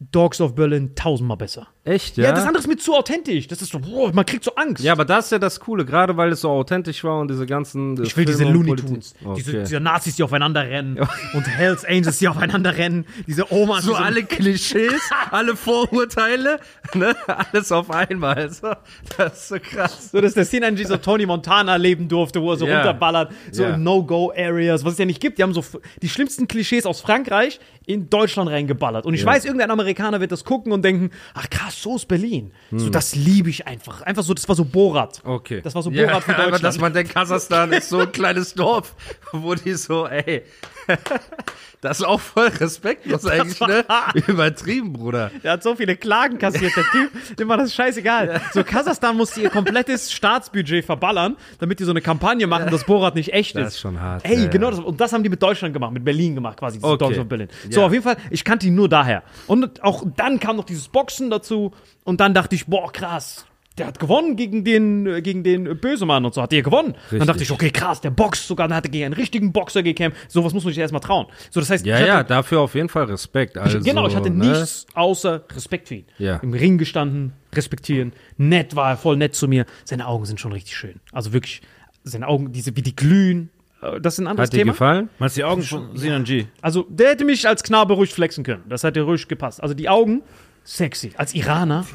Dogs 0.01 0.41
of 0.41 0.55
Berlin 0.55 0.95
tausendmal 0.95 1.37
besser. 1.37 1.67
Echt, 1.85 2.17
Ja, 2.19 2.25
ja? 2.25 2.33
das 2.33 2.45
andere 2.45 2.61
ist 2.61 2.67
mir 2.69 2.77
zu 2.77 2.95
authentisch. 2.95 3.49
Das 3.49 3.63
ist 3.63 3.73
so, 3.73 3.79
boah, 3.81 4.13
man 4.13 4.25
kriegt 4.27 4.45
so 4.45 4.55
Angst. 4.55 4.85
Ja, 4.85 4.93
aber 4.93 5.05
das 5.05 5.27
ist 5.27 5.31
ja 5.33 5.39
das 5.39 5.59
Coole, 5.59 5.85
gerade 5.85 6.17
weil 6.17 6.31
es 6.33 6.43
so 6.43 6.51
authentisch 6.51 7.03
war 7.03 7.19
und 7.21 7.31
diese 7.31 7.47
ganzen. 7.47 8.01
Ich 8.05 8.17
will 8.17 8.25
diese 8.27 8.39
Filme 8.45 8.59
und 8.59 8.67
Looney 8.67 8.81
Tunes, 8.83 9.15
diese, 9.37 9.51
Okay. 9.53 9.61
diese 9.65 9.81
Nazis, 9.81 10.17
die 10.17 10.23
aufeinander 10.23 10.63
rennen 10.63 10.99
und 11.35 11.49
Hells 11.49 11.85
Angels, 11.85 12.19
die 12.19 12.29
aufeinander 12.29 12.77
rennen, 12.77 13.07
diese 13.27 13.51
Omas. 13.53 13.85
So 13.85 13.93
die 13.97 14.03
alle 14.03 14.23
Klischees, 14.23 15.01
alle 15.31 15.57
Vorurteile, 15.57 16.61
ne? 16.95 17.17
Alles 17.27 17.73
auf 17.73 17.91
einmal. 17.91 18.51
So, 18.51 18.69
das 19.17 19.33
ist 19.41 19.49
so 19.49 19.57
krass. 19.61 20.11
So, 20.13 20.21
dass 20.21 20.35
der 20.35 20.45
Sinanji 20.45 20.85
so 20.85 20.97
Tony 20.99 21.27
Montana 21.27 21.77
leben 21.77 22.09
durfte, 22.09 22.41
wo 22.43 22.53
er 22.53 22.57
so 22.59 22.67
Ja. 22.67 22.77
runterballert, 22.77 23.33
so 23.51 23.65
in 23.65 23.83
No-Go-Areas, 23.83 24.85
was 24.85 24.93
es 24.93 24.99
ja 24.99 25.07
nicht 25.07 25.21
gibt. 25.21 25.39
Die 25.39 25.43
haben 25.43 25.55
so 25.55 25.65
die 26.03 26.09
schlimmsten 26.09 26.47
Klischees 26.47 26.87
aus 26.87 27.01
Frankreich 27.01 27.59
in 27.87 28.11
Deutschland 28.11 28.51
reingeballert. 28.51 29.07
Und 29.07 29.15
ich 29.15 29.25
weiß, 29.25 29.45
irgendein 29.47 29.71
Amerikaner 29.71 29.88
wird 29.97 30.33
das 30.33 30.45
gucken 30.45 30.73
und 30.73 30.83
denken, 30.83 31.11
ach 31.35 31.49
krass, 31.51 31.81
so 31.81 31.97
ist 31.97 32.07
Berlin. 32.07 32.53
So, 32.71 32.91
das 32.91 33.15
liebe 33.15 33.51
ich 33.51 33.67
einfach. 33.67 34.03
Einfach 34.03 34.23
so, 34.23 34.35
das 34.35 34.49
war 34.49 34.57
so 34.57 34.65
Borat. 34.65 35.23
Hm. 35.25 35.31
Okay. 35.33 35.61
Das 35.63 35.75
war 35.75 35.83
so 35.83 35.91
ja, 35.91 36.07
Borat 36.07 36.25
für 36.25 36.33
Aber 36.35 36.43
Deutschland. 36.45 36.65
dass 36.65 36.79
man 36.79 36.93
denkt, 36.93 37.13
Kasachstan 37.13 37.73
ist 37.73 37.89
so 37.89 38.01
ein 38.01 38.13
kleines 38.13 38.55
Dorf, 38.55 38.95
wo 39.33 39.55
die 39.55 39.75
so, 39.75 40.07
ey. 40.07 40.43
Das 41.81 42.01
ist 42.01 42.05
auch 42.07 42.19
voll 42.19 42.49
respektlos 42.49 43.25
eigentlich, 43.25 43.61
ne? 43.61 43.85
Übertrieben, 44.27 44.93
Bruder. 44.95 45.31
Der 45.45 45.53
hat 45.53 45.63
so 45.63 45.77
viele 45.77 45.95
Klagen 45.95 46.37
kassiert, 46.39 46.73
der 46.77 46.83
Typ. 46.91 47.37
Dem 47.37 47.49
war 47.49 47.57
das 47.57 47.73
scheißegal. 47.73 48.41
So, 48.53 48.65
Kasachstan 48.65 49.17
musste 49.17 49.43
ihr 49.43 49.49
komplettes 49.51 50.11
Staatsbudget 50.13 50.85
verballern, 50.85 51.37
damit 51.61 51.79
die 51.79 51.85
so 51.85 51.93
eine 51.93 52.01
Kampagne 52.01 52.49
machen, 52.49 52.71
dass 52.73 52.83
Borat 52.85 53.15
nicht 53.15 53.33
echt 53.33 53.55
ist. 53.55 53.63
Das 53.65 53.75
ist 53.75 53.81
schon 53.81 54.01
hart, 54.01 54.25
Ey, 54.25 54.43
ja, 54.43 54.49
genau 54.49 54.71
das. 54.71 54.81
Und 54.81 55.01
das 55.01 55.13
haben 55.13 55.23
die 55.23 55.29
mit 55.29 55.41
Deutschland 55.41 55.73
gemacht, 55.73 55.93
mit 55.93 56.05
Berlin 56.05 56.35
gemacht, 56.35 56.59
quasi. 56.59 56.81
Okay. 56.83 56.99
Dogs 56.99 57.19
of 57.19 57.29
Berlin. 57.29 57.47
So, 57.71 57.79
Ja. 57.81 57.87
auf 57.87 57.93
jeden 57.93 58.03
Fall, 58.03 58.17
ich 58.31 58.45
kannte 58.45 58.67
ihn 58.67 58.75
nur 58.75 58.89
daher. 58.89 59.23
Und 59.47 59.81
auch 59.85 60.03
dann 60.17 60.41
kam 60.41 60.57
noch 60.57 60.65
dieses 60.65 60.89
Boxen 60.89 61.31
dazu. 61.31 61.73
Und 62.03 62.19
dann 62.21 62.35
dachte 62.35 62.57
ich, 62.57 62.67
boah, 62.67 62.91
krass. 62.91 63.47
Der 63.79 63.87
hat 63.87 63.99
gewonnen 64.01 64.37
gegen 64.37 64.65
den, 64.65 65.07
äh, 65.07 65.23
gegen 65.23 65.45
den 65.45 65.79
Bösemann 65.79 66.25
und 66.25 66.35
so 66.35 66.43
hat 66.43 66.53
der 66.53 66.63
gewonnen. 66.63 66.95
Dann 67.11 67.27
dachte 67.27 67.43
ich, 67.43 67.51
okay, 67.51 67.71
krass, 67.71 68.01
der 68.01 68.11
boxt 68.11 68.47
sogar, 68.47 68.69
dann 68.69 68.77
hat 68.77 68.85
er 68.87 68.91
gegen 68.91 69.05
einen 69.05 69.15
richtigen 69.15 69.53
Boxer 69.53 69.83
gekämpft. 69.83 70.31
Sowas 70.31 70.53
muss 70.53 70.65
man 70.65 70.73
sich 70.73 70.81
erstmal 70.81 71.01
trauen. 71.01 71.27
So, 71.51 71.61
das 71.61 71.71
heißt, 71.71 71.87
Ja, 71.87 71.95
ich 71.97 72.01
hatte- 72.03 72.09
ja, 72.09 72.23
dafür 72.25 72.61
auf 72.61 72.75
jeden 72.75 72.89
Fall 72.89 73.05
Respekt. 73.05 73.57
Also, 73.59 73.81
genau, 73.81 74.07
ich 74.09 74.17
hatte 74.17 74.31
ne? 74.31 74.49
nichts 74.49 74.87
außer 74.95 75.45
Respekt 75.55 75.89
für 75.89 75.95
ihn. 75.97 76.05
Ja. 76.19 76.37
Im 76.37 76.53
Ring 76.53 76.79
gestanden, 76.79 77.33
respektieren. 77.55 78.13
Nett 78.37 78.75
war 78.77 78.91
er, 78.91 78.97
voll 78.97 79.17
nett 79.17 79.35
zu 79.35 79.49
mir. 79.49 79.65
Seine 79.85 80.07
Augen 80.07 80.25
sind 80.27 80.41
schon 80.41 80.53
richtig 80.53 80.77
schön. 80.77 81.01
Also 81.13 81.33
wirklich, 81.33 81.63
seine 82.05 82.27
Augen, 82.29 82.53
diese, 82.53 82.77
wie 82.77 82.83
die 82.83 82.97
glühen. 82.97 83.51
äh, 83.83 84.01
Das 84.01 84.15
ist 84.15 84.19
ein 84.21 84.27
anderes 84.27 84.49
Hat 84.49 84.53
dir 84.55 84.59
Thema. 84.59 84.73
gefallen? 84.73 85.09
Meinst 85.19 85.37
du 85.37 85.41
die 85.41 85.45
Augen 85.45 85.63
von 85.63 85.97
Sinan 85.97 86.25
G? 86.25 86.47
Also, 86.63 86.87
der 86.89 87.11
hätte 87.11 87.25
mich 87.25 87.47
als 87.47 87.63
Knabe 87.63 87.95
ruhig 87.95 88.13
flexen 88.13 88.43
können. 88.45 88.65
Das 88.69 88.83
hätte 88.83 89.01
ruhig 89.03 89.29
gepasst. 89.29 89.63
Also, 89.63 89.75
die 89.75 89.89
Augen, 89.89 90.23
sexy. 90.65 91.13
Als 91.17 91.35
Iraner, 91.35 91.87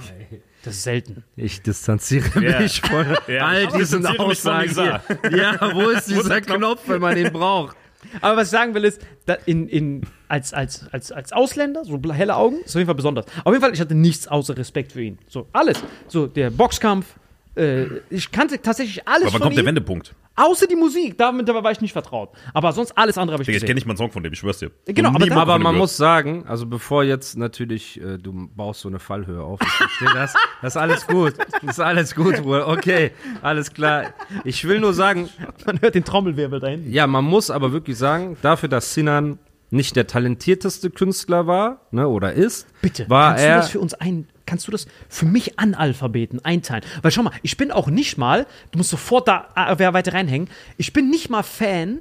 das 0.63 0.75
ist 0.75 0.83
selten. 0.83 1.23
Ich 1.35 1.61
distanziere 1.61 2.41
Ja. 2.43 2.59
mich 2.59 2.81
von 2.81 3.05
Ja, 3.27 3.47
all 3.47 3.63
ich 3.63 3.69
diesen 3.69 4.05
Aussagen 4.05 4.69
hier. 4.71 5.01
Ja, 5.31 5.73
wo 5.73 5.89
ist 5.89 6.09
dieser 6.09 6.41
Knopf, 6.41 6.81
wenn 6.87 7.01
man 7.01 7.17
ihn 7.17 7.31
braucht? 7.31 7.75
Aber 8.21 8.37
was 8.37 8.47
ich 8.47 8.51
sagen 8.51 8.73
will, 8.73 8.83
ist, 8.83 9.01
da 9.25 9.35
in, 9.45 9.67
in, 9.69 10.01
als, 10.27 10.53
als, 10.53 10.87
als, 10.91 11.11
als 11.11 11.31
Ausländer, 11.31 11.85
so 11.85 11.99
helle 12.11 12.35
Augen, 12.35 12.57
ist 12.65 12.71
auf 12.71 12.79
jeden 12.79 12.87
Fall 12.87 12.95
besonders. 12.95 13.25
Auf 13.43 13.53
jeden 13.53 13.61
Fall, 13.63 13.73
ich 13.73 13.79
hatte 13.79 13.95
nichts 13.95 14.27
außer 14.27 14.57
Respekt 14.57 14.91
für 14.91 15.01
ihn. 15.01 15.19
So, 15.27 15.47
alles. 15.53 15.81
So, 16.07 16.27
der 16.27 16.49
Boxkampf. 16.49 17.05
Äh, 17.55 17.85
ich 18.09 18.31
kannte 18.31 18.61
tatsächlich 18.61 19.07
alles 19.07 19.23
Aber 19.25 19.25
wann 19.25 19.31
von 19.33 19.41
kommt 19.41 19.55
der 19.57 19.63
ihm. 19.63 19.67
Wendepunkt? 19.67 20.15
Außer 20.35 20.65
die 20.65 20.75
Musik, 20.75 21.15
damit 21.19 21.47
dabei 21.47 21.63
war 21.63 21.71
ich 21.71 21.79
nicht 21.81 21.91
vertraut. 21.93 22.29
Aber 22.55 22.71
sonst 22.73 22.97
alles 22.97 23.19
andere 23.19 23.35
habe 23.35 23.43
ich 23.43 23.45
Digga, 23.45 23.57
ich 23.57 23.61
gesehen. 23.61 23.67
kenne 23.67 23.75
nicht 23.75 23.85
mal 23.85 23.91
einen 23.91 23.97
Song 23.99 24.11
von 24.11 24.23
dem, 24.23 24.33
ich 24.33 24.39
schwör's 24.39 24.57
dir. 24.57 24.71
Genau, 24.87 25.09
Noch 25.11 25.15
aber 25.17 25.27
da- 25.27 25.35
Aber 25.35 25.51
man 25.59 25.73
gehört. 25.73 25.77
muss 25.77 25.95
sagen, 25.97 26.45
also 26.47 26.65
bevor 26.65 27.03
jetzt 27.03 27.37
natürlich 27.37 28.01
äh, 28.01 28.17
du 28.17 28.49
baust 28.55 28.81
so 28.81 28.89
eine 28.89 28.97
Fallhöhe 28.97 29.43
auf, 29.43 29.59
ich 29.61 29.67
verstehe 29.69 30.09
das, 30.15 30.33
das 30.63 30.73
ist 30.75 30.81
alles 30.81 31.05
gut, 31.05 31.35
das 31.37 31.73
ist 31.73 31.79
alles 31.79 32.15
gut, 32.15 32.41
Bruder, 32.41 32.67
okay, 32.67 33.11
alles 33.43 33.71
klar. 33.71 34.05
Ich 34.43 34.67
will 34.67 34.79
nur 34.79 34.95
sagen, 34.95 35.29
Man 35.67 35.79
hört 35.81 35.93
den 35.93 36.03
Trommelwirbel 36.03 36.59
da 36.59 36.67
hinten. 36.69 36.91
ja, 36.91 37.05
man 37.05 37.25
muss 37.25 37.51
aber 37.51 37.71
wirklich 37.71 37.99
sagen, 37.99 38.35
dafür, 38.41 38.69
dass 38.69 38.91
Sinan 38.95 39.37
nicht 39.69 39.95
der 39.95 40.07
talentierteste 40.07 40.89
Künstler 40.89 41.45
war, 41.45 41.81
ne, 41.91 42.07
oder 42.07 42.33
ist, 42.33 42.65
Bitte, 42.81 43.07
war 43.07 43.29
kannst 43.33 43.43
er, 43.45 43.55
du 43.55 43.61
das 43.61 43.69
für 43.69 43.79
uns 43.79 43.93
ein, 43.93 44.27
kannst 44.45 44.67
du 44.67 44.71
das 44.71 44.87
für 45.09 45.25
mich 45.25 45.59
Analphabeten 45.59 46.43
einteilen? 46.43 46.83
Weil 47.01 47.11
schau 47.11 47.23
mal, 47.23 47.33
ich 47.41 47.57
bin 47.57 47.71
auch 47.71 47.87
nicht 47.87 48.17
mal, 48.17 48.45
du 48.71 48.77
musst 48.77 48.89
sofort 48.89 49.27
da 49.27 49.75
wer 49.77 49.93
weiter 49.93 50.13
reinhängen, 50.13 50.49
ich 50.77 50.93
bin 50.93 51.09
nicht 51.09 51.29
mal 51.29 51.43
Fan 51.43 51.99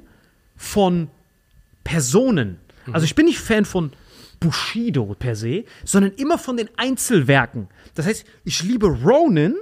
von 0.55 1.09
Personen. 1.83 2.59
Mhm. 2.85 2.93
Also 2.93 3.05
ich 3.05 3.15
bin 3.15 3.25
nicht 3.25 3.39
Fan 3.39 3.65
von 3.65 3.91
Bushido 4.39 5.15
per 5.17 5.35
se, 5.35 5.63
sondern 5.85 6.13
immer 6.13 6.37
von 6.37 6.57
den 6.57 6.69
Einzelwerken. 6.75 7.69
Das 7.95 8.05
heißt, 8.05 8.25
ich 8.43 8.61
liebe 8.63 8.87
Ronin, 8.87 9.55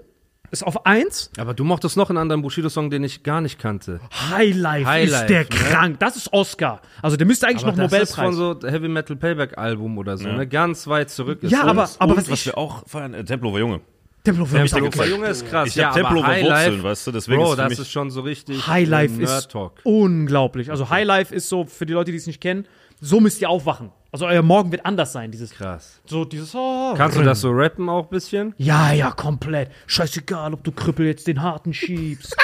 ist 0.52 0.64
auf 0.64 0.86
eins. 0.86 1.32
aber 1.38 1.54
du 1.54 1.64
mochtest 1.64 1.98
noch 1.98 2.10
einen 2.10 2.18
anderen 2.18 2.42
Bushido-Song, 2.42 2.90
den 2.90 3.04
ich 3.04 3.24
gar 3.24 3.42
nicht 3.42 3.58
kannte. 3.58 4.00
Highlife, 4.30 4.86
Highlife, 4.88 5.14
ist 5.24 5.28
der 5.30 5.40
ne? 5.42 5.46
krank. 5.46 6.00
Das 6.00 6.16
ist 6.18 6.32
Oscar. 6.34 6.82
Also 7.02 7.18
der 7.18 7.26
müsste 7.26 7.48
eigentlich 7.48 7.66
noch 7.66 7.76
das 7.76 7.86
ist 7.86 7.92
Nobelpreis. 7.92 8.16
von 8.16 8.34
so 8.34 8.68
Heavy 8.68 8.88
Metal 8.88 9.16
Payback 9.16 9.58
Album 9.58 9.98
oder 9.98 10.18
so, 10.18 10.28
ne, 10.28 10.46
ganz 10.48 10.88
weit 10.88 11.10
zurück. 11.10 11.42
Ist 11.42 11.52
ja, 11.52 11.64
aber, 11.64 11.90
aber 12.00 12.12
Und 12.12 12.18
was 12.18 12.30
was 12.30 12.40
ich 12.40 12.46
wir 12.48 12.58
auch 12.58 12.88
feiern, 12.88 13.14
äh, 13.14 13.24
Tempelhofer 13.24 13.60
Junge. 13.60 13.82
Ja, 14.28 14.34
ist 14.34 14.40
auch 14.40 14.54
Tempelhofer 14.54 15.00
okay. 15.00 15.10
Junge 15.10 15.28
ist 15.28 15.50
krass. 15.50 15.70
Ich 15.70 15.76
ja, 15.76 15.88
hab 15.88 15.96
aber 15.96 16.04
Tempelhofer 16.04 16.28
Highlife, 16.28 16.66
Wurzeln, 16.66 16.84
weißt 16.84 17.08
du, 17.08 17.12
deswegen 17.12 17.42
Bro, 17.42 17.46
ist 17.46 17.52
für 17.52 17.58
das 17.58 17.70
mich- 17.70 17.80
ist 17.80 17.92
schon 17.92 18.12
so 18.12 18.22
richtig 18.22 18.68
Highlife 18.68 19.22
ist 19.22 19.58
unglaublich. 19.84 20.70
Also 20.70 20.90
Highlife 20.90 21.34
ist 21.34 21.50
so, 21.50 21.66
für 21.66 21.86
die 21.86 21.94
Leute, 21.94 22.12
die 22.12 22.18
es 22.18 22.28
nicht 22.28 22.42
kennen, 22.42 22.66
so 23.02 23.20
müsst 23.20 23.42
ihr 23.42 23.50
aufwachen. 23.50 23.92
Also 24.12 24.26
euer 24.28 24.42
Morgen 24.42 24.72
wird 24.72 24.86
anders 24.86 25.12
sein. 25.14 25.32
Dieses, 25.32 25.52
Krass. 25.52 26.02
so 26.06 26.24
dieses, 26.26 26.54
oh, 26.54 26.94
Kannst 26.96 27.18
du 27.18 27.24
das 27.24 27.42
so 27.42 27.50
rappen 27.52 27.90
auch 27.90 28.04
ein 28.04 28.10
bisschen? 28.10 28.54
Ja, 28.58 28.92
ja, 28.94 29.12
komplett. 29.12 29.72
Scheißegal, 29.88 30.54
ob 30.54 30.64
du 30.64 30.72
Krüppel 30.72 31.06
jetzt 31.08 31.28
den 31.28 31.42
harten 31.42 31.74
schiebst. 31.74 32.36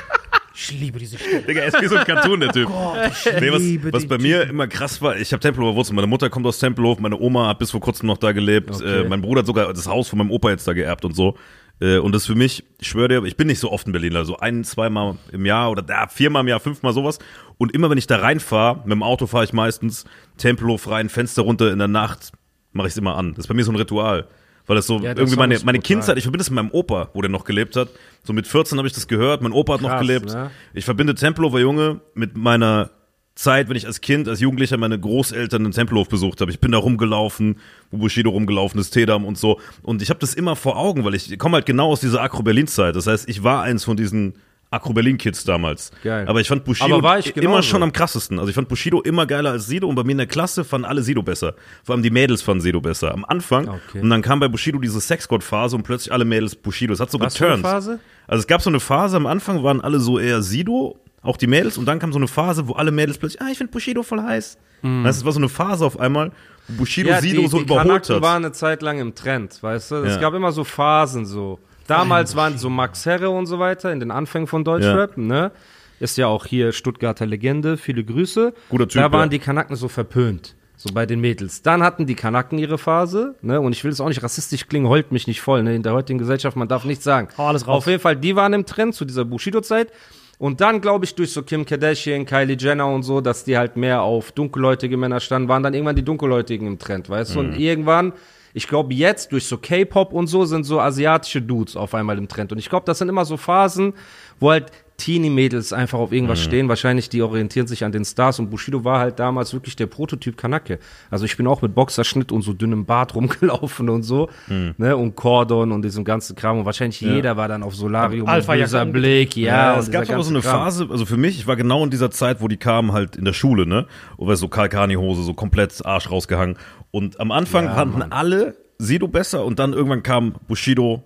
ich 0.55 0.71
liebe 0.71 0.97
diese 0.97 1.17
Stimme. 1.17 1.41
Digga, 1.41 1.61
er 1.61 1.67
ist 1.67 1.81
wie 1.81 1.87
so 1.87 1.97
ein 1.97 2.05
Cartoon, 2.05 2.39
der 2.39 2.51
Typ. 2.53 2.67
Gott, 2.67 2.97
ich 3.11 3.25
Nee, 3.39 3.49
liebe 3.49 3.87
was, 3.87 3.93
was 3.93 4.03
den 4.03 4.09
bei 4.09 4.17
mir 4.17 4.43
immer 4.49 4.67
krass 4.67 5.01
war, 5.01 5.17
ich 5.17 5.31
habe 5.33 5.41
Tempelhofer 5.41 5.75
Wurzeln. 5.75 5.95
Meine 5.95 6.07
Mutter 6.07 6.29
kommt 6.29 6.45
aus 6.45 6.57
Tempelhof, 6.59 6.99
meine 6.99 7.19
Oma 7.19 7.49
hat 7.49 7.59
bis 7.59 7.71
vor 7.71 7.81
kurzem 7.81 8.07
noch 8.07 8.17
da 8.17 8.31
gelebt. 8.31 8.71
Okay. 8.71 9.01
Äh, 9.01 9.09
mein 9.09 9.21
Bruder 9.21 9.39
hat 9.39 9.47
sogar 9.47 9.71
das 9.73 9.87
Haus 9.87 10.07
von 10.07 10.19
meinem 10.19 10.31
Opa 10.31 10.49
jetzt 10.49 10.67
da 10.67 10.73
geerbt 10.73 11.03
und 11.03 11.15
so. 11.15 11.35
Äh, 11.79 11.97
und 11.97 12.13
das 12.13 12.25
für 12.25 12.35
mich, 12.35 12.63
ich 12.79 12.87
schwöre 12.87 13.07
dir, 13.09 13.23
ich 13.25 13.37
bin 13.37 13.47
nicht 13.47 13.59
so 13.59 13.71
oft 13.71 13.85
in 13.85 13.91
Berlin, 13.93 14.15
also 14.15 14.37
ein, 14.37 14.63
zweimal 14.63 15.17
im 15.31 15.45
Jahr 15.45 15.69
oder 15.69 15.83
ja, 15.87 16.07
viermal 16.07 16.41
im 16.41 16.47
Jahr, 16.47 16.59
fünfmal 16.59 16.93
sowas. 16.93 17.19
Und 17.57 17.73
immer 17.73 17.89
wenn 17.89 17.97
ich 17.97 18.07
da 18.07 18.17
reinfahre, 18.17 18.79
mit 18.83 18.91
dem 18.91 19.03
Auto 19.03 19.25
fahre 19.27 19.43
ich 19.43 19.53
meistens 19.53 20.05
Tempelhof 20.37 20.89
rein, 20.89 21.09
Fenster 21.09 21.41
runter 21.41 21.71
in 21.71 21.79
der 21.79 21.87
Nacht, 21.87 22.31
mache 22.71 22.87
ich 22.87 22.93
es 22.93 22.97
immer 22.97 23.15
an. 23.15 23.31
Das 23.33 23.45
ist 23.45 23.47
bei 23.47 23.53
mir 23.55 23.63
so 23.63 23.71
ein 23.71 23.75
Ritual. 23.77 24.27
Weil 24.67 24.75
das 24.75 24.85
so 24.85 24.99
Ja, 24.99 25.15
irgendwie 25.15 25.37
meine, 25.37 25.57
meine. 25.63 25.79
Kindheit, 25.79 26.17
ich 26.17 26.23
verbinde 26.23 26.41
es 26.41 26.49
mit 26.49 26.55
meinem 26.57 26.71
Opa, 26.71 27.09
wo 27.13 27.21
der 27.21 27.31
noch 27.31 27.45
gelebt 27.45 27.75
hat. 27.77 27.87
So 28.23 28.33
mit 28.33 28.45
14 28.47 28.77
habe 28.77 28.87
ich 28.87 28.93
das 28.93 29.07
gehört, 29.07 29.41
mein 29.41 29.53
Opa 29.53 29.75
hat 29.75 29.81
noch 29.81 29.89
Krass, 29.89 30.01
gelebt. 30.01 30.25
ne? 30.33 30.51
Ich 30.73 30.83
verbinde 30.83 31.15
Tempelhofer 31.15 31.59
Junge 31.59 32.01
mit 32.13 32.35
meiner 32.35 32.89
Zeit, 33.33 33.69
wenn 33.69 33.77
ich 33.77 33.85
als 33.85 34.01
Kind, 34.01 34.27
als 34.27 34.39
Jugendlicher 34.41 34.77
meine 34.77 34.99
Großeltern 34.99 35.63
in 35.65 35.71
Tempelhof 35.71 36.09
besucht 36.09 36.41
habe. 36.41 36.51
Ich 36.51 36.59
bin 36.59 36.71
da 36.73 36.79
rumgelaufen, 36.79 37.59
wo 37.91 37.97
Bushido 37.99 38.31
rumgelaufen 38.31 38.79
ist, 38.81 38.89
Tedam 38.91 39.25
und 39.25 39.37
so. 39.37 39.61
Und 39.83 40.01
ich 40.01 40.09
habe 40.09 40.19
das 40.19 40.33
immer 40.33 40.55
vor 40.55 40.75
Augen, 40.75 41.05
weil 41.05 41.15
ich 41.15 41.37
komme 41.39 41.55
halt 41.55 41.65
genau 41.65 41.91
aus 41.91 42.01
dieser 42.01 42.21
Akro-Berlin-Zeit. 42.21 42.95
Das 42.95 43.07
heißt, 43.07 43.29
ich 43.29 43.43
war 43.43 43.63
eins 43.63 43.85
von 43.85 43.95
diesen 43.95 44.33
Akro-Berlin-Kids 44.69 45.43
damals. 45.45 45.91
Geil. 46.03 46.27
Aber 46.27 46.41
ich 46.41 46.47
fand 46.47 46.63
Bushido 46.65 47.01
war 47.01 47.19
ich 47.19 47.35
immer 47.37 47.63
schon 47.63 47.83
am 47.83 47.93
krassesten. 47.93 48.37
Also 48.39 48.49
ich 48.49 48.55
fand 48.55 48.67
Bushido 48.67 49.01
immer 49.01 49.25
geiler 49.25 49.51
als 49.51 49.67
Sido 49.67 49.87
und 49.87 49.95
bei 49.95 50.03
mir 50.03 50.11
in 50.11 50.17
der 50.17 50.27
Klasse 50.27 50.63
fanden 50.63 50.85
alle 50.85 51.01
Sido 51.03 51.23
besser. 51.23 51.53
Vor 51.83 51.93
allem 51.95 52.03
die 52.03 52.09
Mädels 52.09 52.41
fanden 52.41 52.61
Sido 52.61 52.81
besser. 52.81 53.13
Am 53.13 53.23
Anfang. 53.25 53.69
Okay. 53.69 54.01
Und 54.01 54.09
dann 54.09 54.21
kam 54.21 54.39
bei 54.39 54.47
Bushido 54.47 54.79
diese 54.79 54.99
Sexgott-Phase 54.99 55.75
und 55.75 55.83
plötzlich 55.83 56.11
alle 56.11 56.25
Mädels 56.25 56.55
Bushido. 56.55 56.93
Es 56.93 56.99
hat 56.99 57.09
so 57.11 57.19
Was 57.19 57.37
für 57.37 57.45
eine 57.45 57.55
geturnt. 57.57 57.73
Phase? 57.73 57.99
Also 58.27 58.41
es 58.41 58.47
gab 58.47 58.61
so 58.61 58.69
eine 58.69 58.79
Phase, 58.79 59.15
am 59.17 59.25
Anfang 59.25 59.63
waren 59.63 59.79
alle 59.81 59.99
so 59.99 60.19
eher 60.19 60.41
Sido, 60.41 60.97
auch 61.21 61.37
die 61.37 61.47
Mädels, 61.47 61.77
und 61.77 61.85
dann 61.85 61.99
kam 61.99 62.11
so 62.11 62.19
eine 62.19 62.27
Phase, 62.27 62.67
wo 62.67 62.73
alle 62.73 62.91
Mädels 62.91 63.17
plötzlich, 63.17 63.41
ah, 63.41 63.47
ich 63.51 63.57
finde 63.57 63.71
Bushido 63.71 64.03
voll 64.03 64.21
heiß. 64.21 64.57
Das 65.03 65.25
war 65.25 65.31
so 65.31 65.39
eine 65.39 65.49
Phase 65.49 65.85
auf 65.85 65.99
einmal, 65.99 66.31
wo 66.67 66.79
Bushido 66.79 67.09
Sido 67.19 67.41
die, 67.41 67.47
so 67.47 67.57
die 67.57 67.63
überholt 67.63 67.87
Kanaken 67.87 68.15
hat. 68.15 68.21
waren 68.21 68.45
eine 68.45 68.51
Zeit 68.51 68.81
lang 68.83 68.99
im 68.99 69.15
Trend, 69.15 69.57
weißt 69.63 69.91
du? 69.91 69.95
Es 70.03 70.15
Ja. 70.15 70.21
gab 70.21 70.33
immer 70.35 70.51
so 70.51 70.63
Phasen 70.63 71.25
so. 71.25 71.57
Damals 71.87 72.35
waren 72.35 72.57
so 72.57 72.69
Max 72.69 73.05
Herre 73.05 73.29
und 73.29 73.45
so 73.45 73.59
weiter 73.59 73.91
in 73.91 73.99
den 73.99 74.11
Anfängen 74.11 74.47
von 74.47 74.63
Deutschrap, 74.63 75.17
ne? 75.17 75.51
ist 75.99 76.17
ja 76.17 76.27
auch 76.27 76.45
hier 76.45 76.71
Stuttgarter 76.71 77.25
Legende, 77.25 77.77
viele 77.77 78.03
Grüße. 78.03 78.53
Guter 78.69 78.87
Typ, 78.87 79.01
Da 79.01 79.11
waren 79.11 79.23
ja. 79.23 79.27
die 79.29 79.39
Kanaken 79.39 79.75
so 79.75 79.87
verpönt. 79.87 80.55
So 80.79 80.93
bei 80.93 81.07
den 81.07 81.19
Mädels. 81.19 81.63
Dann 81.63 81.81
hatten 81.81 82.05
die 82.05 82.13
Kanaken 82.13 82.59
ihre 82.59 82.77
Phase, 82.77 83.33
ne? 83.41 83.59
Und 83.59 83.71
ich 83.73 83.83
will 83.83 83.91
es 83.91 83.99
auch 83.99 84.09
nicht 84.09 84.21
rassistisch 84.21 84.67
klingen, 84.67 84.87
heult 84.87 85.11
mich 85.11 85.25
nicht 85.25 85.41
voll, 85.41 85.63
ne? 85.63 85.73
In 85.75 85.81
der 85.81 85.93
heutigen 85.93 86.19
Gesellschaft, 86.19 86.55
man 86.55 86.67
darf 86.67 86.85
nichts 86.85 87.03
sagen. 87.03 87.29
Hau 87.35 87.47
alles 87.47 87.67
raus. 87.67 87.77
Auf 87.77 87.87
jeden 87.87 87.99
Fall, 87.99 88.15
die 88.15 88.35
waren 88.35 88.53
im 88.53 88.63
Trend 88.63 88.93
zu 88.93 89.03
dieser 89.03 89.25
Bushido-Zeit. 89.25 89.91
Und 90.37 90.61
dann, 90.61 90.79
glaube 90.79 91.05
ich, 91.05 91.15
durch 91.15 91.31
so 91.31 91.41
Kim 91.41 91.65
Kardashian, 91.65 92.27
Kylie 92.27 92.57
Jenner 92.59 92.85
und 92.85 93.01
so, 93.01 93.21
dass 93.21 93.43
die 93.43 93.57
halt 93.57 93.75
mehr 93.75 94.03
auf 94.03 94.31
dunkelhäutige 94.31 94.97
Männer 94.97 95.19
standen, 95.19 95.49
waren 95.49 95.63
dann 95.63 95.73
irgendwann 95.73 95.95
die 95.95 96.05
dunkelhäutigen 96.05 96.67
im 96.67 96.77
Trend, 96.77 97.09
weißt 97.09 97.33
du? 97.33 97.41
Mhm. 97.41 97.49
Und 97.49 97.59
irgendwann, 97.59 98.13
ich 98.57 98.67
glaube 98.67 98.93
jetzt 98.93 99.31
durch 99.31 99.45
so 99.45 99.57
K-Pop 99.57 100.11
und 100.11 100.27
so 100.27 100.43
sind 100.45 100.63
so 100.65 100.79
asiatische 100.81 101.41
Dudes 101.41 101.75
auf 101.77 101.93
einmal 101.93 102.17
im 102.17 102.27
Trend. 102.27 102.51
Und 102.51 102.57
ich 102.57 102.69
glaube, 102.69 102.85
das 102.85 102.97
sind 102.97 103.07
immer 103.07 103.23
so 103.23 103.37
Phasen, 103.37 103.93
wo 104.39 104.49
halt 104.51 104.71
Teenie-Mädels 104.97 105.73
einfach 105.73 105.99
auf 105.99 106.09
Mhm. 106.09 106.15
irgendwas 106.15 106.39
stehen. 106.41 106.69
Wahrscheinlich, 106.69 107.07
die 107.07 107.21
orientieren 107.21 107.67
sich 107.67 107.83
an 107.85 107.91
den 107.91 108.03
Stars. 108.03 108.39
Und 108.39 108.49
Bushido 108.49 108.83
war 108.83 108.97
halt 108.99 109.19
damals 109.19 109.53
wirklich 109.53 109.75
der 109.75 109.85
Prototyp 109.85 110.35
Kanake. 110.37 110.79
Also 111.11 111.25
ich 111.25 111.37
bin 111.37 111.45
auch 111.45 111.61
mit 111.61 111.75
Boxerschnitt 111.75 112.31
und 112.31 112.41
so 112.41 112.51
dünnem 112.53 112.83
Bart 112.85 113.13
rumgelaufen 113.15 113.89
und 113.89 114.01
so. 114.01 114.27
Mhm. 114.47 114.73
Ne? 114.77 114.97
Und 114.97 115.15
Cordon 115.15 115.71
und 115.71 115.83
diesem 115.83 116.03
ganzen 116.03 116.35
Kram. 116.35 116.57
Und 116.57 116.65
wahrscheinlich 116.65 116.99
jeder 116.99 117.37
war 117.37 117.47
dann 117.47 117.61
auf 117.61 117.75
Solarium 117.75 118.27
Alpha 118.27 118.53
und 118.53 118.59
umgedreht. 118.63 118.91
Blick. 118.91 119.37
Ja, 119.37 119.73
Ja, 119.75 119.79
es 119.79 119.91
gab 119.91 120.01
dieser 120.01 120.15
aber 120.15 120.23
so 120.23 120.31
eine 120.31 120.41
Kram. 120.41 120.61
Phase, 120.61 120.87
also 120.89 121.05
für 121.05 121.17
mich, 121.17 121.37
ich 121.37 121.45
war 121.45 121.55
genau 121.55 121.83
in 121.83 121.91
dieser 121.91 122.09
Zeit, 122.09 122.41
wo 122.41 122.47
die 122.47 122.57
kamen 122.57 122.91
halt 122.91 123.15
in 123.17 123.25
der 123.25 123.33
Schule, 123.33 123.67
ne? 123.67 123.85
Oder 124.17 124.35
so 124.35 124.47
Kalkani-Hose, 124.47 125.21
so 125.21 125.35
komplett 125.35 125.85
Arsch 125.85 126.09
rausgehangen. 126.09 126.57
Und 126.97 127.19
am 127.19 127.31
Anfang 127.31 127.65
fanden 127.73 128.01
alle 128.11 128.55
Sido 128.79 129.07
besser 129.07 129.45
und 129.45 129.59
dann 129.59 129.73
irgendwann 129.73 130.01
kam 130.01 130.33
Bushido. 130.47 131.03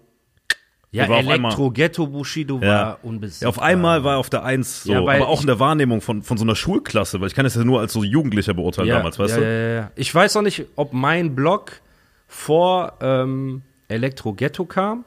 Ja, 0.93 1.07
war 1.09 1.19
auf 1.19 1.27
einmal- 1.27 1.51
Elektro, 1.51 1.71
Ghetto 1.71 2.07
Bushido 2.07 2.59
Ja. 2.61 2.67
war 2.67 2.99
unbesiegbar. 3.03 3.45
Ja, 3.45 3.49
auf 3.49 3.61
einmal 3.61 4.03
war 4.03 4.13
er 4.15 4.17
auf 4.19 4.29
der 4.29 4.43
Eins 4.43 4.83
so, 4.83 4.91
Ja, 4.93 4.99
aber 4.99 5.27
auch 5.27 5.41
in 5.41 5.47
der 5.47 5.59
Wahrnehmung 5.59 6.01
von, 6.01 6.21
von 6.21 6.37
so 6.37 6.43
einer 6.45 6.55
Schulklasse, 6.55 7.19
weil 7.21 7.27
ich 7.27 7.35
kann 7.35 7.43
das 7.45 7.55
ja 7.55 7.63
nur 7.63 7.79
als 7.81 7.93
so 7.93 8.03
Jugendlicher 8.03 8.53
beurteilen 8.53 8.89
damals, 8.89 9.17
weißt 9.19 9.35
ja, 9.35 9.39
du? 9.39 9.45
Ja, 9.45 9.51
ja, 9.51 9.73
ja. 9.75 9.91
Ich 9.95 10.13
weiß 10.13 10.35
auch 10.37 10.41
nicht, 10.41 10.65
ob 10.75 10.91
mein 10.93 11.35
Blog 11.35 11.81
vor 12.27 12.93
ähm, 13.01 13.61
Elektro 13.87 14.33
Ghetto 14.33 14.65
kam, 14.65 15.03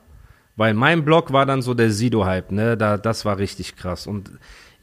weil 0.57 0.73
mein 0.75 1.05
Blog 1.05 1.33
war 1.33 1.47
dann 1.47 1.61
so 1.63 1.75
der 1.75 1.91
Sido-Hype, 1.91 2.51
ne? 2.53 2.77
Da, 2.77 2.97
das 2.99 3.25
war 3.25 3.39
richtig 3.39 3.77
krass. 3.77 4.07
Und 4.07 4.31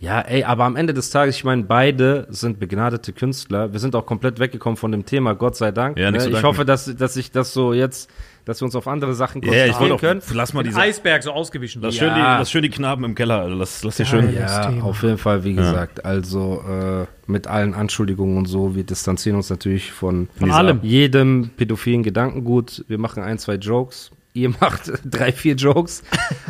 ja, 0.02 0.20
ey, 0.22 0.44
aber 0.44 0.66
am 0.66 0.76
Ende 0.76 0.94
des 0.94 1.12
Tages, 1.12 1.36
ich 1.36 1.44
meine, 1.44 1.62
beide 1.64 2.26
sind 2.30 2.60
begnadete 2.60 3.14
Künstler. 3.14 3.72
Wir 3.72 3.80
sind 3.80 3.96
auch 3.96 4.06
komplett 4.08 4.40
weggekommen 4.40 4.76
von 4.76 4.92
dem 4.92 5.06
Thema, 5.06 5.36
Gott 5.36 5.56
sei 5.56 5.72
Dank. 5.72 5.98
Ja, 6.00 6.10
nicht 6.12 6.28
ne? 6.28 6.38
Ich 6.38 6.44
hoffe, 6.44 6.66
dass, 6.66 6.94
dass 6.96 7.16
ich 7.18 7.32
das 7.32 7.54
so 7.54 7.72
jetzt, 7.72 8.10
dass 8.46 8.60
wir 8.60 8.66
uns 8.66 8.76
auf 8.76 8.88
andere 8.88 9.14
Sachen 9.14 9.44
Ja, 9.44 9.54
ja, 9.54 9.66
ich 9.68 9.74
konzentrieren 9.74 10.18
auch, 10.18 10.26
können. 10.26 10.38
lass 10.38 10.54
mal 10.54 10.64
diese, 10.64 10.80
Eisberg 10.80 11.22
so 11.22 11.32
ausgewichen. 11.32 11.84
lass, 11.84 11.94
wird. 11.94 12.10
schön 12.10 12.14
die, 12.16 12.20
Ja. 12.20 12.40
lass 12.40 12.50
schön 12.50 12.64
die 12.64 12.70
Knaben 12.72 13.04
im 13.04 13.14
Keller, 13.14 13.42
Alter. 13.42 13.54
lass, 13.56 13.84
lass 13.84 13.98
die 13.98 14.06
schön. 14.06 14.34
Ja. 14.34 14.72
Ja, 14.72 14.82
auf 14.84 15.04
jeden 15.04 15.20
Fall, 15.20 15.44
wie 15.44 15.54
gesagt, 15.54 16.04
also 16.04 16.64
äh, 16.68 17.06
mit 17.32 17.46
allen 17.46 17.76
Anschuldigungen 17.76 18.38
und 18.38 18.48
so, 18.48 18.76
wir 18.76 18.84
distanzieren 18.84 19.36
uns 19.38 19.52
natürlich 19.52 19.92
von, 19.92 20.28
Von 20.40 20.50
allem. 20.52 20.80
jedem 20.82 21.52
pädophilen 21.56 22.02
Gedankengut. 22.02 22.84
Wir 22.88 22.98
machen 22.98 23.22
ein, 23.22 23.38
zwei 23.38 23.56
Jokes. 23.56 24.10
Ihr 24.34 24.50
macht 24.50 24.92
drei, 25.06 25.32
vier 25.32 25.56
Jokes. 25.56 26.04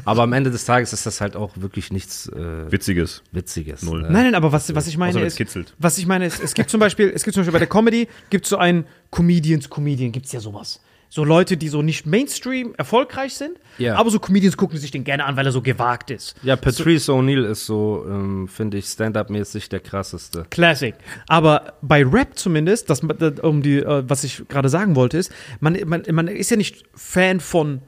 Aber 0.05 0.23
am 0.23 0.33
Ende 0.33 0.51
des 0.51 0.65
Tages 0.65 0.93
ist 0.93 1.05
das 1.05 1.21
halt 1.21 1.35
auch 1.35 1.51
wirklich 1.55 1.91
nichts 1.91 2.27
äh, 2.29 2.71
Witziges. 2.71 3.23
Witziges. 3.31 3.81
Null. 3.81 4.03
Ne? 4.03 4.11
Nein, 4.11 4.23
nein, 4.25 4.35
aber 4.35 4.51
was, 4.51 4.73
was 4.75 4.87
ich 4.87 4.97
meine 4.97 5.19
ist, 5.21 5.37
kitzelt. 5.37 5.73
was 5.79 5.97
ich 5.97 6.05
meine 6.05 6.25
ist, 6.25 6.41
es 6.43 6.53
gibt 6.53 6.69
zum 6.69 6.79
Beispiel, 6.79 7.11
es 7.13 7.23
gibt 7.23 7.33
zum 7.33 7.41
Beispiel 7.41 7.53
bei 7.53 7.59
der 7.59 7.67
Comedy, 7.67 8.07
gibt 8.29 8.45
so 8.45 8.57
einen 8.57 8.85
Comedians, 9.09 9.69
Comedian, 9.69 10.11
gibt's 10.11 10.31
ja 10.31 10.39
sowas. 10.39 10.79
So 11.13 11.25
Leute, 11.25 11.57
die 11.57 11.67
so 11.67 11.81
nicht 11.81 12.05
Mainstream 12.05 12.73
erfolgreich 12.77 13.33
sind, 13.33 13.57
Ja. 13.77 13.95
aber 13.97 14.09
so 14.09 14.17
Comedians 14.17 14.55
gucken 14.55 14.77
sich 14.77 14.91
den 14.91 15.03
gerne 15.03 15.25
an, 15.25 15.35
weil 15.35 15.45
er 15.45 15.51
so 15.51 15.61
gewagt 15.61 16.09
ist. 16.09 16.35
Ja, 16.41 16.55
Patrice 16.55 17.11
O'Neill 17.11 17.43
ist 17.43 17.65
so, 17.65 18.05
ähm, 18.07 18.47
finde 18.47 18.77
ich, 18.77 18.85
Stand-up-mäßig 18.85 19.67
der 19.67 19.81
krasseste. 19.81 20.45
Classic. 20.49 20.95
Aber 21.27 21.73
bei 21.81 22.05
Rap 22.05 22.37
zumindest, 22.39 22.89
das, 22.89 23.01
das 23.17 23.39
um 23.41 23.61
die, 23.61 23.79
äh, 23.79 24.03
was 24.07 24.23
ich 24.23 24.47
gerade 24.47 24.69
sagen 24.69 24.95
wollte, 24.95 25.17
ist, 25.17 25.33
man, 25.59 25.77
man, 25.85 26.03
man 26.13 26.29
ist 26.29 26.49
ja 26.49 26.55
nicht 26.55 26.85
Fan 26.95 27.41
von 27.41 27.81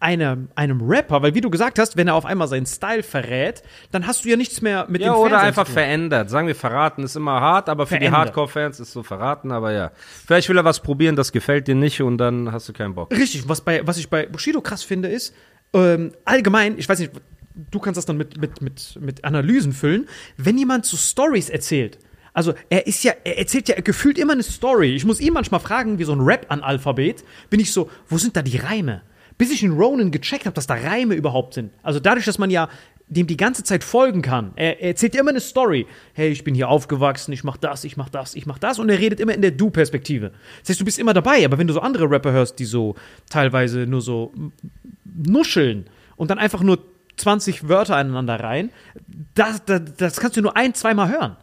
einer, 0.00 0.38
einem 0.54 0.80
Rapper, 0.80 1.22
weil 1.22 1.34
wie 1.34 1.40
du 1.40 1.50
gesagt 1.50 1.78
hast, 1.78 1.96
wenn 1.96 2.08
er 2.08 2.14
auf 2.14 2.24
einmal 2.24 2.46
seinen 2.48 2.66
Style 2.66 3.02
verrät, 3.02 3.62
dann 3.90 4.06
hast 4.06 4.24
du 4.24 4.28
ja 4.28 4.36
nichts 4.36 4.62
mehr 4.62 4.86
mit 4.88 5.00
Ja, 5.00 5.12
dem 5.12 5.16
oder 5.16 5.30
Fernsehen 5.30 5.48
einfach 5.48 5.66
verändert. 5.66 6.30
Sagen 6.30 6.46
wir, 6.46 6.54
verraten 6.54 7.02
ist 7.02 7.16
immer 7.16 7.40
hart, 7.40 7.68
aber 7.68 7.86
für 7.86 7.94
die 7.94 8.06
Verändert. 8.06 8.28
Hardcore-Fans 8.28 8.80
ist 8.80 8.92
so 8.92 9.02
verraten, 9.02 9.50
aber 9.50 9.72
ja. 9.72 9.90
Vielleicht 10.26 10.48
will 10.48 10.56
er 10.56 10.64
was 10.64 10.80
probieren, 10.80 11.16
das 11.16 11.32
gefällt 11.32 11.66
dir 11.66 11.74
nicht 11.74 12.00
und 12.00 12.18
dann 12.18 12.52
hast 12.52 12.68
du 12.68 12.72
keinen 12.72 12.94
Bock. 12.94 13.10
Richtig, 13.10 13.48
was, 13.48 13.60
bei, 13.60 13.86
was 13.86 13.98
ich 13.98 14.08
bei 14.08 14.26
Bushido 14.26 14.60
krass 14.60 14.82
finde, 14.82 15.08
ist, 15.08 15.34
ähm, 15.72 16.12
allgemein, 16.24 16.78
ich 16.78 16.88
weiß 16.88 17.00
nicht, 17.00 17.12
du 17.70 17.78
kannst 17.80 17.98
das 17.98 18.06
dann 18.06 18.16
mit, 18.16 18.40
mit, 18.40 18.62
mit, 18.62 18.98
mit 19.00 19.24
Analysen 19.24 19.72
füllen, 19.72 20.08
wenn 20.36 20.56
jemand 20.58 20.86
so 20.86 20.96
Stories 20.96 21.50
erzählt. 21.50 21.98
Also 22.32 22.54
er 22.70 22.86
ist 22.86 23.02
ja, 23.02 23.14
er 23.24 23.38
erzählt 23.38 23.68
ja 23.68 23.80
gefühlt 23.80 24.16
immer 24.16 24.34
eine 24.34 24.44
Story. 24.44 24.94
Ich 24.94 25.04
muss 25.04 25.18
ihn 25.20 25.32
manchmal 25.32 25.58
fragen, 25.58 25.98
wie 25.98 26.04
so 26.04 26.12
ein 26.12 26.20
Rap-Analphabet, 26.20 27.24
bin 27.50 27.58
ich 27.58 27.72
so, 27.72 27.90
wo 28.08 28.16
sind 28.16 28.36
da 28.36 28.42
die 28.42 28.58
Reime? 28.58 29.02
Bis 29.38 29.52
ich 29.52 29.62
in 29.62 29.72
Ronan 29.72 30.10
gecheckt 30.10 30.46
habe, 30.46 30.54
dass 30.54 30.66
da 30.66 30.74
Reime 30.74 31.14
überhaupt 31.14 31.54
sind. 31.54 31.72
Also 31.82 32.00
dadurch, 32.00 32.24
dass 32.26 32.38
man 32.38 32.50
ja 32.50 32.68
dem 33.08 33.26
die 33.26 33.36
ganze 33.36 33.64
Zeit 33.64 33.84
folgen 33.84 34.22
kann. 34.22 34.52
Er, 34.56 34.80
er 34.80 34.88
erzählt 34.88 35.14
ja 35.14 35.20
immer 35.20 35.30
eine 35.30 35.40
Story. 35.40 35.86
Hey, 36.12 36.28
ich 36.28 36.44
bin 36.44 36.54
hier 36.54 36.68
aufgewachsen, 36.68 37.32
ich 37.32 37.42
mach 37.42 37.56
das, 37.56 37.84
ich 37.84 37.96
mach 37.96 38.08
das, 38.08 38.34
ich 38.34 38.46
mach 38.46 38.58
das. 38.58 38.78
Und 38.78 38.90
er 38.90 38.98
redet 38.98 39.18
immer 39.18 39.34
in 39.34 39.40
der 39.40 39.50
Du-Perspektive. 39.50 40.32
Das 40.60 40.70
heißt, 40.70 40.80
du 40.80 40.84
bist 40.84 40.98
immer 40.98 41.14
dabei. 41.14 41.44
Aber 41.44 41.58
wenn 41.58 41.66
du 41.66 41.72
so 41.72 41.80
andere 41.80 42.10
Rapper 42.10 42.32
hörst, 42.32 42.58
die 42.58 42.66
so 42.66 42.96
teilweise 43.30 43.86
nur 43.86 44.02
so 44.02 44.32
nuscheln 45.04 45.86
und 46.16 46.30
dann 46.30 46.38
einfach 46.38 46.62
nur 46.62 46.80
20 47.16 47.68
Wörter 47.68 47.96
aneinander 47.96 48.40
rein, 48.40 48.70
das, 49.34 49.64
das, 49.64 49.80
das 49.96 50.20
kannst 50.20 50.36
du 50.36 50.42
nur 50.42 50.56
ein, 50.56 50.74
zweimal 50.74 51.08
hören. 51.08 51.36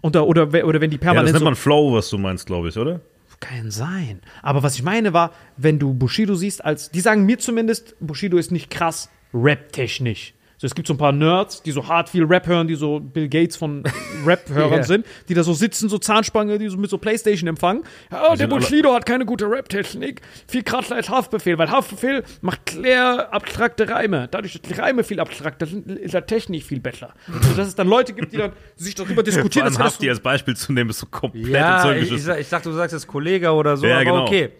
Und 0.00 0.16
da, 0.16 0.22
oder, 0.22 0.48
oder 0.64 0.80
wenn 0.80 0.90
die 0.90 0.96
Ja, 0.96 1.00
das 1.00 1.00
permanent 1.00 1.26
nennt 1.32 1.38
so, 1.38 1.44
man 1.44 1.54
Flow, 1.54 1.92
was 1.94 2.08
du 2.10 2.18
meinst, 2.18 2.46
glaube 2.46 2.68
ich, 2.68 2.78
oder? 2.78 3.00
Kann 3.44 3.70
sein. 3.70 4.20
Aber 4.42 4.62
was 4.62 4.74
ich 4.74 4.82
meine 4.82 5.12
war, 5.12 5.32
wenn 5.56 5.78
du 5.78 5.92
Bushido 5.92 6.34
siehst, 6.34 6.64
als 6.64 6.90
die 6.90 7.00
sagen 7.00 7.26
mir 7.26 7.38
zumindest, 7.38 7.94
Bushido 8.00 8.38
ist 8.38 8.50
nicht 8.50 8.70
krass 8.70 9.10
rap-technisch. 9.34 10.32
So, 10.64 10.66
es 10.66 10.74
gibt 10.74 10.88
so 10.88 10.94
ein 10.94 10.98
paar 10.98 11.12
Nerds, 11.12 11.62
die 11.62 11.72
so 11.72 11.86
hart 11.86 12.08
viel 12.08 12.24
Rap 12.24 12.46
hören, 12.46 12.66
die 12.66 12.74
so 12.74 12.98
Bill 12.98 13.28
Gates 13.28 13.54
von 13.54 13.82
Rap-Hörern 14.26 14.78
Ja. 14.78 14.82
sind, 14.82 15.04
die 15.28 15.34
da 15.34 15.42
so 15.42 15.52
sitzen, 15.52 15.90
so 15.90 15.98
Zahnspange, 15.98 16.56
die 16.58 16.68
so 16.70 16.78
mit 16.78 16.88
so 16.88 16.96
Playstation 16.96 17.48
empfangen. 17.48 17.82
Ja, 18.10 18.34
der 18.34 18.46
Bushido 18.46 18.94
hat 18.94 19.04
keine 19.04 19.26
gute 19.26 19.44
Rap-Technik, 19.50 20.22
viel 20.48 20.62
krasser 20.62 20.94
als 20.96 21.10
Haftbefehl, 21.10 21.58
weil 21.58 21.70
Haftbefehl 21.70 22.22
macht 22.40 22.64
klar 22.64 23.30
abstrakte 23.30 23.90
Reime. 23.90 24.26
Dadurch, 24.30 24.54
dass 24.54 24.62
die 24.62 24.72
Reime 24.80 25.04
viel 25.04 25.20
abstrakter 25.20 25.66
sind, 25.66 25.86
ist 25.86 26.14
er 26.14 26.24
technisch 26.24 26.64
viel 26.64 26.80
besser. 26.80 27.12
Also, 27.30 27.54
dass 27.54 27.68
es 27.68 27.74
dann 27.74 27.88
Leute 27.88 28.14
gibt, 28.14 28.32
die 28.32 28.38
dann 28.38 28.52
sich 28.76 28.94
darüber 28.94 29.16
Vor 29.16 29.22
diskutieren. 29.22 29.64
allem 29.66 29.74
als 29.74 29.78
hättest 29.80 29.94
Hafti 29.96 30.08
als 30.08 30.20
Beispiel 30.20 30.56
zu 30.56 30.72
nehmen, 30.72 30.88
ist 30.88 31.00
so 31.00 31.06
komplett 31.10 31.46
Ja, 31.52 31.92
ich, 31.92 32.10
ich, 32.10 32.22
sag- 32.22 32.40
ich 32.40 32.48
dachte, 32.48 32.70
du 32.70 32.74
sagst 32.74 32.94
jetzt 32.94 33.06
Kollege 33.06 33.50
oder 33.52 33.76
so, 33.76 33.84
Ja, 33.86 33.96
aber 33.96 34.04
genau. 34.04 34.22
okay. 34.24 34.50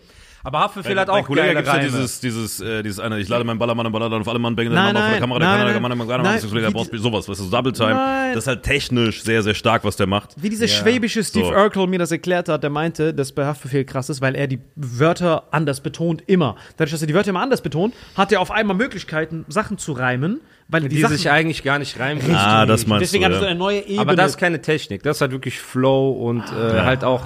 Aber 0.47 0.61
Haftbefehl 0.61 1.01
hat 1.01 1.09
auch 1.09 1.25
Kollege 1.25 1.47
geile 1.49 1.57
gibt 1.57 1.67
ja 1.69 1.73
Reime. 1.73 1.87
dieses, 1.87 2.21
dieses, 2.21 2.61
äh, 2.61 2.83
dieses 2.83 3.01
eine, 3.01 3.19
ich 3.19 3.29
lade 3.29 3.45
meinen 3.45 3.59
Ballermann 3.59 3.87
und 3.87 3.93
Ballermann 3.93 4.21
auf 4.21 4.29
alle 4.29 4.39
Mann, 4.39 4.55
den 4.55 4.71
Nein, 4.73 4.93
Mann 4.95 4.97
auf 5.03 5.11
der 5.11 5.19
Kamera, 5.21 5.39
der 5.39 5.49
kann, 5.49 5.57
nein, 5.57 5.67
der 5.73 5.81
Mann, 5.81 5.91
der 5.91 5.97
Mann, 5.97 6.07
nein, 6.23 6.41
der 6.41 6.51
Kollege, 6.51 6.91
die- 6.93 6.99
sowas, 6.99 7.27
weißt 7.27 7.41
du, 7.41 7.45
Double 7.51 7.73
Time. 7.73 7.95
Nein. 7.95 8.35
Das 8.35 8.45
ist 8.45 8.49
halt 8.49 8.63
technisch 8.63 9.23
sehr, 9.23 9.43
sehr 9.43 9.55
stark, 9.55 9.85
was 9.85 9.97
der 9.97 10.07
macht. 10.07 10.35
Wie 10.37 10.51
dieser 10.51 10.69
schwäbische 10.69 11.25
Steve 11.25 11.47
So. 11.47 11.53
Urkel 11.55 11.87
mir 11.87 11.99
das 11.99 12.13
erklärt 12.13 12.51
hat, 12.51 12.63
der 12.63 12.69
meinte, 12.69 13.15
dass 13.15 13.33
bei 13.33 13.47
Haftbefehl 13.47 13.85
krass 13.87 14.11
ist, 14.11 14.21
weil 14.21 14.35
er 14.35 14.47
die 14.47 14.59
Wörter 14.77 15.45
anders 15.51 15.81
betont 15.81 16.23
immer. 16.27 16.57
Dadurch, 16.77 16.91
dass 16.93 17.01
er 17.01 17.07
die 17.07 17.15
Wörter 17.15 17.31
immer 17.31 17.41
anders 17.41 17.63
betont, 17.63 17.95
hat 18.15 18.31
er 18.31 18.41
auf 18.43 18.51
einmal 18.51 18.77
Möglichkeiten, 18.77 19.47
Sachen 19.49 19.79
zu 19.79 19.93
reimen, 19.93 20.43
weil 20.69 20.83
er 20.83 20.89
die, 20.91 20.97
die 20.97 21.01
Sachen 21.03 21.17
sich 21.17 21.31
eigentlich 21.31 21.63
gar 21.63 21.79
nicht 21.79 21.99
reimen. 21.99 22.23
Ah, 22.35 22.67
das 22.67 22.87
meinst 22.87 23.03
Deswegen 23.07 23.23
du, 23.23 23.27
hat 23.29 23.33
er 23.33 23.39
so 23.39 23.45
ja. 23.45 23.51
eine 23.51 23.59
neue 23.59 23.81
Ebene. 23.81 24.01
Aber 24.01 24.15
das 24.15 24.33
ist 24.33 24.37
keine 24.37 24.61
Technik, 24.61 25.03
das 25.03 25.17
ist 25.17 25.21
halt 25.23 25.33
wirklich 25.33 25.59
Flow 25.59 26.11
und 26.11 26.43
äh, 26.53 26.81
halt 26.83 27.03
auch. 27.03 27.23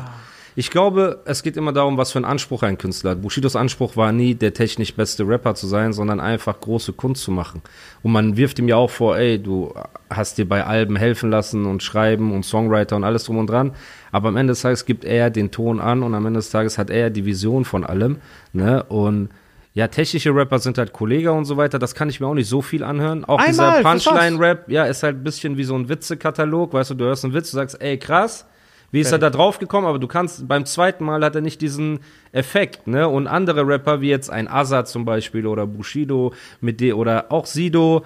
Ich 0.58 0.72
glaube, 0.72 1.20
es 1.24 1.44
geht 1.44 1.56
immer 1.56 1.72
darum, 1.72 1.98
was 1.98 2.10
für 2.10 2.18
einen 2.18 2.24
Anspruch 2.24 2.64
ein 2.64 2.78
Künstler 2.78 3.12
hat. 3.12 3.22
Bushidos 3.22 3.54
Anspruch 3.54 3.96
war 3.96 4.10
nie, 4.10 4.34
der 4.34 4.54
technisch 4.54 4.92
beste 4.92 5.22
Rapper 5.22 5.54
zu 5.54 5.68
sein, 5.68 5.92
sondern 5.92 6.18
einfach 6.18 6.58
große 6.58 6.94
Kunst 6.94 7.22
zu 7.22 7.30
machen. 7.30 7.62
Und 8.02 8.10
man 8.10 8.36
wirft 8.36 8.58
ihm 8.58 8.66
ja 8.66 8.74
auch 8.74 8.90
vor, 8.90 9.16
ey, 9.16 9.40
du 9.40 9.72
hast 10.10 10.36
dir 10.36 10.48
bei 10.48 10.64
Alben 10.64 10.96
helfen 10.96 11.30
lassen 11.30 11.64
und 11.64 11.84
schreiben 11.84 12.34
und 12.34 12.44
Songwriter 12.44 12.96
und 12.96 13.04
alles 13.04 13.22
drum 13.22 13.38
und 13.38 13.48
dran. 13.48 13.70
Aber 14.10 14.30
am 14.30 14.36
Ende 14.36 14.50
des 14.50 14.62
Tages 14.62 14.84
gibt 14.84 15.04
er 15.04 15.30
den 15.30 15.52
Ton 15.52 15.78
an 15.78 16.02
und 16.02 16.12
am 16.12 16.26
Ende 16.26 16.38
des 16.38 16.50
Tages 16.50 16.76
hat 16.76 16.90
er 16.90 17.10
die 17.10 17.24
Vision 17.24 17.64
von 17.64 17.84
allem. 17.84 18.16
Ne? 18.52 18.82
Und 18.82 19.28
ja, 19.74 19.86
technische 19.86 20.34
Rapper 20.34 20.58
sind 20.58 20.76
halt 20.76 20.92
Kollege 20.92 21.30
und 21.30 21.44
so 21.44 21.56
weiter. 21.56 21.78
Das 21.78 21.94
kann 21.94 22.10
ich 22.10 22.18
mir 22.18 22.26
auch 22.26 22.34
nicht 22.34 22.48
so 22.48 22.62
viel 22.62 22.82
anhören. 22.82 23.24
Auch 23.24 23.38
Einmal, 23.38 23.78
dieser. 23.78 23.88
Punchline-Rap, 23.88 24.68
ja, 24.68 24.86
ist 24.86 25.04
halt 25.04 25.18
ein 25.18 25.22
bisschen 25.22 25.56
wie 25.56 25.62
so 25.62 25.76
ein 25.76 25.88
Witzekatalog. 25.88 26.72
Weißt 26.72 26.90
du, 26.90 26.94
du 26.94 27.04
hörst 27.04 27.24
einen 27.24 27.32
Witz, 27.32 27.52
du 27.52 27.58
sagst, 27.58 27.80
ey, 27.80 27.96
krass. 27.96 28.44
Wie 28.90 29.00
ist 29.00 29.12
er 29.12 29.18
da 29.18 29.28
drauf 29.28 29.58
gekommen? 29.58 29.86
Aber 29.86 29.98
du 29.98 30.06
kannst, 30.06 30.48
beim 30.48 30.64
zweiten 30.64 31.04
Mal 31.04 31.22
hat 31.22 31.34
er 31.34 31.42
nicht 31.42 31.60
diesen 31.60 32.00
Effekt, 32.32 32.86
ne? 32.86 33.06
Und 33.08 33.26
andere 33.26 33.66
Rapper, 33.66 34.00
wie 34.00 34.08
jetzt 34.08 34.30
ein 34.30 34.48
Azad 34.48 34.88
zum 34.88 35.04
Beispiel 35.04 35.46
oder 35.46 35.66
Bushido 35.66 36.32
mit 36.60 36.80
de, 36.80 36.92
oder 36.94 37.26
auch 37.30 37.44
Sido, 37.44 38.04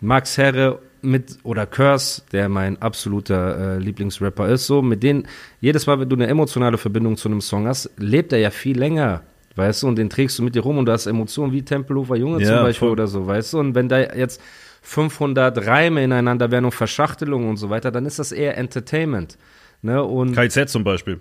Max 0.00 0.36
Herre 0.36 0.80
mit, 1.02 1.38
oder 1.44 1.66
Curse, 1.66 2.22
der 2.32 2.48
mein 2.48 2.80
absoluter 2.82 3.76
äh, 3.76 3.78
Lieblingsrapper 3.78 4.48
ist, 4.48 4.66
so, 4.66 4.82
mit 4.82 5.02
denen, 5.04 5.28
jedes 5.60 5.86
Mal, 5.86 6.00
wenn 6.00 6.08
du 6.08 6.16
eine 6.16 6.26
emotionale 6.26 6.78
Verbindung 6.78 7.16
zu 7.16 7.28
einem 7.28 7.40
Song 7.40 7.68
hast, 7.68 7.90
lebt 7.96 8.32
er 8.32 8.40
ja 8.40 8.50
viel 8.50 8.78
länger. 8.78 9.22
Weißt 9.54 9.82
du, 9.82 9.88
und 9.88 9.96
den 9.96 10.08
trägst 10.08 10.38
du 10.38 10.44
mit 10.44 10.54
dir 10.54 10.62
rum 10.62 10.78
und 10.78 10.86
du 10.86 10.92
hast 10.92 11.06
Emotionen 11.06 11.52
wie 11.52 11.62
Tempelhofer 11.62 12.16
Junge 12.16 12.40
Ja, 12.40 12.48
zum 12.48 12.62
Beispiel 12.62 12.88
voll. 12.88 12.92
oder 12.92 13.06
so, 13.08 13.26
weißt 13.26 13.52
du, 13.52 13.58
und 13.58 13.74
wenn 13.74 13.88
da 13.88 13.98
jetzt 13.98 14.40
500 14.82 15.66
Reime 15.66 16.02
ineinander 16.02 16.50
werden 16.50 16.64
und 16.64 16.74
Verschachtelungen 16.74 17.48
und 17.48 17.56
so 17.56 17.68
weiter, 17.68 17.90
dann 17.90 18.06
ist 18.06 18.18
das 18.18 18.30
eher 18.30 18.56
Entertainment. 18.56 19.36
Ne? 19.82 20.02
Und 20.02 20.34
KZ 20.34 20.68
zum 20.68 20.84
Beispiel. 20.84 21.20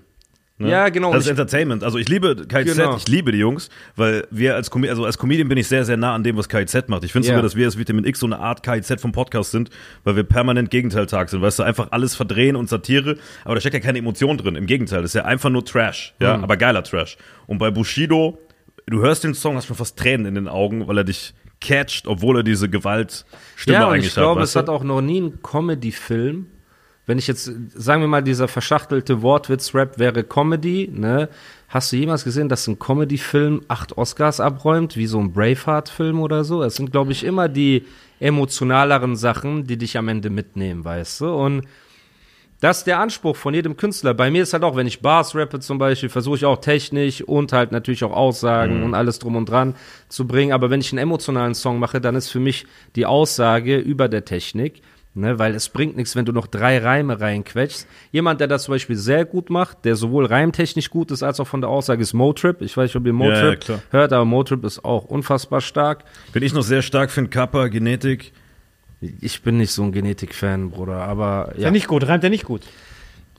Ne? 0.60 0.72
Ja, 0.72 0.90
genau. 0.90 1.14
Das 1.14 1.26
ist 1.26 1.30
Entertainment. 1.30 1.84
Also 1.84 2.00
ich 2.00 2.10
liebe 2.10 2.36
KZ, 2.48 2.76
Genau. 2.76 2.98
ich 2.98 3.08
liebe 3.08 3.32
die 3.32 3.38
Jungs, 3.38 3.70
weil 3.96 4.26
wir 4.32 4.56
als, 4.56 4.72
Com 4.72 4.84
also 4.86 5.06
als 5.06 5.20
Comedian 5.20 5.48
bin 5.48 5.58
ich 5.60 5.68
sehr, 5.68 5.86
sehr 5.86 5.98
nah 5.98 6.16
an 6.16 6.24
dem, 6.24 6.36
was 6.36 6.50
KZ 6.50 6.90
macht. 6.90 7.04
Ich 7.04 7.12
finde 7.12 7.28
Ja. 7.28 7.34
sogar, 7.34 7.44
dass 7.44 7.56
wir 7.56 7.66
als 7.68 7.78
Vitamin 7.78 8.06
X 8.06 8.20
so 8.22 8.26
eine 8.26 8.40
Art 8.40 8.64
KZ 8.64 9.00
vom 9.00 9.12
Podcast 9.12 9.52
sind, 9.52 9.70
weil 10.04 10.16
wir 10.16 10.24
permanent 10.24 10.72
Gegenteiltag 10.72 11.30
sind. 11.30 11.44
Weißt 11.44 11.60
du, 11.60 11.64
einfach 11.64 11.90
alles 11.92 12.16
verdrehen 12.16 12.56
und 12.56 12.70
Satire, 12.70 13.18
aber 13.46 13.54
da 13.54 13.62
steckt 13.62 13.76
ja 13.76 13.80
keine 13.82 14.00
Emotion 14.00 14.36
drin. 14.40 14.56
Im 14.56 14.66
Gegenteil, 14.66 15.04
das 15.04 15.12
ist 15.12 15.16
ja 15.16 15.26
einfach 15.26 15.52
nur 15.52 15.64
Trash, 15.64 16.16
ja, 16.20 16.36
Mhm. 16.38 16.44
aber 16.44 16.58
geiler 16.58 16.84
Trash. 16.84 17.18
Und 17.46 17.60
bei 17.60 17.70
Bushido, 17.70 18.40
du 18.88 19.02
hörst 19.02 19.24
den 19.24 19.36
Song, 19.36 19.58
hast 19.58 19.68
schon 19.68 19.76
fast 19.76 19.96
Tränen 20.00 20.26
in 20.26 20.34
den 20.34 20.48
Augen, 20.48 20.88
weil 20.88 20.98
er 20.98 21.04
dich 21.04 21.36
catcht, 21.62 22.08
obwohl 22.08 22.38
er 22.38 22.44
diese 22.44 22.68
Gewaltstimme 22.68 23.78
ja, 23.78 23.88
eigentlich 23.90 24.08
ich 24.08 24.14
glaube, 24.16 24.42
hat. 24.42 24.48
es 24.48 24.56
hat 24.56 24.70
auch 24.70 24.84
noch 24.84 25.02
nie 25.02 25.18
einen 25.18 25.42
Comedy-Film. 25.44 26.48
Wenn 27.08 27.18
ich 27.18 27.26
jetzt, 27.26 27.50
sagen 27.74 28.02
wir 28.02 28.08
mal, 28.08 28.22
dieser 28.22 28.50
verschachtelte 28.50 29.22
Wortwitz-Rap 29.22 29.98
wäre 29.98 30.24
Comedy, 30.24 30.92
ne? 30.94 31.30
Hast 31.70 31.92
du 31.92 31.98
jemals 31.98 32.24
gesehen, 32.24 32.50
dass 32.50 32.68
ein 32.68 32.80
Comedy-Film 32.80 33.62
acht 33.70 33.98
Oscars 33.98 34.40
abräumt, 34.40 34.96
wie 34.98 35.08
so 35.08 35.20
ein 35.20 35.34
Braveheart-Film 35.34 36.20
oder 36.20 36.44
so? 36.44 36.62
Es 36.64 36.76
sind, 36.76 36.92
glaube 36.92 37.14
ich, 37.14 37.24
immer 37.24 37.50
die 37.50 37.86
emotionaleren 38.20 39.16
Sachen, 39.16 39.66
die 39.66 39.78
dich 39.78 39.98
am 39.98 40.10
Ende 40.10 40.30
mitnehmen, 40.30 40.84
weißt 40.84 41.22
du? 41.22 41.34
Und 41.34 41.64
das 42.60 42.80
ist 42.80 42.88
der 42.88 43.00
Anspruch 43.00 43.36
von 43.36 43.54
jedem 43.54 43.78
Künstler. 43.78 44.14
Bei 44.14 44.32
mir 44.32 44.44
ist 44.44 44.54
halt 44.54 44.64
auch, 44.64 44.76
wenn 44.76 44.88
ich 44.88 45.02
Bars 45.02 45.36
rappe 45.36 45.60
zum 45.60 45.78
Beispiel, 45.78 46.10
versuche 46.10 46.38
ich 46.38 46.46
auch 46.46 46.58
technisch 46.58 47.22
und 47.22 47.54
halt 47.54 47.72
natürlich 47.72 48.04
auch 48.04 48.14
Aussagen 48.14 48.84
und 48.84 48.96
alles 48.96 49.20
drum 49.20 49.36
und 49.36 49.48
dran 49.48 49.76
zu 50.10 50.26
bringen. 50.26 50.52
Aber 50.52 50.70
wenn 50.70 50.82
ich 50.82 50.92
einen 50.92 51.00
emotionalen 51.00 51.54
Song 51.54 51.80
mache, 51.80 52.02
dann 52.02 52.16
ist 52.16 52.30
für 52.30 52.40
mich 52.40 52.66
die 52.96 53.06
Aussage 53.06 53.78
über 53.78 54.10
der 54.10 54.26
Technik. 54.26 54.82
Ne, 55.18 55.40
weil 55.40 55.56
es 55.56 55.70
bringt 55.70 55.98
nichts, 55.98 56.16
wenn 56.16 56.26
du 56.26 56.32
noch 56.32 56.46
drei 56.46 56.78
Reime 56.78 57.20
reinquetschst. 57.20 57.88
Jemand, 58.12 58.40
der 58.40 58.48
das 58.48 58.66
zum 58.66 58.76
Beispiel 58.76 58.96
sehr 58.96 59.26
gut 59.26 59.50
macht, 59.50 59.84
der 59.84 59.96
sowohl 59.96 60.28
reimtechnisch 60.28 60.92
gut 60.92 61.10
ist, 61.10 61.24
als 61.24 61.40
auch 61.40 61.48
von 61.48 61.60
der 61.62 61.72
Aussage 61.72 62.04
ist 62.04 62.14
Motrip. 62.14 62.62
Ich 62.62 62.78
weiß 62.78 62.84
nicht, 62.90 62.96
ob 62.98 63.08
ihr 63.08 63.14
Ja, 63.14 63.20
ja, 63.20 63.42
Motrip 63.44 63.60
klar. 63.62 63.80
hört, 63.90 64.14
aber 64.14 64.26
Motrip 64.26 64.64
ist 64.64 64.86
auch 64.86 65.06
unfassbar 65.06 65.62
stark. 65.62 66.04
Bin 66.34 66.44
ich 66.44 66.54
noch 66.54 66.62
sehr 66.62 66.84
stark 66.84 67.10
finde, 67.10 67.32
Kappa, 67.32 67.68
Genetik. 67.68 68.32
Ich 69.02 69.42
bin 69.42 69.58
nicht 69.58 69.72
so 69.72 69.82
ein 69.82 69.92
Genetik-Fan, 69.92 70.70
Bruder, 70.70 70.98
aber 70.98 71.50
Ist 71.54 71.58
ja. 71.62 71.64
ja 71.66 71.72
nicht 71.72 71.88
gut, 71.88 72.08
reimt 72.08 72.24
er 72.24 72.30
nicht 72.30 72.46
gut. 72.46 72.62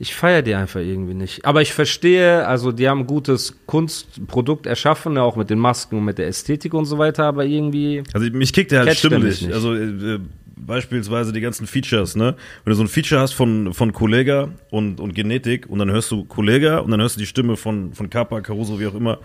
Ich 0.01 0.15
feiere 0.15 0.41
die 0.41 0.55
einfach 0.55 0.79
irgendwie 0.79 1.13
nicht. 1.13 1.43
Aber 1.45 1.61
ich 1.61 1.73
verstehe, 1.73 2.47
also 2.47 2.71
die 2.71 2.87
haben 2.87 3.01
ein 3.01 3.07
gutes 3.07 3.57
Kunstprodukt 3.65 4.65
erschaffen, 4.65 5.17
auch 5.17 5.35
mit 5.35 5.49
den 5.49 5.59
Masken 5.59 5.97
und 5.97 6.05
mit 6.05 6.17
der 6.17 6.27
Ästhetik 6.27 6.73
und 6.73 6.85
so 6.85 6.97
weiter, 6.97 7.25
aber 7.25 7.45
irgendwie. 7.45 8.03
Also 8.13 8.29
mich 8.31 8.53
kickt 8.53 8.71
der 8.71 8.85
halt 8.85 8.97
stimmlich. 8.97 9.41
nicht. 9.41 9.53
Also 9.53 9.75
äh, 9.75 10.19
beispielsweise 10.55 11.33
die 11.33 11.41
ganzen 11.41 11.67
Features, 11.67 12.15
ne? 12.15 12.35
Wenn 12.63 12.71
du 12.71 12.75
so 12.75 12.83
ein 12.83 12.87
Feature 12.87 13.19
hast 13.19 13.33
von, 13.33 13.73
von 13.73 13.91
Kollega 13.91 14.49
und, 14.69 15.01
und 15.01 15.15
Genetik 15.15 15.69
und 15.69 15.79
dann 15.79 15.91
hörst 15.91 16.11
du 16.11 16.23
Kollega 16.23 16.79
und 16.79 16.91
dann 16.91 17.01
hörst 17.01 17.17
du 17.17 17.19
die 17.19 17.25
Stimme 17.25 17.57
von, 17.57 17.93
von 17.93 18.09
Kappa, 18.09 18.39
Caruso, 18.39 18.79
wie 18.79 18.87
auch 18.87 18.95
immer. 18.95 19.19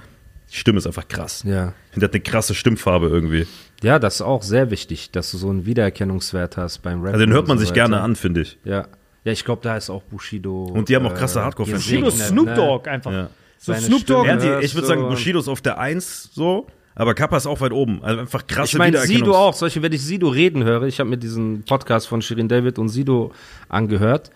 Die 0.51 0.57
Stimme 0.57 0.79
ist 0.79 0.87
einfach 0.87 1.07
krass. 1.07 1.45
Ja. 1.47 1.73
Der 1.95 2.03
hat 2.03 2.13
eine 2.13 2.21
krasse 2.21 2.55
Stimmfarbe 2.55 3.09
irgendwie. 3.09 3.47
Ja, 3.83 4.01
das 4.01 4.17
ist 4.17 4.23
auch 4.23 4.43
sehr 4.43 4.71
wichtig, 4.71 5.11
dass 5.13 5.31
du 5.31 5.39
so 5.39 5.51
einen 5.51 5.67
Wiedererkennungswert 5.67 6.57
hast 6.57 6.79
beim 6.83 7.03
Rap. 7.03 7.15
Also 7.15 7.27
den 7.27 7.33
hört 7.33 7.47
man 7.47 7.59
sich 7.59 7.73
gerne 7.73 8.01
an, 8.01 8.17
finde 8.17 8.43
ich. 8.43 8.59
Ja. 8.65 8.89
Ja, 9.25 9.33
ich 9.33 9.45
glaube, 9.45 9.63
da 9.63 9.77
ist 9.77 9.91
auch 9.91 10.03
Bushido. 10.03 10.65
Und 10.67 10.89
die 10.89 10.97
haben 10.97 11.07
auch 11.07 11.15
krasse 11.15 11.43
Hardcore-Fans. 11.43 11.83
Bushido 11.83 12.07
gesegnet, 12.07 12.29
Snoop 12.29 12.47
ne? 12.47 12.55
Dogg 12.55 12.89
einfach. 12.89 13.13
Ja. 13.13 13.31
So 13.59 13.73
Seine 13.73 13.87
Snoop 13.87 14.07
Dogg. 14.07 14.29
Stimme. 14.29 14.45
Ja, 14.45 14.61
die, 14.61 14.67
ich 14.67 14.75
würde 14.75 14.87
sagen, 14.87 15.09
Bushido 15.09 15.39
ist 15.41 15.49
auf 15.49 15.63
der 15.63 15.79
Eins 15.79 16.31
so, 16.33 16.67
aber 16.95 17.15
Kappa 17.15 17.39
ist 17.39 17.47
auch 17.47 17.61
weit 17.61 17.73
oben. 17.73 18.03
Also 18.03 18.21
einfach 18.21 18.47
krasse 18.47 18.73
Ich 18.73 18.79
meine, 18.79 18.99
Sido 18.99 19.35
auch. 19.35 19.55
Solche, 19.55 19.83
wenn 19.83 19.93
ich 19.93 20.03
Sido 20.03 20.29
reden 20.29 20.63
höre, 20.63 20.83
ich 20.83 21.01
habe 21.01 21.11
mir 21.11 21.17
diesen 21.17 21.65
Podcast 21.65 22.07
von 22.07 22.23
Shirin 22.23 22.49
David 22.49 22.79
und 22.79 22.89
Sido 22.89 23.33
angehört 23.69 24.31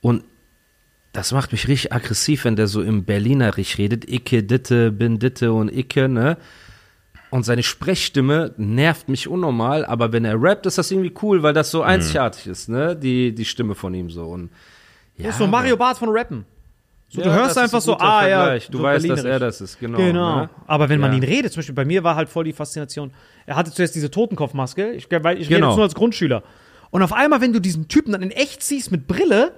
und 0.00 0.22
das 1.12 1.32
macht 1.32 1.52
mich 1.52 1.66
richtig 1.66 1.92
aggressiv, 1.92 2.44
wenn 2.44 2.54
der 2.54 2.68
so 2.68 2.82
im 2.82 3.04
Berlinerisch 3.04 3.78
redet. 3.78 4.08
Icke, 4.08 4.44
Ditte, 4.44 4.92
bin 4.92 5.18
Ditte 5.18 5.52
und 5.52 5.68
Icke, 5.72 6.08
ne? 6.08 6.36
Und 7.30 7.44
seine 7.44 7.62
Sprechstimme 7.62 8.54
nervt 8.56 9.08
mich 9.08 9.28
unnormal, 9.28 9.84
aber 9.84 10.12
wenn 10.12 10.24
er 10.24 10.40
rappt, 10.40 10.64
ist 10.66 10.78
das 10.78 10.90
irgendwie 10.90 11.12
cool, 11.22 11.42
weil 11.42 11.52
das 11.52 11.70
so 11.70 11.82
einzigartig 11.82 12.46
ist, 12.46 12.68
ne? 12.68 12.96
Die, 12.96 13.34
die 13.34 13.44
Stimme 13.44 13.74
von 13.74 13.92
ihm 13.92 14.08
so. 14.10 14.24
Und 14.24 14.50
ja, 15.16 15.24
Das 15.26 15.34
ist 15.34 15.38
so 15.38 15.46
Mario 15.46 15.76
Barth 15.76 15.98
von 15.98 16.08
Rappen. 16.10 16.46
So, 17.10 17.20
du 17.22 17.28
Ja, 17.28 17.34
hörst 17.34 17.56
das 17.56 17.56
ist 17.56 17.62
einfach 17.74 17.78
ein 17.78 17.82
so, 17.82 17.98
ah 17.98 18.26
ja. 18.28 18.38
Vergleich. 18.40 18.68
Du 18.70 18.78
so 18.78 18.84
weißt, 18.84 19.08
dass 19.10 19.24
er 19.24 19.38
das 19.38 19.60
ist, 19.60 19.78
genau. 19.80 19.98
Genau. 19.98 20.40
Ne? 20.42 20.50
Aber 20.66 20.88
wenn 20.88 21.00
man 21.00 21.12
Ja. 21.12 21.18
ihn 21.18 21.24
redet, 21.24 21.52
zum 21.52 21.60
Beispiel 21.60 21.74
bei 21.74 21.84
mir 21.84 22.02
war 22.04 22.16
halt 22.16 22.28
voll 22.28 22.44
die 22.44 22.52
Faszination. 22.52 23.10
Er 23.46 23.56
hatte 23.56 23.72
zuerst 23.72 23.94
diese 23.94 24.10
Totenkopfmaske, 24.10 24.92
ich, 24.92 25.08
weil 25.10 25.36
ich 25.38 25.48
rede 25.48 25.56
Genau. 25.56 25.68
jetzt 25.68 25.76
nur 25.76 25.84
als 25.84 25.94
Grundschüler. 25.94 26.42
Und 26.90 27.02
auf 27.02 27.12
einmal, 27.12 27.40
wenn 27.40 27.52
du 27.52 27.60
diesen 27.60 27.88
Typen 27.88 28.12
dann 28.12 28.22
in 28.22 28.30
echt 28.30 28.62
siehst 28.62 28.90
mit 28.90 29.06
Brille, 29.06 29.52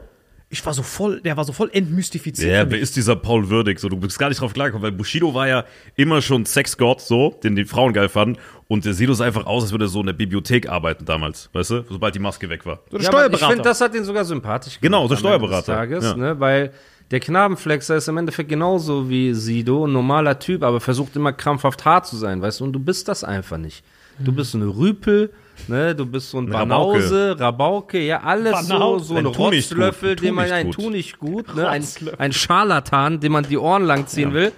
ich 0.52 0.66
war 0.66 0.74
so 0.74 0.82
voll, 0.82 1.20
der 1.20 1.36
war 1.36 1.44
so 1.44 1.52
voll 1.52 1.70
entmystifiziert. 1.72 2.52
Ja, 2.52 2.68
wer 2.68 2.80
ist 2.80 2.96
dieser 2.96 3.14
Paul 3.14 3.48
Würdig? 3.50 3.78
So, 3.78 3.88
du 3.88 3.96
bist 3.96 4.18
gar 4.18 4.28
nicht 4.28 4.40
drauf 4.40 4.52
klargekommen, 4.52 4.82
weil 4.82 4.90
Bushido 4.90 5.32
war 5.32 5.46
ja 5.46 5.64
immer 5.94 6.20
schon 6.22 6.44
Sexgott, 6.44 7.00
so, 7.00 7.38
den 7.44 7.54
die 7.54 7.64
Frauen 7.64 7.92
geil 7.92 8.08
fanden. 8.08 8.36
Und 8.66 8.84
der 8.84 8.92
sieht 8.94 9.08
uns 9.08 9.20
einfach 9.20 9.46
aus, 9.46 9.62
als 9.62 9.72
würde 9.72 9.84
er 9.84 9.88
so 9.88 10.00
in 10.00 10.06
der 10.06 10.12
Bibliothek 10.12 10.68
arbeiten 10.68 11.04
damals, 11.04 11.50
weißt 11.52 11.70
du? 11.70 11.84
Sobald 11.88 12.16
die 12.16 12.18
Maske 12.18 12.48
weg 12.48 12.66
war. 12.66 12.80
so 12.90 12.98
der 12.98 13.04
Ja, 13.04 13.10
aber 13.10 13.18
ich 13.20 13.26
Steuerberater. 13.28 13.46
finde, 13.52 13.62
das 13.62 13.80
hat 13.80 13.94
ihn 13.94 14.02
sogar 14.02 14.24
sympathisch 14.24 14.80
gemacht. 14.80 14.82
Genau, 14.82 15.06
so 15.06 15.14
Steuerberater, 15.14 15.72
Tages, 15.72 16.04
ja. 16.04 16.16
ne? 16.16 16.40
Weil 16.40 16.72
der 17.12 17.20
Knabenflexer 17.20 17.94
ist 17.96 18.08
im 18.08 18.16
Endeffekt 18.16 18.48
genauso 18.48 19.08
wie 19.08 19.32
Sido, 19.34 19.86
ein 19.86 19.92
normaler 19.92 20.40
Typ, 20.40 20.64
aber 20.64 20.80
versucht 20.80 21.14
immer 21.14 21.32
krampfhaft 21.32 21.84
hart 21.84 22.08
zu 22.08 22.16
sein, 22.16 22.42
weißt 22.42 22.58
du? 22.58 22.64
Und 22.64 22.72
du 22.72 22.80
bist 22.80 23.06
das 23.06 23.22
einfach 23.22 23.56
nicht. 23.58 23.84
Du 24.18 24.32
bist 24.32 24.50
so 24.50 24.58
eine 24.58 24.66
Rüpel, 24.66 25.30
ne? 25.68 25.94
Du 25.94 26.06
bist 26.06 26.30
so 26.30 26.38
ein 26.38 26.50
Rabauke. 26.50 26.98
Banause, 26.98 27.36
Rabauke, 27.38 28.00
ja, 28.00 28.20
alles 28.20 28.66
so, 28.66 28.72
Banause. 28.72 29.04
so 29.04 29.14
ein 29.16 29.26
Ein 29.26 29.32
Rotzlöffel, 29.32 30.16
den 30.16 30.34
man, 30.34 30.50
ein 30.50 30.66
nicht 30.66 30.76
gut. 30.76 30.84
Tu 30.84 30.90
nicht 30.90 31.18
gut, 31.18 31.56
ne? 31.56 31.68
Ein, 31.68 31.84
ein 32.18 32.32
Scharlatan, 32.32 33.20
dem 33.20 33.32
man 33.32 33.44
die 33.44 33.58
Ohren 33.58 33.84
langziehen 33.84 34.32
will. 34.32 34.52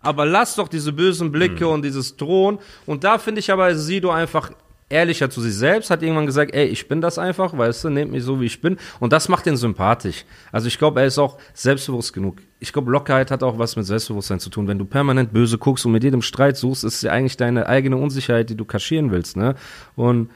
Aber 0.00 0.26
lass 0.26 0.56
doch 0.56 0.68
diese 0.68 0.92
bösen 0.92 1.30
Blicke 1.30 1.68
und 1.68 1.84
dieses 1.84 2.16
Drohen. 2.16 2.58
Und 2.86 3.04
da 3.04 3.18
finde 3.18 3.38
ich 3.38 3.52
aber 3.52 3.74
Sido 3.76 4.10
einfach 4.10 4.50
ehrlicher 4.92 5.30
zu 5.30 5.40
sich 5.40 5.54
selbst, 5.54 5.90
hat 5.90 6.02
irgendwann 6.02 6.26
gesagt, 6.26 6.54
ey, 6.54 6.66
ich 6.66 6.86
bin 6.86 7.00
das 7.00 7.18
einfach, 7.18 7.56
weißt 7.56 7.84
du, 7.84 7.90
nehmt 7.90 8.12
mich 8.12 8.22
so, 8.22 8.40
wie 8.40 8.44
ich 8.44 8.60
bin. 8.60 8.76
Und 9.00 9.12
das 9.12 9.28
macht 9.28 9.46
ihn 9.46 9.56
sympathisch. 9.56 10.24
Also 10.52 10.68
ich 10.68 10.78
glaube, 10.78 11.00
er 11.00 11.06
ist 11.06 11.18
auch 11.18 11.38
selbstbewusst 11.54 12.12
genug. 12.12 12.36
Ich 12.60 12.72
glaube, 12.72 12.90
Lockerheit 12.90 13.30
hat 13.30 13.42
auch 13.42 13.58
was 13.58 13.74
mit 13.74 13.86
Selbstbewusstsein 13.86 14.38
zu 14.38 14.50
tun. 14.50 14.68
Wenn 14.68 14.78
du 14.78 14.84
permanent 14.84 15.32
böse 15.32 15.56
guckst 15.56 15.86
und 15.86 15.92
mit 15.92 16.04
jedem 16.04 16.20
Streit 16.20 16.58
suchst, 16.58 16.84
ist 16.84 16.96
es 16.96 17.02
ja 17.02 17.12
eigentlich 17.12 17.38
deine 17.38 17.66
eigene 17.66 17.96
Unsicherheit, 17.96 18.50
die 18.50 18.54
du 18.54 18.66
kaschieren 18.66 19.10
willst, 19.10 19.36
ne? 19.36 19.54
Und 19.96 20.30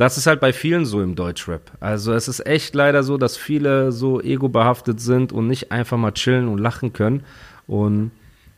das 0.00 0.16
ist 0.16 0.26
halt 0.26 0.40
bei 0.40 0.54
vielen 0.54 0.86
so 0.86 1.02
im 1.02 1.14
Deutschrap. 1.14 1.72
Also 1.78 2.14
es 2.14 2.26
ist 2.26 2.46
echt 2.46 2.74
leider 2.74 3.02
so, 3.02 3.18
dass 3.18 3.36
viele 3.36 3.92
so 3.92 4.20
ego-behaftet 4.20 4.98
sind 4.98 5.30
und 5.30 5.46
nicht 5.46 5.72
einfach 5.72 5.98
mal 5.98 6.12
chillen 6.12 6.48
und 6.48 6.56
lachen 6.56 6.94
können. 6.94 7.22
Und 7.66 8.10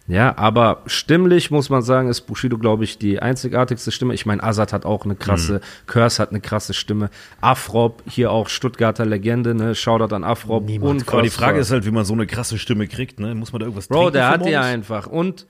ja, 0.06 0.38
aber 0.38 0.82
stimmlich 0.86 1.50
muss 1.50 1.68
man 1.68 1.82
sagen, 1.82 2.08
ist 2.08 2.22
Bushido, 2.22 2.58
glaube 2.58 2.84
ich, 2.84 2.98
die 2.98 3.20
einzigartigste 3.20 3.90
Stimme. 3.90 4.14
Ich 4.14 4.24
meine, 4.24 4.40
Azad 4.42 4.72
hat 4.72 4.84
auch 4.84 5.04
eine 5.04 5.16
krasse, 5.16 5.60
Curse 5.86 6.22
hat 6.22 6.30
eine 6.30 6.40
krasse 6.40 6.74
Stimme. 6.74 7.10
Afrop, 7.40 8.04
hier 8.08 8.30
auch 8.30 8.48
Stuttgarter 8.48 9.04
Legende, 9.04 9.54
ne? 9.54 9.74
Shoutout 9.74 10.14
an 10.14 10.22
Afrop. 10.22 10.64
Niemand. 10.64 11.08
Aber 11.08 11.22
die 11.22 11.30
Frage 11.30 11.58
ist 11.58 11.72
halt, 11.72 11.84
wie 11.86 11.90
man 11.90 12.04
so 12.04 12.14
eine 12.14 12.28
krasse 12.28 12.56
Stimme 12.56 12.86
kriegt, 12.86 13.18
ne? 13.18 13.34
Muss 13.34 13.52
man 13.52 13.58
da 13.60 13.66
irgendwas 13.66 13.88
Bro, 13.88 14.10
der 14.10 14.28
hat 14.28 14.46
die 14.46 14.56
einfach. 14.56 15.08
Und 15.08 15.46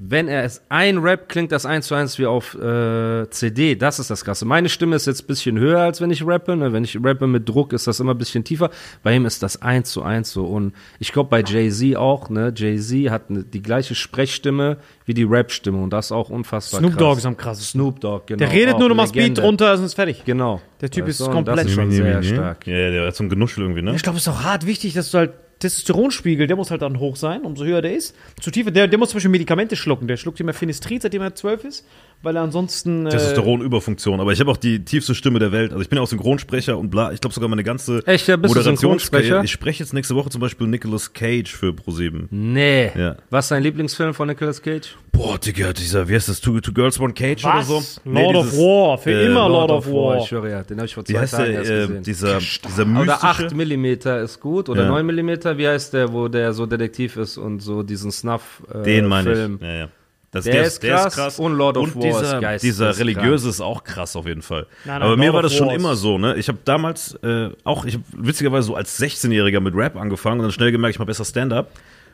wenn 0.00 0.28
er 0.28 0.44
es 0.44 0.62
ein 0.68 0.98
Rap 0.98 1.28
klingt 1.28 1.50
das 1.50 1.66
eins 1.66 1.88
zu 1.88 1.94
eins 1.96 2.20
wie 2.20 2.26
auf 2.26 2.54
äh, 2.54 3.28
CD. 3.30 3.74
Das 3.74 3.98
ist 3.98 4.10
das 4.10 4.24
Krasse. 4.24 4.44
Meine 4.44 4.68
Stimme 4.68 4.94
ist 4.94 5.06
jetzt 5.08 5.24
ein 5.24 5.26
bisschen 5.26 5.58
höher, 5.58 5.80
als 5.80 6.00
wenn 6.00 6.10
ich 6.12 6.24
rappe. 6.24 6.56
Ne? 6.56 6.72
Wenn 6.72 6.84
ich 6.84 6.96
rappe 7.02 7.26
mit 7.26 7.48
Druck, 7.48 7.72
ist 7.72 7.88
das 7.88 7.98
immer 7.98 8.14
ein 8.14 8.18
bisschen 8.18 8.44
tiefer. 8.44 8.70
Bei 9.02 9.16
ihm 9.16 9.26
ist 9.26 9.42
das 9.42 9.60
eins 9.60 9.90
zu 9.90 10.04
eins 10.04 10.30
so. 10.30 10.44
Und 10.46 10.72
ich 11.00 11.12
glaube 11.12 11.30
bei 11.30 11.42
Jay-Z 11.42 11.96
auch. 11.96 12.30
Ne? 12.30 12.52
Jay-Z 12.56 13.10
hat 13.10 13.28
ne, 13.30 13.42
die 13.42 13.60
gleiche 13.60 13.96
Sprechstimme 13.96 14.76
wie 15.04 15.14
die 15.14 15.24
Rap-Stimme. 15.24 15.82
Und 15.82 15.92
das 15.92 16.06
ist 16.06 16.12
auch 16.12 16.30
unfassbar 16.30 16.78
Snoop 16.78 16.92
krass. 16.92 17.00
Dogg 17.00 17.18
ist 17.18 17.26
am 17.26 17.36
krassesten. 17.36 17.80
Snoop 17.80 18.00
Dogg, 18.00 18.22
genau. 18.26 18.38
Der 18.38 18.52
redet 18.52 18.74
auch 18.74 18.78
nur 18.78 18.90
noch 18.90 18.96
mal 18.96 19.08
Speed 19.08 19.20
Legende. 19.22 19.40
drunter, 19.40 19.74
ist 19.74 19.80
es 19.80 19.94
fertig. 19.94 20.22
Genau. 20.24 20.60
Der 20.80 20.90
Typ 20.90 21.08
ist 21.08 21.20
und 21.20 21.32
komplett- 21.32 21.58
Das 21.58 21.66
ist 21.66 21.72
schon 21.72 21.90
sehr 21.90 22.22
stark. 22.22 22.68
Ja, 22.68 22.76
ja, 22.76 22.90
der 22.90 23.06
hat 23.08 23.16
so 23.16 23.24
ein 23.24 23.28
Genuschel 23.28 23.64
irgendwie, 23.64 23.82
ne? 23.82 23.96
Ich 23.96 24.02
glaube, 24.04 24.16
es 24.18 24.28
ist 24.28 24.32
auch 24.32 24.44
hart 24.44 24.64
wichtig, 24.64 24.94
dass 24.94 25.10
du 25.10 25.18
halt 25.18 25.32
Testosteronspiegel, 25.58 26.46
der 26.46 26.56
muss 26.56 26.70
halt 26.70 26.82
dann 26.82 27.00
hoch 27.00 27.16
sein, 27.16 27.42
umso 27.42 27.64
höher 27.64 27.82
der 27.82 27.94
ist. 27.94 28.14
Zu 28.40 28.50
tiefer, 28.50 28.70
der, 28.70 28.86
der 28.86 28.98
muss 28.98 29.10
zum 29.10 29.16
Beispiel 29.16 29.30
Medikamente 29.30 29.76
schlucken. 29.76 30.06
Der 30.06 30.16
schluckt 30.16 30.38
immer 30.40 30.52
Finistrid, 30.52 31.02
seitdem 31.02 31.22
er 31.22 31.34
zwölf 31.34 31.64
ist, 31.64 31.86
weil 32.22 32.36
er 32.36 32.42
ansonsten. 32.42 33.06
Äh, 33.06 33.10
Testosteron-Überfunktion. 33.10 34.20
Aber 34.20 34.32
ich 34.32 34.40
habe 34.40 34.50
auch 34.50 34.56
die 34.56 34.84
tiefste 34.84 35.14
Stimme 35.14 35.38
der 35.38 35.52
Welt. 35.52 35.70
Also 35.72 35.82
ich 35.82 35.88
bin 35.88 35.96
ja 35.98 36.02
auch 36.02 36.08
Synchronsprecher 36.08 36.76
und 36.76 36.90
bla. 36.90 37.12
Ich 37.12 37.20
glaube 37.20 37.34
sogar 37.34 37.48
meine 37.48 37.64
ganze 37.64 38.06
Echt, 38.06 38.26
ja, 38.28 38.36
bist 38.36 38.54
du 38.54 38.62
Synchronsprecher? 38.62 39.42
Ich 39.44 39.50
spreche 39.52 39.82
jetzt 39.82 39.92
nächste 39.94 40.14
Woche 40.14 40.30
zum 40.30 40.40
Beispiel 40.40 40.66
Nicolas 40.66 41.12
Cage 41.12 41.50
für 41.50 41.72
ProSieben. 41.72 42.28
Nee. 42.30 42.90
Ja. 42.96 43.16
Was 43.30 43.46
ist 43.46 43.50
dein 43.52 43.62
Lieblingsfilm 43.62 44.14
von 44.14 44.28
Nicolas 44.28 44.60
Cage? 44.62 44.96
Boah, 45.12 45.38
Digga, 45.38 45.72
dieser, 45.72 46.08
wie 46.08 46.14
heißt 46.14 46.28
das? 46.28 46.40
Two, 46.40 46.60
two 46.60 46.72
Girls, 46.72 47.00
One 47.00 47.12
Cage 47.12 47.44
oder 47.44 47.54
was? 47.58 47.66
so? 47.66 47.74
Lord 47.74 47.94
Nee, 48.04 48.36
of 48.36 48.44
dieses- 48.46 48.58
War, 48.60 48.98
für 48.98 49.10
äh, 49.10 49.26
immer 49.26 49.48
Lord, 49.48 49.70
of 49.70 49.86
War. 49.88 50.18
Ich 50.18 50.26
schwöre, 50.26 50.50
ja, 50.50 50.62
den 50.62 50.76
habe 50.78 50.86
ich 50.86 50.94
vor 50.94 51.04
Wie 51.08 51.12
zwei 51.12 51.20
heißt 51.20 51.32
Tagen 51.34 51.50
der, 51.52 51.58
erst 51.60 51.70
äh, 51.70 51.80
gesehen. 51.86 52.02
dieser, 52.04 52.38
dieser 52.38 52.82
Oder 52.82 52.86
mystische? 52.86 53.24
8 53.24 53.54
Millimeter 53.54 54.20
ist 54.20 54.40
gut 54.40 54.68
oder 54.68 54.82
Ja. 54.84 54.88
9 54.88 55.06
Millimeter, 55.06 55.58
wie 55.58 55.66
heißt 55.66 55.92
der, 55.94 56.12
wo 56.12 56.28
der 56.28 56.52
so 56.52 56.66
Detektiv 56.66 57.16
ist 57.16 57.36
und 57.36 57.60
so 57.60 57.82
diesen 57.82 58.10
Snuff 58.12 58.62
äh, 58.72 58.82
Den 58.82 59.06
meine 59.06 59.32
ich. 59.32 59.62
Ja, 59.62 59.74
ja. 59.76 59.88
Das, 60.30 60.44
Der 60.44 60.62
ist 60.64 60.80
krass 60.82 61.38
und 61.38 61.54
Lord 61.54 61.78
of 61.78 61.94
und 61.94 62.02
War 62.02 62.10
ist 62.10 62.20
dieser, 62.20 62.40
geisteskrank. 62.40 62.60
dieser 62.60 62.98
religiöse 63.00 63.48
ist 63.48 63.60
auch 63.62 63.82
krass 63.82 64.14
auf 64.14 64.26
jeden 64.26 64.42
Fall. 64.42 64.66
Nein, 64.84 64.98
nein, 64.98 65.02
Aber 65.02 65.16
mir 65.16 65.26
Lord 65.26 65.34
war 65.34 65.38
of 65.40 65.42
das 65.44 65.54
schon 65.56 65.68
War 65.68 65.74
ist- 65.74 65.80
immer 65.80 65.96
so, 65.96 66.18
ne? 66.18 66.36
Ich 66.36 66.48
habe 66.48 66.58
damals 66.66 67.14
äh, 67.22 67.48
auch, 67.64 67.86
ich 67.86 67.94
habe 67.94 68.04
witzigerweise 68.14 68.66
so 68.66 68.74
als 68.74 69.00
16-Jähriger 69.00 69.60
mit 69.60 69.74
Rap 69.74 69.96
angefangen 69.96 70.40
und 70.40 70.44
dann 70.44 70.52
schnell 70.52 70.70
gemerkt, 70.70 70.96
ich 70.96 70.98
mach 70.98 71.06
besser 71.06 71.24
Stand-up. 71.24 71.70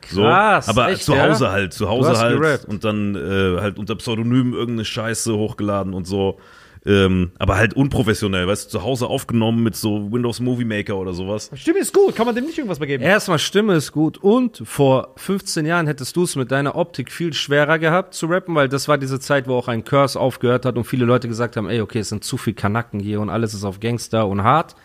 So, 0.09 0.21
Krass, 0.21 0.69
aber 0.69 0.89
echt, 0.89 1.03
zu 1.03 1.13
ja? 1.13 1.27
Hause 1.29 1.51
halt, 1.51 1.73
zu 1.73 1.89
Hause 1.89 2.17
halt 2.17 2.39
gerappt. 2.39 2.65
und 2.65 2.83
dann 2.85 3.15
äh, 3.15 3.59
halt 3.59 3.77
unter 3.79 3.95
Pseudonym 3.95 4.53
irgendeine 4.53 4.85
Scheiße 4.85 5.35
hochgeladen 5.35 5.93
und 5.93 6.05
so. 6.05 6.39
Ähm, 6.87 7.31
aber 7.39 7.57
halt 7.57 7.73
unprofessionell, 7.73 8.47
weißt 8.47 8.67
du, 8.67 8.77
zu 8.77 8.83
Hause 8.83 9.07
aufgenommen 9.07 9.63
mit 9.63 9.75
so 9.75 10.11
Windows 10.11 10.39
Movie 10.39 10.65
Maker 10.65 10.97
oder 10.97 11.13
sowas. 11.13 11.49
Stimme 11.55 11.79
ist 11.79 11.93
gut, 11.93 12.15
kann 12.15 12.27
man 12.27 12.35
dem 12.35 12.45
nicht 12.45 12.57
irgendwas 12.57 12.77
begeben? 12.77 13.03
Erstmal 13.03 13.39
Stimme 13.39 13.73
ist 13.73 13.91
gut 13.91 14.19
und 14.19 14.61
vor 14.65 15.13
15 15.15 15.65
Jahren 15.65 15.87
hättest 15.87 16.15
du 16.15 16.23
es 16.23 16.35
mit 16.35 16.51
deiner 16.51 16.75
Optik 16.75 17.11
viel 17.11 17.33
schwerer 17.33 17.79
gehabt 17.79 18.13
zu 18.13 18.27
rappen, 18.27 18.53
weil 18.53 18.69
das 18.69 18.87
war 18.87 18.99
diese 18.99 19.19
Zeit, 19.19 19.47
wo 19.47 19.55
auch 19.55 19.67
ein 19.67 19.83
Curse 19.83 20.19
aufgehört 20.19 20.65
hat 20.65 20.77
und 20.77 20.83
viele 20.83 21.05
Leute 21.05 21.27
gesagt 21.27 21.57
haben, 21.57 21.69
ey, 21.69 21.81
okay, 21.81 21.99
es 21.99 22.09
sind 22.09 22.23
zu 22.23 22.37
viel 22.37 22.53
Kanacken 22.53 22.99
hier 22.99 23.19
und 23.19 23.31
alles 23.31 23.55
ist 23.55 23.63
auf 23.63 23.79
Gangster 23.79 24.27
und 24.27 24.43
hart. 24.43 24.75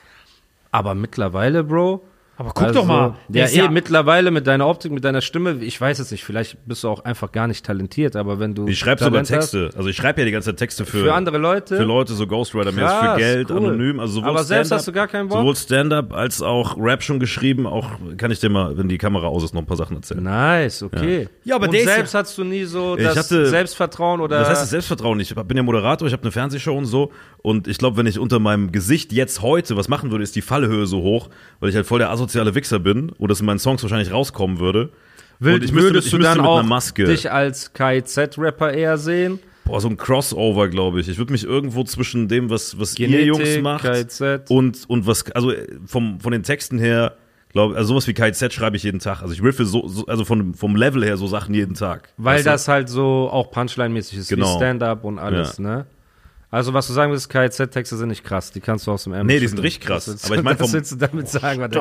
Aber 0.71 0.95
mittlerweile, 0.95 1.65
Bro. 1.65 2.03
Aber 2.41 2.53
guck 2.55 2.73
doch 2.73 2.87
mal. 2.87 3.17
der 3.29 3.43
Ja, 3.43 3.49
ist 3.49 3.55
eh, 3.55 3.69
mittlerweile 3.69 4.31
mit 4.31 4.47
deiner 4.47 4.67
Optik, 4.67 4.93
mit 4.93 5.05
deiner 5.05 5.21
Stimme, 5.21 5.59
ich 5.61 5.79
weiß 5.79 5.99
es 5.99 6.11
nicht, 6.11 6.25
vielleicht 6.25 6.57
bist 6.67 6.83
du 6.85 6.89
auch 6.89 7.05
einfach 7.05 7.33
gar 7.33 7.47
nicht 7.47 7.67
talentiert, 7.67 8.17
aber 8.17 8.41
wenn 8.41 8.55
du. 8.55 8.67
Ich 8.67 8.79
schreibe 8.79 9.05
sogar 9.05 9.23
Talent 9.25 9.43
hast- 9.43 9.51
Texte. 9.51 9.77
Also 9.77 9.91
ich 9.91 9.97
schreibe 9.97 10.23
ja 10.23 10.25
die 10.25 10.33
ganze 10.33 10.49
Zeit 10.49 10.57
Texte 10.57 10.87
für, 10.87 11.01
Für 11.05 11.13
andere 11.13 11.37
Leute? 11.37 11.77
Für 11.77 11.83
Leute, 11.83 12.15
so 12.15 12.25
Ghostwriter-mäßig, 12.25 13.13
für 13.13 13.17
Geld, 13.19 13.51
cool. 13.51 13.57
anonym. 13.59 14.01
Also 14.01 14.15
sowohl 14.15 14.31
Aber 14.31 14.45
selbst 14.45 14.73
hast 14.73 14.89
du 14.89 14.93
gar 14.93 15.07
keinen 15.07 15.29
Bock? 15.29 15.37
Sowohl 15.41 15.55
Stand-up 15.55 16.15
als 16.15 16.41
auch 16.41 16.79
Rap 16.79 17.03
schon 17.03 17.21
geschrieben. 17.21 17.67
Auch 17.67 17.91
kann 18.17 18.31
ich 18.31 18.41
dir 18.41 18.49
mal, 18.49 18.75
wenn 18.79 18.89
die 18.89 18.97
Kamera 18.97 19.27
aus 19.27 19.45
ist, 19.45 19.53
noch 19.53 19.61
ein 19.61 19.67
paar 19.67 19.77
Sachen 19.77 19.97
erzählen. 19.97 20.23
Nice, 20.23 20.83
okay. 20.83 21.29
Ja, 21.45 21.57
aber 21.57 21.69
und 21.69 21.73
selbst 21.77 22.15
ja- 22.15 22.21
hast 22.21 22.39
du 22.39 22.45
nie 22.45 22.65
so 22.65 22.97
Ich 22.97 23.05
das 23.05 23.17
hatte- 23.19 23.47
Selbstvertrauen 23.49 24.23
oder. 24.23 24.39
Das 24.39 24.49
heißt 24.49 24.63
das 24.63 24.71
Selbstvertrauen 24.71 25.19
nicht. 25.19 25.31
Ich 25.31 25.43
bin 25.45 25.59
ja 25.59 25.63
Moderator, 25.63 26.07
ich 26.09 26.15
habe 26.15 26.23
eine 26.23 26.33
Fernsehshow 26.33 26.75
und 26.75 26.87
so. 26.87 27.13
Und 27.43 27.69
ich 27.69 27.77
glaube, 27.79 27.97
wenn 27.99 28.07
ich 28.07 28.19
unter 28.19 28.39
meinem 28.39 28.73
Gesicht 28.73 29.13
jetzt 29.13 29.43
heute 29.43 29.77
was 29.77 29.89
machen 29.89 30.11
würde, 30.11 30.25
ist 30.25 30.37
die 30.37 30.43
Fallhöhe 30.43 30.87
so 30.87 31.03
hoch, 31.03 31.29
weil 31.59 31.69
ich 31.71 31.77
halt 31.77 31.87
voll 31.87 31.99
der 31.99 32.11
asoziale 32.31 32.55
Wichser 32.55 32.79
bin 32.79 33.11
und 33.11 33.31
das 33.31 33.41
in 33.41 33.47
meinen 33.47 33.59
Songs 33.59 33.83
wahrscheinlich 33.83 34.13
rauskommen 34.13 34.59
würde. 34.59 34.91
Will, 35.39 35.55
und 35.55 35.65
ich 35.65 35.73
müsste, 35.73 35.89
würdest 35.91 36.07
ich 36.09 36.11
du 36.13 36.19
müsste 36.19 36.35
dann 36.35 36.43
mit 36.43 36.51
einer 36.51 36.63
Maske. 36.63 37.05
dich 37.05 37.31
als 37.31 37.73
KIZ-Rapper 37.73 38.73
eher 38.73 38.99
sehen? 38.99 39.39
Boah, 39.65 39.81
so 39.81 39.89
ein 39.89 39.97
Crossover, 39.97 40.69
glaube 40.69 41.01
ich. 41.01 41.09
Ich 41.09 41.19
würde 41.19 41.33
mich 41.33 41.45
irgendwo 41.45 41.85
zwischen 41.85 42.29
dem, 42.29 42.51
was, 42.51 42.79
was 42.79 42.99
ihr 42.99 43.07
Genetik, 43.09 43.27
Jungs 43.27 43.63
macht 43.63 44.51
und, 44.51 44.85
und 44.89 45.07
was, 45.07 45.31
also 45.33 45.53
äh, 45.53 45.67
vom, 45.87 46.21
von 46.21 46.33
den 46.33 46.43
Texten 46.43 46.79
her, 46.79 47.17
glaube 47.51 47.77
also 47.77 47.89
sowas 47.95 48.07
wie 48.07 48.13
KZ 48.15 48.53
schreibe 48.53 48.77
ich 48.77 48.83
jeden 48.83 48.99
Tag. 49.01 49.23
Also 49.23 49.33
ich 49.33 49.43
riffe 49.43 49.65
so, 49.65 49.87
so 49.89 50.05
also 50.07 50.25
von, 50.25 50.55
vom 50.55 50.77
Level 50.77 51.05
her 51.05 51.17
so 51.17 51.27
Sachen 51.27 51.55
jeden 51.55 51.75
Tag. 51.75 52.11
Weil 52.17 52.37
Weißt 52.37 52.47
du? 52.47 52.51
das 52.51 52.69
halt 52.69 52.89
so 52.89 53.29
auch 53.31 53.51
Punchline-mäßig 53.51 54.19
ist, 54.19 54.29
Genau. 54.29 54.47
wie 54.47 54.57
Stand-up 54.57 55.05
und 55.05 55.19
alles, 55.19 55.59
ne? 55.59 55.87
Also 56.53 56.75
was 56.75 56.89
du 56.89 56.93
sagen 56.93 57.13
willst, 57.13 57.31
KIZ-Texte 57.31 57.97
sind 57.97 58.09
nicht 58.09 58.25
krass, 58.25 58.51
die 58.51 58.59
kannst 58.61 58.85
du 58.87 58.91
aus 58.91 59.05
dem 59.05 59.13
Ärmel 59.13 59.33
Nee, 59.35 59.39
die 59.41 59.47
sind 59.47 59.61
richtig 59.63 59.87
krass. 59.87 60.09
Was 60.13 60.25
Aber 60.25 60.35
ich 60.35 60.43
mein 60.43 60.55
was 60.59 60.67
vom- 60.67 60.73
willst 60.73 60.91
du 60.91 60.97
damit 60.97 61.29
sagen? 61.29 61.61
Warte. 61.61 61.79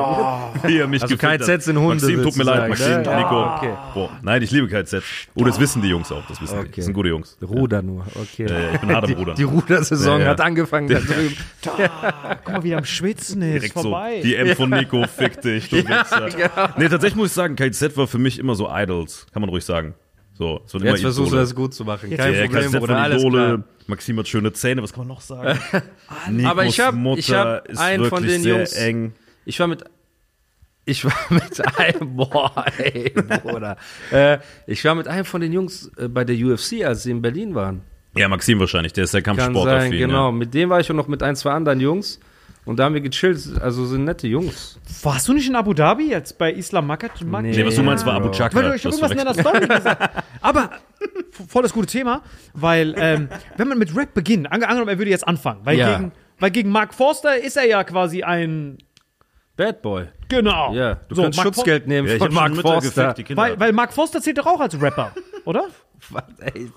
Wie 0.68 0.78
er 0.78 0.86
mich 0.86 1.02
Also 1.02 1.16
KZ 1.16 1.48
hat. 1.48 1.62
sind 1.64 1.76
Hunde, 1.76 1.94
Maxim, 2.06 2.22
tut 2.22 2.36
mir 2.36 2.44
leid, 2.44 2.56
sagen, 2.56 2.68
Maxim, 2.70 2.86
ne? 2.98 3.02
Ja, 3.04 3.16
Nico. 3.18 3.54
okay. 3.56 3.72
Boah, 3.94 4.10
nein, 4.22 4.42
ich 4.42 4.50
liebe 4.52 4.68
KZ. 4.68 5.02
Oh, 5.34 5.42
das 5.42 5.58
wissen 5.58 5.82
die 5.82 5.88
Jungs 5.88 6.12
auch. 6.12 6.24
Das 6.28 6.40
wissen 6.40 6.54
die. 6.54 6.60
Okay. 6.60 6.72
Das 6.76 6.84
sind 6.84 6.94
gute 6.94 7.08
Jungs. 7.08 7.36
Ruder 7.42 7.82
nur, 7.82 8.04
okay. 8.14 8.46
Ja, 8.48 8.60
ja, 8.60 8.70
ich 8.74 8.80
bin 8.80 8.94
hart 8.94 9.04
am 9.06 9.12
Rudern. 9.14 9.34
Die 9.34 9.42
Rudersaison 9.42 10.18
Ja, 10.20 10.24
ja. 10.26 10.30
hat 10.30 10.40
angefangen 10.40 10.86
da 10.88 11.00
drüben. 11.00 11.36
Guck 12.44 12.52
mal, 12.54 12.62
wie 12.62 12.74
am 12.76 12.84
Schwitzen 12.84 13.42
ist. 13.42 13.54
Direkt 13.54 13.74
so, 13.74 13.82
vorbei. 13.82 14.20
die 14.22 14.36
M 14.36 14.54
von 14.56 14.70
Nico, 14.70 15.04
fick 15.08 15.40
dich, 15.42 15.68
du 15.68 15.76
Wichser. 15.88 16.28
genau. 16.30 16.68
Nee, 16.76 16.88
tatsächlich 16.88 17.16
muss 17.16 17.28
ich 17.30 17.34
sagen, 17.34 17.56
KZ 17.56 17.96
war 17.96 18.06
für 18.06 18.18
mich 18.18 18.38
immer 18.38 18.54
so 18.54 18.68
Idols. 18.72 19.26
Kann 19.32 19.40
man 19.42 19.48
ruhig 19.50 19.64
sagen. 19.64 19.94
So, 20.40 20.62
es 20.64 20.72
immer 20.72 20.84
Jetzt 20.86 21.02
versuchst 21.02 21.32
du 21.32 21.36
das 21.36 21.54
gut 21.54 21.74
zu 21.74 21.84
machen. 21.84 22.08
Kein 22.16 22.32
Ja, 22.34 22.46
Problem, 22.46 22.72
Bruder, 22.72 22.96
alles 22.96 23.22
Idole. 23.22 23.62
Maxim 23.88 24.18
hat 24.18 24.26
schöne 24.26 24.50
Zähne, 24.54 24.82
was 24.82 24.90
kann 24.90 25.00
man 25.06 25.08
noch 25.08 25.20
sagen? 25.20 25.58
Nikos 26.30 26.50
Aber 26.50 26.64
ich 26.64 26.80
hab- 26.80 26.94
Mutter 26.94 27.18
ich 27.18 27.30
hab 27.34 27.68
ist 27.68 27.78
einen 27.78 28.06
von 28.06 28.22
den 28.22 28.40
sehr 28.40 28.56
Jungs- 28.60 28.72
eng. 28.72 29.12
Ich 29.44 29.60
war 29.60 29.66
mit. 29.66 29.84
Ich 30.86 31.04
war 31.04 31.12
mit 31.28 31.78
einem, 31.78 32.16
boah, 32.16 32.64
ey, 32.78 33.10
Bruder. 33.10 33.76
äh, 34.10 34.38
ich 34.66 34.82
war 34.86 34.94
mit 34.94 35.08
einem 35.08 35.26
von 35.26 35.42
den 35.42 35.52
Jungs 35.52 35.90
äh, 35.98 36.08
bei 36.08 36.24
der 36.24 36.34
UFC, 36.36 36.84
als 36.86 37.02
sie 37.02 37.10
in 37.10 37.20
Berlin 37.20 37.54
waren. 37.54 37.82
Ja, 38.16 38.26
Maxim 38.26 38.58
wahrscheinlich, 38.60 38.94
der 38.94 39.04
ist 39.04 39.12
der 39.12 39.20
Kampfsportaffin. 39.20 39.90
genau. 39.92 40.28
Ja. 40.28 40.32
Mit 40.32 40.54
dem 40.54 40.70
war 40.70 40.80
ich 40.80 40.88
und 40.88 40.96
noch 40.96 41.06
mit 41.06 41.22
ein, 41.22 41.36
zwei 41.36 41.50
anderen 41.50 41.80
Jungs. 41.80 42.18
Und 42.66 42.78
da 42.78 42.84
haben 42.84 42.94
wir 42.94 43.00
gechillt. 43.00 43.38
Also 43.60 43.86
sind 43.86 44.04
nette 44.04 44.28
Jungs. 44.28 44.78
Warst 45.02 45.26
du 45.28 45.32
nicht 45.32 45.48
in 45.48 45.56
Abu 45.56 45.72
Dhabi 45.72 46.08
jetzt 46.10 46.36
bei 46.38 46.52
Islam 46.52 46.86
Makat? 46.86 47.12
Nee, 47.24 47.64
was 47.64 47.74
du 47.74 47.82
meinst, 47.82 48.04
war 48.06 48.14
Abu 48.14 48.26
Bro. 48.26 48.32
Chaka. 48.34 48.54
Weil 48.56 48.64
du, 48.70 48.74
ich 48.74 48.84
habe 48.84 48.94
irgendwas 48.94 49.10
in 49.12 49.16
deiner. 49.18 49.34
Story 49.34 49.60
gesagt. 49.66 50.24
Aber 50.42 50.70
voll 51.48 51.62
das 51.62 51.72
gute 51.72 51.86
Thema, 51.86 52.22
weil 52.52 52.94
ähm, 52.98 53.28
wenn 53.56 53.68
man 53.68 53.78
mit 53.78 53.96
Rap 53.96 54.12
beginnt, 54.14 54.52
ange 54.52 54.66
angenommen, 54.68 54.90
er 54.90 54.98
würde 54.98 55.10
jetzt 55.10 55.26
anfangen, 55.26 55.60
weil, 55.64 55.78
Ja. 55.78 55.96
gegen, 55.96 56.12
weil 56.38 56.50
gegen 56.50 56.70
Mark 56.70 56.92
Forster 56.94 57.38
ist 57.42 57.56
er 57.56 57.66
ja 57.66 57.82
quasi 57.82 58.22
ein 58.22 58.78
Bad 59.56 59.80
Boy. 59.82 60.08
genau. 60.28 60.72
Ja, 60.74 60.94
du 61.08 61.14
So, 61.14 61.22
kannst 61.22 61.38
Mark 61.38 61.54
Schutzgeld 61.54 61.86
nehmen 61.86 62.08
Ja, 62.08 62.14
ich 62.14 62.18
von 62.22 62.32
Mark 62.32 62.54
Forster. 62.56 63.14
gefickt. 63.14 63.36
Weil, 63.36 63.58
weil 63.58 63.72
Mark 63.72 63.92
Forster 63.92 64.20
zählt 64.20 64.38
doch 64.38 64.46
auch 64.46 64.60
als 64.60 64.80
Rapper, 64.80 65.12
oder? 65.44 65.64
Was, 66.10 66.22
ey, 66.54 66.70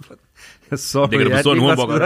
sorry, 0.72 1.10
Digga, 1.12 1.24
du 1.26 1.30
bist 1.30 1.44
so 1.44 1.52
ein 1.52 1.62
irgendwas 1.62 2.04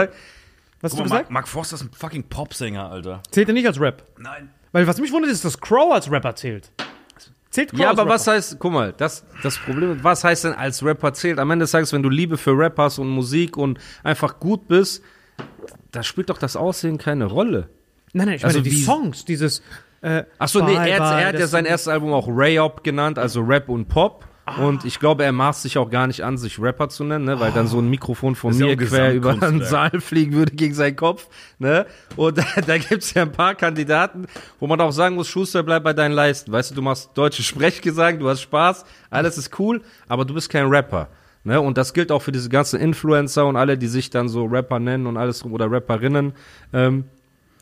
Was 0.80 0.92
hast 0.92 0.98
Guck 0.98 1.06
du 1.06 1.10
mal, 1.10 1.16
gesagt? 1.18 1.30
Mark, 1.30 1.30
Mark 1.32 1.48
Forster 1.48 1.74
ist 1.76 1.82
ein 1.82 1.90
fucking 1.92 2.24
Popsänger, 2.24 2.90
Alter. 2.90 3.22
Zählt 3.30 3.48
er 3.48 3.54
nicht 3.54 3.66
als 3.66 3.80
Rap? 3.80 4.04
Nein. 4.18 4.50
Weil 4.72 4.86
was 4.86 5.00
mich 5.00 5.10
wundert, 5.12 5.30
ist, 5.32 5.44
dass 5.44 5.60
Crow 5.60 5.92
als 5.92 6.10
Rapper 6.10 6.34
zählt. 6.36 6.70
Zählt 7.50 7.70
Crow 7.70 7.80
Ja, 7.80 7.88
als 7.90 7.98
aber 7.98 8.10
Rapper? 8.10 8.14
was 8.20 8.26
heißt, 8.26 8.56
guck 8.58 8.72
mal, 8.72 8.92
das, 8.96 9.24
das 9.42 9.58
Problem 9.58 9.92
ist, 9.96 10.04
was 10.04 10.22
heißt 10.22 10.44
denn 10.44 10.52
als 10.52 10.84
Rapper 10.84 11.12
zählt? 11.14 11.38
Am 11.38 11.50
Ende 11.50 11.64
des 11.64 11.70
Tages, 11.72 11.92
wenn 11.92 12.02
du 12.02 12.08
Liebe 12.10 12.36
für 12.36 12.56
Rap 12.56 12.78
hast 12.78 12.98
und 12.98 13.08
Musik 13.08 13.56
und 13.56 13.78
einfach 14.04 14.38
gut 14.38 14.68
bist, 14.68 15.02
da 15.90 16.02
spielt 16.02 16.30
doch 16.30 16.38
das 16.38 16.54
Aussehen 16.56 16.98
keine 16.98 17.24
Rolle. 17.24 17.70
Nein, 18.12 18.26
nein, 18.26 18.36
ich 18.36 18.44
Also 18.44 18.58
meine 18.58 18.68
die 18.70 18.76
wie- 18.76 18.82
Songs, 18.82 19.24
dieses 19.24 19.62
äh, 20.00 20.24
Achso, 20.38 20.60
nee, 20.64 20.76
Bye, 20.76 20.90
er, 20.90 20.98
bye, 21.00 21.20
er 21.22 21.26
hat 21.28 21.34
ja 21.34 21.40
das- 21.40 21.50
sein 21.50 21.64
erstes 21.64 21.88
Album 21.88 22.12
auch 22.12 22.28
Rayop 22.28 22.84
genannt, 22.84 23.18
also 23.18 23.40
Rap 23.40 23.68
und 23.68 23.88
Pop. 23.88 24.24
Ah. 24.56 24.64
Und 24.64 24.84
ich 24.84 24.98
glaube, 24.98 25.24
er 25.24 25.32
maßt 25.32 25.62
sich 25.62 25.78
auch 25.78 25.90
gar 25.90 26.06
nicht 26.06 26.24
an, 26.24 26.38
sich 26.38 26.58
Rapper 26.60 26.88
zu 26.88 27.04
nennen, 27.04 27.24
ne? 27.24 27.38
weil 27.40 27.52
dann 27.52 27.66
so 27.66 27.78
ein 27.78 27.88
Mikrofon 27.88 28.34
von 28.34 28.52
ja 28.54 28.66
mir 28.66 28.76
quer 28.76 29.14
über 29.14 29.34
den. 29.34 29.62
Saal 29.64 30.00
fliegen 30.00 30.32
würde 30.32 30.52
gegen 30.52 30.74
seinen 30.74 30.96
Kopf. 30.96 31.28
Ne? 31.58 31.86
Und 32.16 32.38
da, 32.56 32.60
da 32.66 32.78
gibt's 32.78 33.14
ja 33.14 33.22
ein 33.22 33.32
paar 33.32 33.54
Kandidaten, 33.54 34.26
wo 34.58 34.66
man 34.66 34.80
auch 34.80 34.92
sagen 34.92 35.16
muss, 35.16 35.28
Schuster, 35.28 35.62
bleib 35.62 35.84
bei 35.84 35.92
deinen 35.92 36.12
Leisten. 36.12 36.50
Weißt 36.50 36.70
du, 36.70 36.74
du 36.74 36.82
machst 36.82 37.10
deutsche 37.14 37.42
Sprechgesang, 37.42 38.18
du 38.18 38.28
hast 38.28 38.40
Spaß, 38.42 38.84
alles 39.10 39.38
ist 39.38 39.58
cool, 39.58 39.82
aber 40.08 40.24
du 40.24 40.34
bist 40.34 40.48
kein 40.50 40.66
Rapper. 40.66 41.08
Ne? 41.44 41.60
Und 41.60 41.78
das 41.78 41.94
gilt 41.94 42.10
auch 42.10 42.22
für 42.22 42.32
diese 42.32 42.48
ganzen 42.48 42.80
Influencer 42.80 43.46
und 43.46 43.56
alle, 43.56 43.78
die 43.78 43.86
sich 43.86 44.10
dann 44.10 44.28
so 44.28 44.44
Rapper 44.44 44.78
nennen 44.78 45.06
und 45.06 45.16
alles 45.16 45.44
oder 45.44 45.70
Rapperinnen. 45.70 46.32
Ähm, 46.72 47.04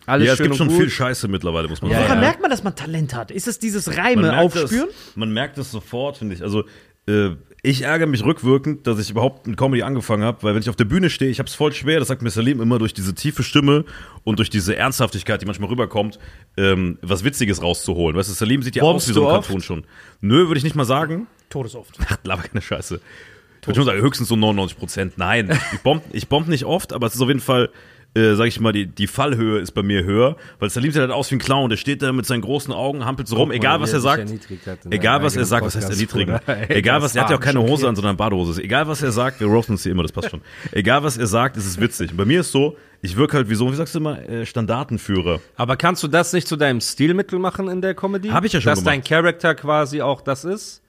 alles 0.06 0.26
Ja, 0.26 0.32
es 0.34 0.40
gibt 0.40 0.56
schon 0.56 0.68
gut. 0.68 0.78
viel 0.78 0.90
Scheiße 0.90 1.28
mittlerweile, 1.28 1.68
muss 1.68 1.82
man 1.82 1.90
Ja, 1.90 1.98
sagen. 1.98 2.08
Woran 2.08 2.22
ja. 2.22 2.28
merkt 2.28 2.40
man, 2.42 2.50
dass 2.50 2.62
man 2.62 2.74
Talent 2.74 3.14
hat? 3.14 3.30
Ist 3.30 3.48
es 3.48 3.58
dieses 3.58 3.96
Reime 3.96 4.38
aufspüren? 4.38 4.88
Das, 4.88 5.16
man 5.16 5.30
merkt 5.32 5.58
das 5.58 5.70
sofort, 5.70 6.18
finde 6.18 6.34
ich. 6.34 6.42
Also 6.42 6.64
äh, 7.08 7.30
ich 7.62 7.82
ärgere 7.82 8.06
mich 8.06 8.24
rückwirkend, 8.24 8.86
dass 8.86 8.98
ich 9.00 9.10
überhaupt 9.10 9.46
mit 9.46 9.56
Comedy 9.56 9.82
angefangen 9.82 10.22
habe, 10.22 10.42
weil 10.42 10.54
wenn 10.54 10.62
ich 10.62 10.68
auf 10.68 10.76
der 10.76 10.84
Bühne 10.84 11.10
stehe, 11.10 11.30
ich 11.30 11.38
habe 11.40 11.48
es 11.48 11.54
voll 11.54 11.72
schwer, 11.72 11.98
das 11.98 12.08
sagt 12.08 12.22
mir 12.22 12.30
Salim 12.30 12.60
immer 12.60 12.78
durch 12.78 12.94
diese 12.94 13.14
tiefe 13.14 13.42
Stimme 13.42 13.84
und 14.22 14.38
durch 14.38 14.50
diese 14.50 14.76
Ernsthaftigkeit, 14.76 15.42
die 15.42 15.46
manchmal 15.46 15.68
rüberkommt, 15.70 16.18
ähm, 16.56 16.98
was 17.02 17.24
Witziges 17.24 17.62
rauszuholen. 17.62 18.16
Weißt 18.16 18.28
du, 18.28 18.34
Salim 18.34 18.62
sieht 18.62 18.76
ja 18.76 18.82
Bombst 18.82 19.06
aus 19.06 19.10
wie 19.10 19.14
so 19.14 19.26
ein? 19.26 19.34
Cartoon 19.34 19.60
schon. 19.62 19.84
Nö, 20.20 20.46
würde 20.46 20.58
ich 20.58 20.64
nicht 20.64 20.76
mal 20.76 20.84
sagen. 20.84 21.26
Todesoft. 21.50 21.98
Ach, 22.08 22.18
laber 22.22 22.42
keine 22.42 22.62
Scheiße. 22.62 23.00
Ich 23.60 23.66
würde 23.66 23.78
schon 23.80 23.86
sagen, 23.86 24.00
höchstens 24.00 24.28
so 24.28 24.36
99 24.36 24.78
Prozent. 24.78 25.18
Nein, 25.18 25.58
ich 25.72 25.80
bomb, 25.80 26.04
ich 26.12 26.28
bomb 26.28 26.46
nicht 26.46 26.64
oft, 26.64 26.92
aber 26.92 27.08
es 27.08 27.16
ist 27.16 27.20
auf 27.20 27.26
jeden 27.28 27.40
Fall, 27.40 27.70
äh, 28.14 28.34
sag 28.34 28.46
ich 28.46 28.60
mal, 28.60 28.72
die, 28.72 28.86
die 28.86 29.06
Fallhöhe 29.06 29.58
ist 29.58 29.72
bei 29.72 29.82
mir 29.82 30.04
höher, 30.04 30.36
weil 30.58 30.70
Salim 30.70 30.90
sieht 30.90 31.00
halt 31.00 31.10
aus 31.10 31.30
wie 31.30 31.36
ein 31.36 31.38
Clown. 31.38 31.70
Der 31.70 31.76
steht 31.76 32.02
da 32.02 32.12
mit 32.12 32.24
seinen 32.26 32.40
großen 32.40 32.72
Augen, 32.72 33.04
hampelt 33.04 33.28
so 33.28 33.36
rum, 33.36 33.48
mal, 33.48 33.54
egal 33.54 33.80
was 33.80 33.92
er 33.92 34.00
sagt. 34.00 34.32
Egal 34.90 35.22
was 35.22 35.36
er 35.36 35.44
sagt, 35.44 35.66
was 35.66 35.76
heißt 35.76 35.90
erniedrigen? 35.90 36.38
Egal 36.68 37.02
was, 37.02 37.14
er 37.14 37.24
hat 37.24 37.30
ja 37.30 37.36
auch 37.36 37.40
keine 37.40 37.60
Hose 37.60 37.88
an, 37.88 37.94
sondern 37.96 38.16
Badehose. 38.16 38.62
Egal 38.62 38.88
was 38.88 39.02
er 39.02 39.12
sagt, 39.12 39.40
wir 39.40 39.46
roasten 39.46 39.74
uns 39.74 39.82
hier 39.82 39.92
immer, 39.92 40.02
das 40.02 40.12
passt 40.12 40.30
schon. 40.30 40.40
Egal 40.72 41.02
was 41.02 41.16
er 41.16 41.26
sagt, 41.26 41.56
ist 41.56 41.66
es 41.66 41.80
witzig. 41.80 42.12
Und 42.12 42.16
bei 42.16 42.24
mir 42.24 42.40
ist 42.40 42.52
so, 42.52 42.76
ich 43.02 43.16
wirke 43.16 43.36
halt 43.36 43.50
wie 43.50 43.54
so, 43.54 43.70
wie 43.70 43.76
sagst 43.76 43.94
du 43.94 43.98
immer, 43.98 44.18
äh, 44.28 44.46
Standartenführer. 44.46 45.40
Aber 45.56 45.76
kannst 45.76 46.02
du 46.02 46.08
das 46.08 46.32
nicht 46.32 46.48
zu 46.48 46.56
deinem 46.56 46.80
Stilmittel 46.80 47.38
machen 47.38 47.68
in 47.68 47.80
der 47.80 47.94
Comedy? 47.94 48.28
Hab 48.28 48.44
ich 48.44 48.52
ja 48.52 48.60
schon 48.60 48.70
Dass 48.70 48.82
dein 48.82 49.00
gemacht. 49.02 49.08
Charakter 49.08 49.54
quasi 49.54 50.00
auch 50.00 50.20
das 50.20 50.44
ist? 50.44 50.82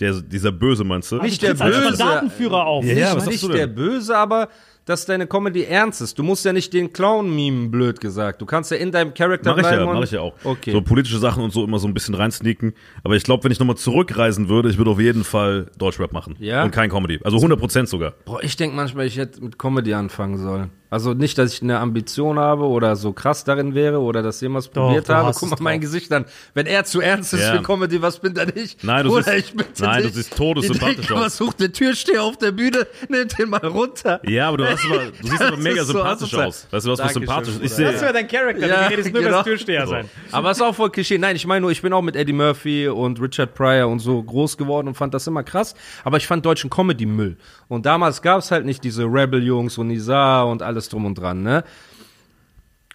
Der, 0.00 0.12
dieser 0.20 0.52
Böse, 0.52 0.84
meinst 0.84 1.10
du? 1.10 1.16
Nicht 1.16 1.42
der 1.42 1.50
trittst 1.50 1.62
als 1.62 1.76
Böse. 1.76 1.94
Standartenführer 1.96 2.66
auf. 2.66 2.84
Ja, 2.84 2.92
ja, 2.92 3.06
was 3.16 3.24
sagst 3.24 3.28
nicht 3.28 3.42
du 3.42 3.48
der 3.48 3.66
denn? 3.66 3.74
Böse, 3.74 4.16
aber 4.16 4.48
dass 4.88 5.04
deine 5.04 5.26
Comedy 5.26 5.64
ernst 5.64 6.00
ist. 6.00 6.18
Du 6.18 6.22
musst 6.22 6.44
ja 6.44 6.52
nicht 6.52 6.72
den 6.72 6.92
Clown 6.92 7.34
mimen, 7.34 7.70
blöd 7.70 8.00
gesagt. 8.00 8.40
Du 8.40 8.46
kannst 8.46 8.70
ja 8.70 8.78
in 8.78 8.90
deinem 8.90 9.12
Charakter 9.12 9.50
Mach 9.50 9.58
ich 9.58 9.62
bleiben 9.62 9.86
ja, 9.86 9.92
mach 9.92 10.02
ich 10.02 10.10
ja 10.12 10.20
auch. 10.20 10.34
Okay. 10.42 10.72
So 10.72 10.80
politische 10.80 11.18
Sachen 11.18 11.42
und 11.42 11.52
so 11.52 11.62
immer 11.64 11.78
so 11.78 11.86
ein 11.86 11.92
bisschen 11.92 12.14
reinsneaken. 12.14 12.72
Aber 13.04 13.14
ich 13.14 13.22
glaube, 13.22 13.44
wenn 13.44 13.52
ich 13.52 13.58
nochmal 13.58 13.76
zurückreisen 13.76 14.48
würde, 14.48 14.70
ich 14.70 14.78
würde 14.78 14.90
auf 14.90 15.00
jeden 15.00 15.24
Fall 15.24 15.70
Deutschrap 15.76 16.12
machen. 16.12 16.36
Ja? 16.38 16.64
Und 16.64 16.70
kein 16.70 16.88
Comedy. 16.88 17.20
Also 17.22 17.36
100 17.36 17.58
Prozent 17.58 17.88
sogar. 17.88 18.14
Boah, 18.24 18.42
ich 18.42 18.56
denke 18.56 18.76
manchmal, 18.76 19.06
ich 19.06 19.18
hätte 19.18 19.42
mit 19.42 19.58
Comedy 19.58 19.92
anfangen 19.92 20.38
sollen. 20.38 20.70
Also 20.90 21.12
nicht, 21.12 21.36
dass 21.36 21.52
ich 21.52 21.60
eine 21.62 21.78
Ambition 21.80 22.38
habe 22.38 22.64
oder 22.64 22.96
so 22.96 23.12
krass 23.12 23.44
darin 23.44 23.74
wäre 23.74 24.00
oder 24.00 24.22
das 24.22 24.40
jemals 24.40 24.70
Doch, 24.70 24.86
probiert 24.86 25.08
du 25.08 25.14
habe. 25.14 25.32
Guck 25.34 25.42
es 25.52 25.58
mal 25.60 25.64
mein. 25.72 25.80
Gesicht 25.80 26.10
an. 26.12 26.24
Wenn 26.54 26.66
er 26.66 26.84
zu 26.84 27.00
ernst 27.00 27.34
ist 27.34 27.42
Ja. 27.42 27.56
für 27.56 27.62
Comedy, 27.62 28.00
was 28.00 28.18
bin 28.20 28.32
dann 28.32 28.50
ich? 28.54 28.76
Nein, 28.82 29.04
du 29.04 29.12
oder 29.12 29.24
siehst- 29.24 29.36
ich 29.36 29.52
bitte 29.54 29.82
nein, 29.82 30.02
du 30.02 30.06
dich. 30.08 30.16
siehst 30.16 30.36
todessympathisch 30.36 31.12
aus. 31.12 31.36
Sucht 31.36 31.60
der 31.60 31.72
Türsteher 31.72 32.22
auf 32.22 32.38
der 32.38 32.52
Bühne? 32.52 32.86
Nimmt 33.08 33.38
den 33.38 33.50
mal 33.50 33.58
runter. 33.66 34.20
Ja, 34.26 34.48
aber 34.48 34.56
du, 34.56 34.64
hast 34.68 34.84
aber, 34.86 34.98
du 35.20 35.28
siehst 35.28 35.42
aber 35.42 35.56
mega 35.58 35.82
ist 35.82 35.86
so 35.88 35.92
sympathisch 35.92 36.22
asozial. 36.34 36.46
aus. 36.46 36.66
Weißt 36.70 36.84
du, 36.86 36.88
du 36.88 36.92
hast 36.92 37.04
was 37.04 37.12
sympathisch. 37.12 37.54
Sehe, 37.64 37.92
Das 37.92 38.00
wäre 38.00 38.12
dein 38.14 38.26
Charakter. 38.28 38.66
Ja, 38.66 38.84
du 38.84 38.90
redest 38.90 39.10
nur 39.12 39.20
über 39.20 39.28
genau. 39.28 39.38
das 39.38 39.46
Türsteher 39.46 39.84
So. 39.86 39.90
sein. 39.92 40.08
Aber 40.32 40.50
ist 40.50 40.62
auch 40.62 40.74
voll 40.74 40.90
Klischee. 40.90 41.18
Nein, 41.18 41.36
ich 41.36 41.46
meine 41.46 41.60
nur, 41.60 41.70
ich 41.70 41.82
bin 41.82 41.92
auch 41.92 42.02
mit 42.02 42.16
Eddie 42.16 42.32
Murphy 42.32 42.88
und 42.88 43.20
Richard 43.20 43.54
Pryor 43.54 43.88
und 43.88 43.98
so 43.98 44.22
groß 44.22 44.56
geworden 44.56 44.88
und 44.88 44.94
fand 44.94 45.12
das 45.12 45.26
immer 45.26 45.42
krass. 45.42 45.74
Aber 46.02 46.16
ich 46.16 46.26
fand 46.26 46.46
deutschen 46.46 46.70
Comedy 46.70 47.04
Müll. 47.06 47.36
Und 47.68 47.84
damals 47.84 48.22
gab 48.22 48.38
es 48.38 48.50
halt 48.50 48.64
nicht 48.64 48.82
diese 48.84 49.04
Rebel-Jungs 49.04 49.76
und 49.76 49.88
Nizar 49.88 50.46
und 50.48 50.62
alles 50.78 50.88
drum 50.88 51.04
und 51.04 51.16
dran, 51.16 51.42
ne? 51.42 51.64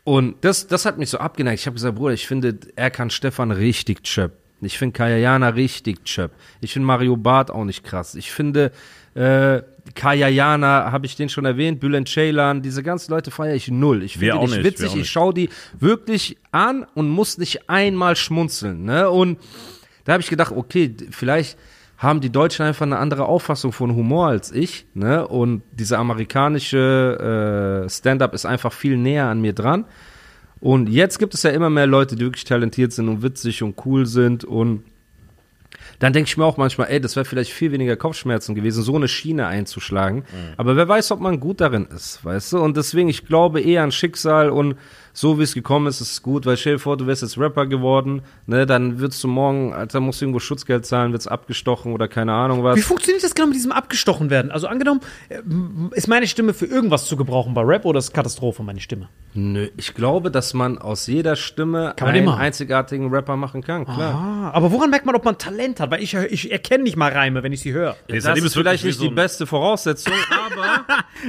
Und 0.05 0.43
das, 0.43 0.67
das 0.67 0.85
hat 0.85 0.97
mich 0.97 1.09
so 1.09 1.17
abgeneigt. 1.17 1.61
Ich 1.61 1.65
habe 1.65 1.75
gesagt, 1.75 1.95
Bruder, 1.95 2.13
ich 2.13 2.27
finde 2.27 2.57
Erkan 2.75 3.09
Stefan 3.09 3.51
richtig 3.51 4.03
chöp. 4.03 4.33
Ich 4.61 4.77
finde 4.77 4.93
Kayayana 4.93 5.49
richtig 5.49 6.03
chöp. 6.05 6.31
Ich 6.61 6.73
finde 6.73 6.85
Mario 6.87 7.15
Barth 7.17 7.51
auch 7.51 7.63
nicht 7.63 7.83
krass. 7.83 8.15
Ich 8.15 8.31
finde 8.31 8.71
äh, 9.15 9.61
Kayayana, 9.95 10.91
habe 10.91 11.05
ich 11.05 11.15
den 11.15 11.29
schon 11.29 11.45
erwähnt, 11.45 11.79
Bülent 11.79 12.07
Ceylan, 12.07 12.61
diese 12.61 12.83
ganzen 12.83 13.11
Leute 13.11 13.31
feiere 13.31 13.55
ich 13.55 13.69
null. 13.69 14.03
Ich 14.03 14.17
finde 14.17 14.39
die 14.39 14.55
nicht 14.55 14.63
witzig. 14.63 14.95
Ich 14.95 15.09
schaue 15.09 15.33
die 15.33 15.49
wirklich 15.79 16.37
an 16.51 16.85
und 16.95 17.09
muss 17.09 17.37
nicht 17.37 17.69
einmal 17.69 18.15
schmunzeln. 18.15 18.83
Ne? 18.83 19.09
Und 19.09 19.39
da 20.05 20.13
habe 20.13 20.21
ich 20.21 20.29
gedacht, 20.29 20.53
okay, 20.53 20.95
vielleicht 21.11 21.57
haben 21.97 22.21
die 22.21 22.31
Deutschen 22.31 22.65
einfach 22.65 22.85
eine 22.85 22.97
andere 22.97 23.25
Auffassung 23.25 23.71
von 23.71 23.95
Humor 23.95 24.27
als 24.27 24.51
ich. 24.51 24.85
Ne? 24.93 25.27
Und 25.27 25.61
diese 25.71 25.97
amerikanische 25.97 27.85
äh, 27.85 27.89
Stand-up 27.89 28.33
ist 28.33 28.45
einfach 28.45 28.73
viel 28.73 28.97
näher 28.97 29.27
an 29.27 29.41
mir 29.41 29.53
dran. 29.53 29.85
Und 30.59 30.89
jetzt 30.89 31.19
gibt 31.19 31.33
es 31.33 31.43
ja 31.43 31.51
immer 31.51 31.69
mehr 31.69 31.87
Leute, 31.87 32.15
die 32.15 32.23
wirklich 32.23 32.45
talentiert 32.45 32.93
sind 32.93 33.09
und 33.09 33.21
witzig 33.21 33.63
und 33.63 33.75
cool 33.85 34.05
sind. 34.05 34.45
Und 34.45 34.83
dann 35.99 36.13
denke 36.13 36.29
ich 36.29 36.37
mir 36.37 36.45
auch 36.45 36.57
manchmal, 36.57 36.87
ey, 36.89 36.99
das 36.99 37.15
wäre 37.15 37.25
vielleicht 37.25 37.51
viel 37.51 37.71
weniger 37.71 37.95
Kopfschmerzen 37.95 38.55
gewesen, 38.55 38.83
so 38.83 38.95
eine 38.95 39.07
Schiene 39.07 39.47
einzuschlagen. 39.47 40.23
Aber 40.57 40.75
wer 40.75 40.87
weiß, 40.87 41.11
ob 41.11 41.19
man 41.19 41.39
gut 41.39 41.61
darin 41.61 41.85
ist, 41.85 42.23
weißt 42.23 42.53
du? 42.53 42.59
Und 42.59 42.77
deswegen, 42.77 43.09
ich 43.09 43.25
glaube 43.25 43.61
eher 43.61 43.83
an 43.83 43.91
Schicksal 43.91 44.49
und 44.49 44.75
so 45.13 45.37
wie 45.39 45.43
es 45.43 45.53
gekommen 45.53 45.85
ist, 45.87 46.01
ist 46.01 46.11
es 46.11 46.21
gut, 46.23 46.45
weil 46.47 46.57
stell 46.57 46.73
dir 46.73 46.79
vor, 46.79 46.97
du 46.97 47.05
wärst 47.05 47.21
jetzt 47.21 47.37
Rapper 47.37 47.67
geworden, 47.67 48.23
ne, 48.47 48.65
dann 48.65 48.99
würdest 48.99 49.23
du 49.23 49.27
morgen, 49.27 49.71
Alter, 49.73 49.99
musst 49.99 50.19
du 50.19 50.25
irgendwo 50.25 50.39
Schutzgeld 50.39 50.85
zahlen, 50.87 51.11
wird's 51.11 51.27
abgestochen 51.27 51.93
oder 51.93 52.07
keine 52.07 52.33
Ahnung 52.33 52.63
was. 52.63 52.75
Wie 52.77 52.81
funktioniert 52.81 53.23
das 53.23 53.35
genau 53.35 53.47
mit 53.47 53.55
diesem 53.55 53.71
abgestochen 53.71 54.31
werden? 54.31 54.51
Also 54.51 54.67
angenommen, 54.67 55.01
äh, 55.29 55.37
ist 55.91 56.07
meine 56.07 56.25
Stimme 56.25 56.53
für 56.55 56.65
irgendwas 56.65 57.05
zu 57.05 57.15
gebrauchen 57.15 57.53
bei 57.53 57.61
Rap 57.61 57.85
oder 57.85 57.99
ist 57.99 58.11
Katastrophe 58.13 58.63
meine 58.63 58.79
Stimme? 58.79 59.07
Nö, 59.35 59.69
ich 59.77 59.93
glaube, 59.93 60.31
dass 60.31 60.53
man 60.55 60.79
aus 60.79 61.05
jeder 61.05 61.35
Stimme 61.35 61.93
Kann 61.95 62.07
man 62.07 62.15
einen 62.15 62.23
immer. 62.27 62.37
einzigartigen 62.37 63.09
Rapper 63.13 63.37
machen 63.37 63.61
kann, 63.63 63.85
klar. 63.85 64.13
Ah, 64.13 64.51
aber 64.53 64.71
woran 64.71 64.89
merkt 64.89 65.05
man, 65.05 65.15
ob 65.15 65.25
man 65.25 65.37
Talent 65.37 65.79
hat? 65.79 65.91
Weil 65.91 66.01
ich, 66.01 66.15
ich 66.15 66.51
erkenne 66.51 66.83
nicht 66.83 66.95
mal 66.97 67.11
Reime, 67.11 67.43
wenn 67.43 67.53
ich 67.53 67.61
sie 67.61 67.71
höre. 67.71 67.95
Nee, 68.07 68.15
Das 68.15 68.23
Salim 68.25 68.45
ist 68.45 68.53
vielleicht 68.53 68.83
nicht 68.83 68.97
so 68.97 69.07
die 69.09 69.13
beste 69.13 69.45
Voraussetzung, 69.45 70.13
aber, 70.51 70.85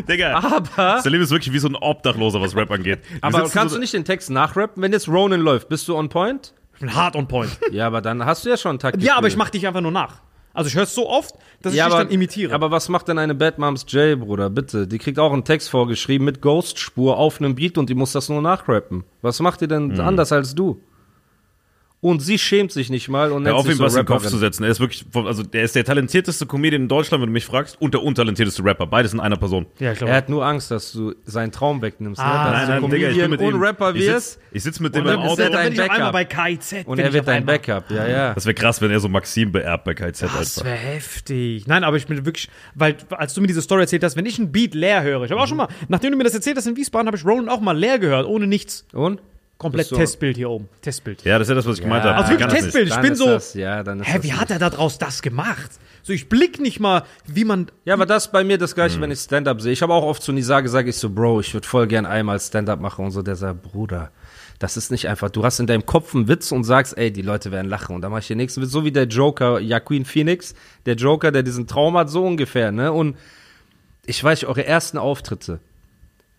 Digga, 0.08 0.38
aber, 0.38 1.00
Salim 1.02 1.20
ist 1.20 1.30
wirklich 1.30 1.52
wie 1.52 1.58
so 1.58 1.68
ein 1.68 1.76
Obdachloser, 1.76 2.40
was 2.40 2.56
Rap 2.56 2.70
angeht. 2.70 3.00
Wir 3.10 3.24
aber 3.24 3.46
sitzen 3.46 3.73
kannst 3.74 3.76
du 3.76 3.80
nicht 3.80 3.92
den 3.94 4.04
Text 4.04 4.30
nachrappen? 4.30 4.82
Wenn 4.82 4.92
jetzt 4.92 5.08
Ronan 5.08 5.40
läuft, 5.40 5.68
bist 5.68 5.86
du 5.88 5.96
on 5.96 6.08
point? 6.08 6.54
Ich 6.74 6.80
bin 6.80 6.94
hart 6.94 7.14
on 7.16 7.28
point. 7.28 7.50
Ja, 7.72 7.86
aber 7.86 8.00
dann 8.00 8.24
hast 8.24 8.44
du 8.44 8.48
ja 8.50 8.56
schon 8.56 8.70
einen 8.70 8.78
Takt. 8.78 9.02
ja, 9.02 9.16
aber 9.16 9.28
ich 9.28 9.36
mache 9.36 9.50
dich 9.52 9.66
einfach 9.66 9.80
nur 9.80 9.92
nach. 9.92 10.16
Also 10.52 10.68
ich 10.68 10.76
höre 10.76 10.84
es 10.84 10.94
so 10.94 11.08
oft, 11.08 11.34
dass 11.62 11.74
ja, 11.74 11.84
ich 11.84 11.88
dich 11.88 11.94
aber, 11.94 12.04
dann 12.04 12.12
imitiere. 12.12 12.54
Aber 12.54 12.70
was 12.70 12.88
macht 12.88 13.08
denn 13.08 13.18
eine 13.18 13.34
Bad 13.34 13.58
Moms 13.58 13.84
J, 13.88 14.18
Bruder? 14.18 14.50
Bitte. 14.50 14.86
Die 14.86 14.98
kriegt 14.98 15.18
auch 15.18 15.32
einen 15.32 15.44
Text 15.44 15.68
vorgeschrieben 15.68 16.24
mit 16.24 16.40
Ghost-Spur 16.42 17.16
auf 17.16 17.40
einem 17.40 17.56
Beat 17.56 17.76
und 17.76 17.90
die 17.90 17.94
muss 17.94 18.12
das 18.12 18.28
nur 18.28 18.40
nachrappen. 18.40 19.04
Was 19.20 19.40
macht 19.40 19.60
die 19.62 19.66
Mhm. 19.66 19.94
denn 19.94 20.00
anders 20.00 20.30
als 20.30 20.54
du? 20.54 20.80
Und 22.04 22.20
sie 22.20 22.38
schämt 22.38 22.70
sich 22.70 22.90
nicht 22.90 23.08
mal 23.08 23.32
und 23.32 23.44
nennt 23.44 23.54
auf, 23.56 23.62
sich 23.62 23.72
ihm 23.72 23.78
so 23.78 23.84
was 23.84 23.94
in 23.94 24.00
den 24.02 24.06
Kopf 24.06 24.26
zu 24.26 24.36
setzen. 24.36 24.62
Er 24.62 24.68
ist 24.68 24.78
wirklich, 24.78 25.06
also 25.14 25.42
der 25.42 25.62
ist 25.62 25.74
der 25.74 25.86
talentierteste 25.86 26.44
Comedian 26.44 26.82
in 26.82 26.88
Deutschland, 26.88 27.22
wenn 27.22 27.28
du 27.30 27.32
mich 27.32 27.46
fragst, 27.46 27.80
und 27.80 27.94
der 27.94 28.02
untalentierteste 28.02 28.62
Rapper. 28.62 28.86
Beides 28.86 29.14
in 29.14 29.20
einer 29.20 29.36
Person. 29.38 29.64
ja, 29.78 29.92
ich 29.92 30.02
Er 30.02 30.14
hat 30.14 30.28
nur 30.28 30.44
Angst, 30.44 30.70
dass 30.70 30.92
du 30.92 31.14
seinen 31.24 31.50
Traum 31.50 31.80
wegnimmst. 31.80 32.20
Ah, 32.20 32.26
ne? 32.26 32.34
nein, 32.34 32.60
Dass 32.60 32.68
nein, 32.68 32.82
du 32.82 32.88
Digga, 32.88 33.08
ich 33.08 33.14
bin 33.16 33.22
Comedian 33.24 33.30
mit 33.30 33.40
und 33.40 33.54
ihm. 33.54 33.62
Rapper 33.62 33.94
wirst. 33.94 34.38
ich 34.52 34.62
sitz 34.62 34.80
mit 34.80 34.94
dem 34.94 35.00
Und 35.00 35.06
dann 35.06 35.14
im 35.14 35.20
Auto. 35.22 35.36
du 35.44 35.50
dein 35.50 35.64
bin 35.64 35.72
ich 35.72 35.80
auf 35.80 35.88
einmal 35.88 36.12
Backup. 36.12 36.36
bei 36.36 36.50
KIZ. 36.56 36.74
Und 36.86 36.98
er 36.98 37.12
wird 37.14 37.26
dein. 37.26 37.46
Backup. 37.46 37.90
Ja, 37.90 38.06
ja. 38.06 38.34
Das 38.34 38.44
wäre 38.44 38.54
krass, 38.54 38.82
wenn 38.82 38.90
er 38.90 39.00
so 39.00 39.08
Maxim 39.08 39.50
beerbt 39.50 39.84
bei 39.84 39.94
KZ 39.94 40.28
Das 40.34 40.62
wäre 40.62 40.76
heftig. 40.76 41.66
Nein, 41.66 41.84
aber 41.84 41.96
ich 41.96 42.06
bin 42.06 42.26
wirklich, 42.26 42.50
weil 42.74 42.96
als 43.12 43.32
du 43.32 43.40
mir 43.40 43.46
diese 43.46 43.62
Story 43.62 43.80
erzählt 43.80 44.04
hast, 44.04 44.14
wenn 44.16 44.26
ich 44.26 44.38
ein 44.38 44.52
Beat 44.52 44.74
leer 44.74 45.02
höre, 45.02 45.24
ich 45.24 45.30
habe 45.30 45.40
auch 45.40 45.46
schon 45.48 45.56
mal, 45.56 45.68
nachdem 45.88 46.10
du 46.10 46.18
mir 46.18 46.24
das 46.24 46.34
erzählt 46.34 46.58
hast 46.58 46.66
in 46.66 46.76
Wiesbaden, 46.76 47.06
habe 47.06 47.16
ich 47.16 47.24
Roland 47.24 47.48
auch 47.48 47.60
mal 47.62 47.72
leer 47.78 47.98
gehört, 47.98 48.26
ohne 48.26 48.46
nichts. 48.46 48.86
Und? 48.92 49.22
Komplett 49.58 49.90
du- 49.90 49.96
Testbild 49.96 50.36
hier 50.36 50.50
oben. 50.50 50.68
Testbild. 50.82 51.24
Ja, 51.24 51.38
das 51.38 51.46
ist 51.46 51.50
ja 51.50 51.54
das, 51.54 51.66
was 51.66 51.76
ich 51.76 51.82
gemeint 51.82 52.04
habe. 52.04 52.16
Also 52.16 52.30
wirklich 52.32 52.48
Testbild. 52.52 52.88
Ich 52.88 52.96
bin 53.00 53.14
so, 53.14 53.26
Das, 53.26 53.54
ja, 53.54 53.82
dann 53.82 54.00
ist 54.00 54.12
Hä, 54.12 54.18
wie 54.22 54.32
hat 54.32 54.50
er 54.50 54.58
daraus 54.58 54.98
das 54.98 55.22
gemacht? 55.22 55.70
So, 56.02 56.12
ich 56.12 56.28
blick 56.28 56.60
nicht 56.60 56.80
mal, 56.80 57.04
wie 57.26 57.44
man. 57.44 57.70
Ja, 57.84 57.94
aber 57.94 58.04
das 58.04 58.26
ist 58.26 58.32
bei 58.32 58.44
mir 58.44 58.58
das 58.58 58.74
gleiche, 58.74 59.00
wenn 59.00 59.10
ich 59.10 59.20
Stand-up 59.20 59.60
sehe. 59.62 59.72
Ich 59.72 59.80
habe 59.80 59.94
auch 59.94 60.04
oft 60.04 60.22
zu 60.22 60.32
Nisa 60.32 60.60
gesagt, 60.60 60.88
ich 60.88 60.96
so, 60.96 61.08
Bro, 61.08 61.40
ich 61.40 61.54
würde 61.54 61.66
voll 61.66 61.86
gern 61.86 62.04
einmal 62.04 62.38
Stand-up 62.40 62.80
machen 62.80 63.06
und 63.06 63.10
so. 63.12 63.22
Der 63.22 63.36
sagt, 63.36 63.62
Bruder, 63.62 64.10
das 64.58 64.76
ist 64.76 64.90
nicht 64.90 65.08
einfach. 65.08 65.30
Du 65.30 65.44
hast 65.44 65.60
in 65.60 65.66
deinem 65.66 65.86
Kopf 65.86 66.14
einen 66.14 66.28
Witz 66.28 66.52
und 66.52 66.64
sagst, 66.64 66.98
ey, 66.98 67.10
die 67.10 67.22
Leute 67.22 67.52
werden 67.52 67.68
lachen. 67.68 67.94
Und 67.94 68.02
dann 68.02 68.10
mache 68.10 68.20
ich 68.20 68.28
den 68.28 68.36
nächsten 68.36 68.60
Witz, 68.60 68.70
so 68.70 68.84
wie 68.84 68.92
der 68.92 69.04
Joker, 69.04 69.60
Joaquin 69.60 70.04
Phoenix, 70.04 70.54
der 70.84 70.96
Joker, 70.96 71.32
der 71.32 71.42
diesen 71.42 71.66
Traum 71.66 71.96
hat, 71.96 72.10
so 72.10 72.24
ungefähr, 72.24 72.70
ne? 72.70 72.92
Und 72.92 73.16
ich 74.04 74.22
weiß, 74.22 74.44
eure 74.44 74.66
ersten 74.66 74.98
Auftritte. 74.98 75.60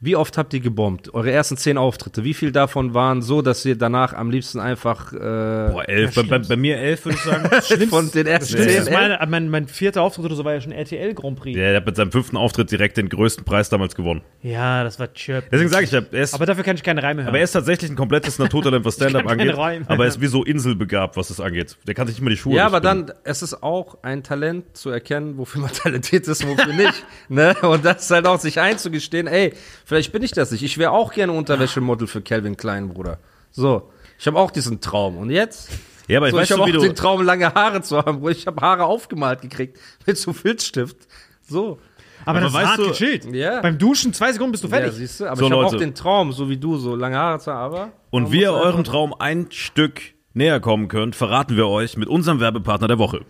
Wie 0.01 0.15
oft 0.17 0.37
habt 0.37 0.53
ihr 0.53 0.59
gebombt? 0.59 1.13
Eure 1.13 1.31
ersten 1.31 1.55
zehn 1.57 1.77
Auftritte. 1.77 2.23
Wie 2.25 2.33
viel 2.33 2.51
davon 2.51 2.93
waren 2.93 3.21
so, 3.21 3.41
dass 3.41 3.63
ihr 3.65 3.77
danach 3.77 4.13
am 4.13 4.29
liebsten 4.29 4.59
einfach 4.59 5.13
äh, 5.13 5.17
Boah, 5.17 5.83
elf. 5.87 6.13
Bei, 6.15 6.23
bei, 6.23 6.39
bei 6.39 6.55
mir 6.57 6.77
elf, 6.77 7.05
würde 7.05 7.17
ich 7.17 7.23
sagen. 7.23 7.49
von 7.89 8.11
den 8.11 8.27
ersten 8.27 8.57
zehn 8.57 8.67
ist 8.67 8.91
meine, 8.91 9.17
mein, 9.27 9.49
mein 9.49 9.67
vierter 9.67 10.01
Auftritt 10.01 10.25
oder 10.25 10.35
so 10.35 10.43
war 10.43 10.53
ja 10.53 10.59
schon 10.61 10.73
RTL 10.73 11.13
Grand 11.13 11.39
Prix. 11.39 11.55
Der 11.55 11.77
hat 11.77 11.85
mit 11.85 11.95
seinem 11.95 12.11
fünften 12.11 12.35
Auftritt 12.35 12.69
direkt 12.71 12.97
den 12.97 13.07
größten 13.07 13.45
Preis 13.45 13.69
damals 13.69 13.95
gewonnen. 13.95 14.21
Ja, 14.41 14.83
das 14.83 14.99
war 14.99 15.07
Chirp. 15.13 15.45
Deswegen 15.49 15.69
sage 15.69 15.85
ich, 15.85 15.93
er 15.93 16.11
ist, 16.13 16.33
Aber 16.35 16.45
dafür 16.45 16.65
kann 16.65 16.75
ich 16.75 16.83
keine 16.83 17.01
Reime 17.01 17.21
hören. 17.21 17.29
aber 17.29 17.37
er 17.37 17.45
ist 17.45 17.53
tatsächlich 17.53 17.89
ein 17.89 17.95
komplettes 17.95 18.37
Naturtalent, 18.37 18.83
was 18.85 18.95
Stand-up 18.95 19.25
angeht. 19.27 19.57
Reime. 19.57 19.85
Aber 19.87 20.03
er 20.03 20.09
ist 20.09 20.19
wie 20.19 20.27
so 20.27 20.43
inselbegabt, 20.43 21.15
was 21.15 21.29
das 21.29 21.39
angeht. 21.39 21.77
Der 21.87 21.93
kann 21.95 22.05
sich 22.07 22.17
nicht 22.17 22.23
mal 22.23 22.29
die 22.31 22.37
Schuhe 22.37 22.57
Ja, 22.57 22.65
aber 22.65 22.81
durchbinden. 22.81 23.07
dann, 23.07 23.15
es 23.23 23.41
ist 23.41 23.63
auch 23.63 23.97
ein 24.03 24.23
Talent 24.23 24.75
zu 24.75 24.89
erkennen, 24.89 25.37
wofür 25.37 25.61
man 25.61 25.71
talentiert 25.73 26.27
ist 26.27 26.43
und 26.43 26.49
wofür 26.57 26.73
nicht. 26.73 27.05
ne? 27.29 27.55
Und 27.61 27.85
das 27.85 28.03
ist 28.03 28.11
halt 28.11 28.27
auch 28.27 28.39
sich 28.41 28.59
einzugestehen, 28.59 29.27
ey, 29.27 29.53
vielleicht 29.85 30.11
bin 30.11 30.21
ich 30.23 30.31
das 30.31 30.51
nicht. 30.51 30.63
Ich 30.63 30.77
wäre 30.77 30.91
auch 30.91 31.13
gerne 31.13 31.31
Unterwäschemodel 31.31 32.07
für 32.07 32.21
Calvin 32.21 32.57
Klein, 32.57 32.89
Bruder. 32.89 33.19
So. 33.51 33.91
Ich 34.19 34.27
habe 34.27 34.37
auch 34.37 34.51
diesen 34.51 34.81
Traum. 34.81 35.17
Und 35.17 35.29
jetzt? 35.29 35.69
Ja, 36.07 36.19
aber 36.19 36.29
So, 36.31 36.37
weißt 36.37 36.51
ich 36.51 36.57
habe 36.57 36.63
auch 36.71 36.81
den 36.81 36.95
Traum, 36.95 37.21
lange 37.23 37.53
Haare 37.53 37.81
zu 37.81 37.97
haben, 37.97 38.21
wo 38.21 38.29
ich 38.29 38.45
habe 38.45 38.61
Haare 38.61 38.83
aufgemalt 38.85 39.41
gekriegt 39.41 39.77
mit 40.05 40.17
so 40.17 40.33
Filzstift. 40.33 40.97
So. 41.47 41.79
aber, 42.25 42.39
das 42.41 42.49
ist 42.49 42.53
weißt 42.55 42.67
hart 42.67 42.79
du- 42.79 42.87
gechillt. 42.89 43.25
Ja. 43.33 43.61
Beim 43.61 43.77
Duschen 43.77 44.13
zwei 44.13 44.31
Sekunden 44.31 44.51
bist 44.51 44.63
du 44.63 44.67
Ja, 44.67 44.77
fertig. 44.77 44.93
siehst 44.95 45.19
du? 45.19 45.25
Aber 45.27 45.35
So, 45.37 45.45
ich 45.47 45.51
habe 45.51 45.65
auch 45.65 45.75
den 45.75 45.93
Traum, 45.95 46.31
so 46.31 46.49
wie 46.49 46.57
du, 46.57 46.77
so 46.77 46.95
lange 46.95 47.17
Haare 47.17 47.39
zu 47.39 47.51
haben, 47.51 47.73
aber. 47.75 47.91
Und 48.11 48.31
wie 48.31 48.41
ihr 48.41 48.53
eurem 48.53 48.83
Traum 48.83 49.13
ein 49.17 49.47
Stück 49.51 50.01
näher 50.33 50.59
kommen 50.59 50.87
könnt, 50.87 51.15
verraten 51.15 51.55
wir 51.57 51.67
euch 51.67 51.97
mit 51.97 52.07
unserem 52.07 52.39
Werbepartner 52.39 52.87
der 52.87 52.99
Woche. 52.99 53.21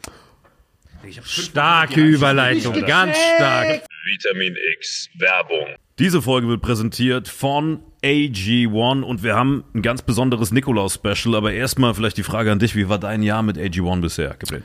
Starke 1.24 2.02
Überleitung, 2.02 2.74
ganz 2.86 3.16
stark. 3.36 3.84
Vitamin 4.06 4.56
X 4.78 5.10
Werbung. 5.20 5.76
Diese 5.98 6.22
Folge 6.22 6.50
wird 6.50 6.62
präsentiert 6.62 7.30
von 7.30 7.80
AG1 8.04 9.02
und 9.02 9.24
wir 9.24 9.34
haben 9.34 9.64
ein 9.74 9.82
ganz 9.82 10.02
besonderes 10.02 10.52
Nikolaus-Special, 10.52 11.36
aber 11.36 11.54
erstmal 11.54 11.94
vielleicht 11.94 12.18
die 12.18 12.24
Frage 12.24 12.52
an 12.52 12.60
dich, 12.60 12.76
wie 12.76 12.90
war 12.90 12.98
dein 13.00 13.24
Jahr 13.24 13.42
mit 13.44 13.58
AG1 13.58 14.02
bisher, 14.02 14.36
Gabriel? 14.38 14.64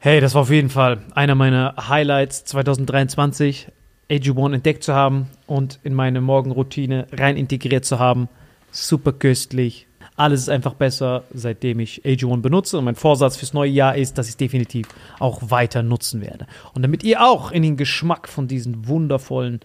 Hey, 0.00 0.20
das 0.20 0.34
war 0.34 0.42
auf 0.42 0.50
jeden 0.50 0.68
Fall 0.68 0.98
einer 1.14 1.36
meiner 1.36 1.88
Highlights 1.88 2.46
2023, 2.46 3.68
AG1 4.10 4.54
entdeckt 4.54 4.82
zu 4.82 4.92
haben 4.92 5.28
und 5.46 5.78
in 5.84 5.94
meine 5.94 6.20
Morgenroutine 6.20 7.06
rein 7.12 7.36
integriert 7.36 7.84
zu 7.84 8.00
haben. 8.00 8.28
Super 8.72 9.12
köstlich. 9.12 9.86
Alles 10.16 10.40
ist 10.40 10.48
einfach 10.48 10.74
besser, 10.74 11.22
seitdem 11.32 11.78
ich 11.78 12.04
AG1 12.04 12.40
benutze. 12.40 12.78
Und 12.78 12.86
mein 12.86 12.96
Vorsatz 12.96 13.36
fürs 13.36 13.54
neue 13.54 13.70
Jahr 13.70 13.94
ist, 13.94 14.18
dass 14.18 14.26
ich 14.26 14.32
es 14.32 14.36
definitiv 14.36 14.88
auch 15.20 15.48
weiter 15.48 15.84
nutzen 15.84 16.22
werde. 16.22 16.48
Und 16.74 16.82
damit 16.82 17.04
ihr 17.04 17.24
auch 17.24 17.52
in 17.52 17.62
den 17.62 17.76
Geschmack 17.76 18.28
von 18.28 18.48
diesen 18.48 18.88
wundervollen, 18.88 19.60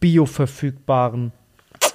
bioverfügbaren, 0.00 1.32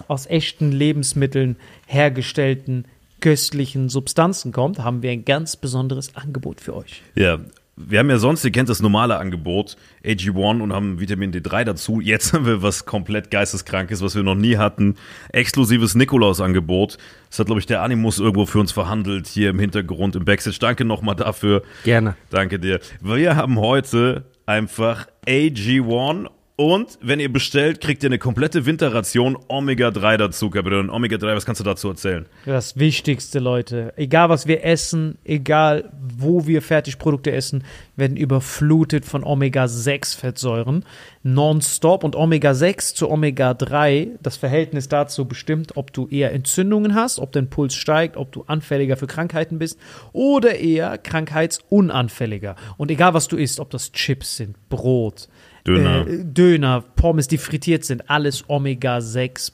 aus 0.08 0.28
echten 0.28 0.72
Lebensmitteln 0.72 1.58
hergestellten, 1.88 2.86
köstlichen 3.22 3.90
Substanzen 3.90 4.52
kommt, 4.52 4.80
haben 4.80 5.02
wir 5.02 5.12
ein 5.12 5.26
ganz 5.26 5.56
besonderes 5.56 6.16
Angebot 6.16 6.62
für 6.62 6.76
euch. 6.76 7.02
Ja, 7.16 7.40
wir 7.78 8.00
haben 8.00 8.10
ja 8.10 8.18
sonst, 8.20 8.46
ihr 8.46 8.52
kennt 8.52 8.70
das 8.70 8.82
normale 8.82 9.18
Angebot, 9.18 9.76
AG1 10.06 10.62
und 10.62 10.72
haben 10.72 11.00
Vitamin 11.02 11.34
D3 11.34 11.66
dazu. 11.66 12.00
Jetzt 12.00 12.32
haben 12.32 12.46
wir 12.46 12.62
was 12.62 12.86
komplett 12.86 13.32
geisteskrankes, 13.32 14.02
was 14.02 14.16
wir 14.16 14.24
noch 14.24 14.36
nie 14.36 14.56
hatten. 14.56 14.96
Exklusives 15.34 15.94
Nikolaus-Angebot. 15.96 16.98
Das 17.30 17.40
hat, 17.40 17.48
glaube 17.48 17.60
ich, 17.60 17.66
der 17.66 17.82
Animus 17.82 18.20
irgendwo 18.20 18.46
für 18.46 18.60
uns 18.60 18.72
verhandelt, 18.72 19.28
hier 19.28 19.50
im 19.50 19.60
Hintergrund, 19.60 20.16
im 20.16 20.24
Backstage. 20.24 20.58
Danke 20.60 20.86
nochmal 20.86 21.16
dafür. 21.16 21.64
Gerne. 21.84 22.16
Danke 22.30 22.60
dir. 22.60 22.80
Wir 23.02 23.36
haben 23.36 23.60
heute 23.60 24.24
einfach 24.46 25.08
AG1 25.28 26.30
Und 26.58 26.98
wenn 27.02 27.20
ihr 27.20 27.32
bestellt, 27.32 27.82
kriegt 27.82 28.02
ihr 28.04 28.08
eine 28.08 28.18
komplette 28.18 28.66
Winterration 28.66 29.38
Omega-3 29.50 30.16
dazu. 30.16 30.46
Und 30.46 30.90
Omega-3, 30.90 31.36
was 31.36 31.46
kannst 31.46 31.60
du 31.60 31.66
dazu 31.66 31.90
erzählen? 31.90 32.28
Das 32.46 32.80
Wichtigste, 32.80 33.40
Leute. 33.40 33.92
Egal, 33.98 34.30
was 34.30 34.48
wir 34.48 34.64
essen, 34.64 35.18
egal, 35.26 35.92
wo 36.18 36.48
wir 36.48 36.62
Fertigprodukte 36.62 37.34
essen, 37.34 37.66
werden 37.98 38.16
überflutet 38.16 39.04
von 39.04 39.26
Omega-6-Fettsäuren. 39.26 40.86
Nonstop. 41.24 42.06
Und 42.06 42.16
Omega-6 42.16 42.96
zu 42.96 43.12
Omega-3, 43.12 44.12
das 44.22 44.38
Verhältnis 44.38 44.88
dazu 44.88 45.26
bestimmt, 45.26 45.76
ob 45.76 45.92
du 45.92 46.08
eher 46.08 46.32
Entzündungen 46.32 46.96
hast, 46.96 47.20
ob 47.20 47.34
dein 47.34 47.50
Puls 47.50 47.76
steigt, 47.76 48.16
ob 48.16 48.32
du 48.32 48.46
anfälliger 48.48 48.96
für 48.96 49.08
Krankheiten 49.08 49.60
bist 49.60 49.78
oder 50.14 50.56
eher 50.56 50.98
krankheitsunanfälliger. 51.00 52.56
Und 52.78 52.92
egal, 52.92 53.14
was 53.14 53.28
du 53.28 53.36
isst, 53.36 53.60
ob 53.60 53.72
das 53.72 53.92
Chips 53.92 54.38
sind, 54.38 54.56
Brot, 54.70 55.28
Döner. 55.66 56.08
äh, 56.08 56.24
Döner, 56.24 56.82
Pommes, 56.96 57.28
die 57.28 57.38
frittiert 57.38 57.84
sind, 57.84 58.10
alles 58.10 58.48
Omega-6 58.50 59.52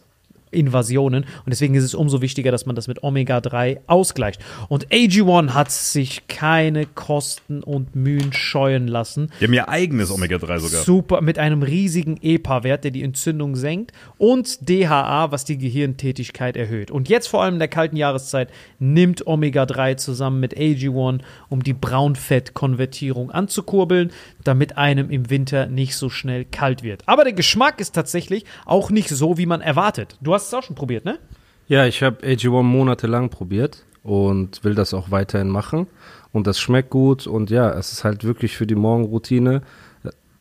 Invasionen 0.52 1.24
und 1.24 1.50
deswegen 1.50 1.76
ist 1.76 1.84
es 1.84 1.96
umso 1.96 2.22
wichtiger, 2.22 2.52
dass 2.52 2.66
man 2.66 2.76
das 2.76 2.88
mit 2.88 3.04
Omega-3 3.04 3.80
ausgleicht. 3.88 4.42
Und 4.70 4.88
AG1 4.90 5.54
hat 5.54 5.72
sich 5.72 6.28
keine 6.28 6.86
Kosten 6.86 7.64
und 7.64 7.96
Mühen 7.96 8.34
scheuen 8.34 8.88
lassen. 8.88 9.32
Die 9.40 9.46
haben 9.46 9.54
ihr 9.54 9.70
eigenes 9.70 10.12
Omega-3 10.12 10.60
sogar. 10.60 10.84
Super, 10.84 11.22
mit 11.22 11.40
einem 11.40 11.64
riesigen 11.64 12.18
EPA-Wert, 12.22 12.84
der 12.84 12.92
die 12.92 13.04
Entzündung 13.04 13.56
senkt 13.56 13.92
und 14.18 14.70
DHA, 14.70 15.32
was 15.32 15.46
die 15.46 15.58
Gehirntätigkeit 15.58 16.58
erhöht. 16.58 16.92
Und 16.92 17.10
jetzt 17.10 17.28
vor 17.28 17.44
allem 17.44 17.56
in 17.56 17.60
der 17.60 17.68
kalten 17.68 17.96
Jahreszeit 17.96 18.50
nimmt 18.80 19.26
Omega-3 19.26 19.98
zusammen 19.98 20.40
mit 20.40 20.58
AG1, 20.58 21.20
um 21.50 21.64
die 21.64 21.74
Braunfettkonvertierung 21.74 23.32
anzukurbeln, 23.32 24.12
damit 24.44 24.78
einem 24.78 25.10
im 25.10 25.30
Winter 25.30 25.68
nicht 25.68 25.96
so 25.96 26.10
schnell 26.10 26.46
kalt 26.46 26.84
wird. 26.84 27.04
Aber 27.06 27.24
der 27.24 27.34
Geschmack 27.34 27.80
ist 27.80 27.94
tatsächlich 27.94 28.46
auch 28.66 28.90
nicht 28.90 29.10
so, 29.10 29.38
wie 29.38 29.46
man 29.46 29.62
erwartet. 29.62 30.18
Du 30.22 30.34
hast 30.34 30.41
es 30.48 30.54
auch 30.54 30.64
schon 30.64 30.76
probiert, 30.76 31.06
ne? 31.06 31.20
Ja, 31.68 31.86
ich 31.86 32.04
habe 32.04 32.26
AG1 32.26 32.64
monatelang 32.64 33.30
probiert 33.30 33.86
und 34.04 34.64
will 34.64 34.76
das 34.76 34.94
auch 34.94 35.12
weiterhin 35.12 35.50
machen. 35.50 35.88
Und 36.34 36.48
das 36.48 36.60
schmeckt 36.60 36.90
gut 36.90 37.28
und 37.28 37.50
ja, 37.50 37.72
es 37.72 37.92
ist 37.92 38.04
halt 38.04 38.24
wirklich 38.24 38.56
für 38.56 38.68
die 38.68 38.76
Morgenroutine. 38.76 39.62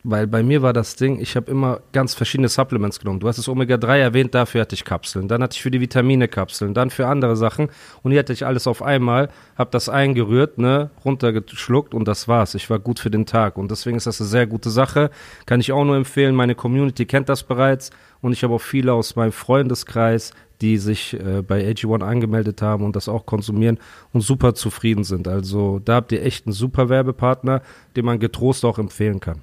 Weil 0.03 0.25
bei 0.25 0.41
mir 0.41 0.63
war 0.63 0.73
das 0.73 0.95
Ding, 0.95 1.19
ich 1.19 1.35
habe 1.35 1.51
immer 1.51 1.81
ganz 1.91 2.15
verschiedene 2.15 2.49
Supplements 2.49 2.99
genommen. 2.99 3.19
Du 3.19 3.27
hast 3.27 3.37
das 3.37 3.47
Omega-3 3.47 3.97
erwähnt, 3.97 4.33
dafür 4.33 4.61
hatte 4.61 4.73
ich 4.73 4.83
Kapseln. 4.83 5.27
Dann 5.27 5.43
hatte 5.43 5.55
ich 5.55 5.61
für 5.61 5.69
die 5.69 5.79
Vitamine 5.79 6.27
Kapseln, 6.27 6.73
dann 6.73 6.89
für 6.89 7.05
andere 7.05 7.35
Sachen. 7.35 7.69
Und 8.01 8.11
hier 8.11 8.19
hatte 8.19 8.33
ich 8.33 8.45
alles 8.45 8.65
auf 8.65 8.81
einmal, 8.81 9.29
habe 9.55 9.69
das 9.69 9.89
eingerührt, 9.89 10.57
ne, 10.57 10.89
runtergeschluckt 11.05 11.93
und 11.93 12.07
das 12.07 12.27
war's. 12.27 12.55
Ich 12.55 12.69
war 12.71 12.79
gut 12.79 12.99
für 12.99 13.11
den 13.11 13.27
Tag. 13.27 13.57
Und 13.57 13.69
deswegen 13.69 13.97
ist 13.97 14.07
das 14.07 14.19
eine 14.19 14.27
sehr 14.27 14.47
gute 14.47 14.71
Sache. 14.71 15.11
Kann 15.45 15.59
ich 15.59 15.71
auch 15.71 15.85
nur 15.85 15.97
empfehlen. 15.97 16.33
Meine 16.33 16.55
Community 16.55 17.05
kennt 17.05 17.29
das 17.29 17.43
bereits. 17.43 17.91
Und 18.21 18.33
ich 18.33 18.43
habe 18.43 18.55
auch 18.55 18.61
viele 18.61 18.93
aus 18.93 19.15
meinem 19.15 19.31
Freundeskreis, 19.31 20.33
die 20.61 20.77
sich 20.77 21.13
äh, 21.13 21.43
bei 21.43 21.63
AG1 21.67 22.03
angemeldet 22.03 22.63
haben 22.63 22.85
und 22.85 22.95
das 22.95 23.07
auch 23.07 23.27
konsumieren 23.27 23.79
und 24.13 24.21
super 24.21 24.55
zufrieden 24.55 25.03
sind. 25.03 25.27
Also 25.27 25.79
da 25.79 25.95
habt 25.95 26.11
ihr 26.11 26.23
echt 26.23 26.47
einen 26.47 26.53
super 26.53 26.89
Werbepartner, 26.89 27.61
den 27.95 28.05
man 28.05 28.19
getrost 28.19 28.65
auch 28.65 28.79
empfehlen 28.79 29.19
kann. 29.19 29.41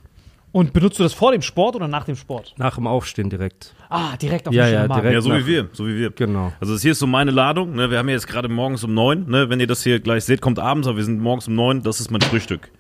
Und 0.59 0.73
benutzt 0.73 0.99
du 0.99 1.05
das 1.05 1.13
vor 1.13 1.31
dem 1.31 1.41
Sport 1.41 1.77
oder 1.77 1.87
nach 1.87 2.03
dem 2.03 2.17
Sport? 2.17 2.53
Nach 2.57 2.75
dem 2.75 2.89
Aufstehen 2.89 3.31
direkt. 3.31 3.77
Ah, 3.89 4.17
direkt 4.17 4.49
auf 4.49 4.53
Ja, 4.53 4.65
den 4.65 4.75
ja, 4.75 4.89
direkt. 4.89 5.15
Ja, 5.15 5.21
so 5.21 5.31
wie 5.33 5.47
wir, 5.47 5.69
so 5.73 5.87
wie 5.87 5.97
wir. 5.97 6.11
Genau. 6.11 6.53
Also 6.59 6.73
das 6.73 6.83
hier 6.83 6.91
ist 6.91 6.99
so 6.99 7.07
meine 7.07 7.31
Ladung. 7.31 7.77
Ne? 7.77 7.93
Wir 7.93 7.99
haben 7.99 8.09
ja 8.09 8.17
jetzt 8.17 8.27
gerade 8.27 8.49
morgens 8.49 8.83
um 8.83 8.93
neun. 8.93 9.31
Ne? 9.31 9.49
Wenn 9.51 9.61
ihr 9.61 9.69
das 9.69 9.85
hier 9.85 10.01
gleich 10.01 10.25
seht, 10.25 10.41
kommt 10.41 10.59
abends, 10.59 10.89
aber 10.89 10.97
wir 10.97 11.05
sind 11.05 11.21
morgens 11.21 11.47
um 11.47 11.55
neun. 11.55 11.85
Das 11.85 12.01
ist 12.01 12.11
mein 12.11 12.23
Frühstück. 12.23 12.73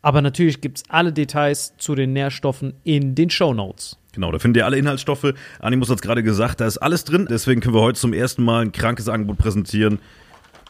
Aber 0.00 0.22
natürlich 0.22 0.60
gibt 0.60 0.78
es 0.78 0.84
alle 0.90 1.12
Details 1.12 1.76
zu 1.76 1.96
den 1.96 2.12
Nährstoffen 2.12 2.74
in 2.84 3.16
den 3.16 3.28
Show 3.28 3.52
Notes. 3.52 3.98
Genau, 4.12 4.30
da 4.30 4.38
findet 4.38 4.60
ihr 4.60 4.64
alle 4.64 4.78
Inhaltsstoffe. 4.78 5.34
Animus 5.58 5.90
hat 5.90 5.96
es 5.96 6.02
gerade 6.02 6.22
gesagt, 6.22 6.60
da 6.60 6.68
ist 6.68 6.78
alles 6.78 7.02
drin. 7.02 7.26
Deswegen 7.28 7.60
können 7.60 7.74
wir 7.74 7.82
heute 7.82 7.98
zum 7.98 8.12
ersten 8.12 8.44
Mal 8.44 8.62
ein 8.62 8.70
krankes 8.70 9.08
Angebot 9.08 9.38
präsentieren. 9.38 9.98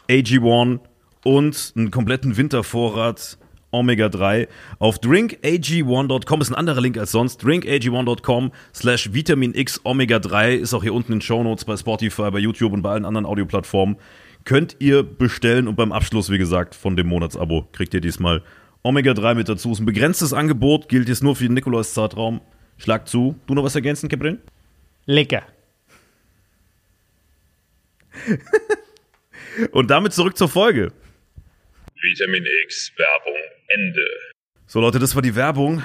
AG1 0.09 0.79
und 1.23 1.73
einen 1.75 1.91
kompletten 1.91 2.37
Wintervorrat 2.37 3.37
Omega-3 3.71 4.47
auf 4.79 4.97
drinkag1.com 4.99 6.41
ist 6.41 6.49
ein 6.49 6.55
anderer 6.55 6.81
Link 6.81 6.97
als 6.97 7.11
sonst. 7.11 7.43
drinkag1.com 7.43 8.51
slash 8.73 9.13
Vitamin 9.13 9.53
X 9.53 9.81
Omega-3 9.83 10.55
ist 10.55 10.73
auch 10.73 10.83
hier 10.83 10.93
unten 10.93 11.13
in 11.13 11.19
den 11.19 11.21
Shownotes 11.21 11.65
bei 11.65 11.75
Spotify, 11.77 12.31
bei 12.31 12.39
YouTube 12.39 12.73
und 12.73 12.81
bei 12.81 12.91
allen 12.91 13.05
anderen 13.05 13.25
Audioplattformen. 13.25 13.97
Könnt 14.45 14.77
ihr 14.79 15.03
bestellen 15.03 15.67
und 15.67 15.75
beim 15.75 15.91
Abschluss, 15.91 16.29
wie 16.29 16.37
gesagt, 16.37 16.75
von 16.75 16.95
dem 16.95 17.07
Monatsabo 17.07 17.67
kriegt 17.73 17.93
ihr 17.93 18.01
diesmal 18.01 18.43
Omega-3 18.83 19.35
mit 19.35 19.49
dazu. 19.49 19.71
Ist 19.71 19.79
ein 19.79 19.85
begrenztes 19.85 20.31
Angebot, 20.31 20.87
gilt 20.87 21.09
jetzt 21.09 21.23
nur 21.23 21.35
für 21.35 21.43
den 21.43 21.53
Nikolaus-Zeitraum. 21.53 22.41
Schlag 22.77 23.07
zu. 23.07 23.35
Du 23.47 23.53
noch 23.53 23.63
was 23.63 23.75
ergänzen, 23.75 24.07
Caprin? 24.07 24.39
Lecker. 25.05 25.43
Und 29.71 29.89
damit 29.89 30.13
zurück 30.13 30.37
zur 30.37 30.47
Folge. 30.47 30.91
Vitamin 32.01 32.45
X 32.65 32.91
Werbung 32.97 33.39
Ende. 33.69 34.05
So, 34.65 34.79
Leute, 34.81 34.99
das 34.99 35.15
war 35.15 35.21
die 35.21 35.35
Werbung. 35.35 35.83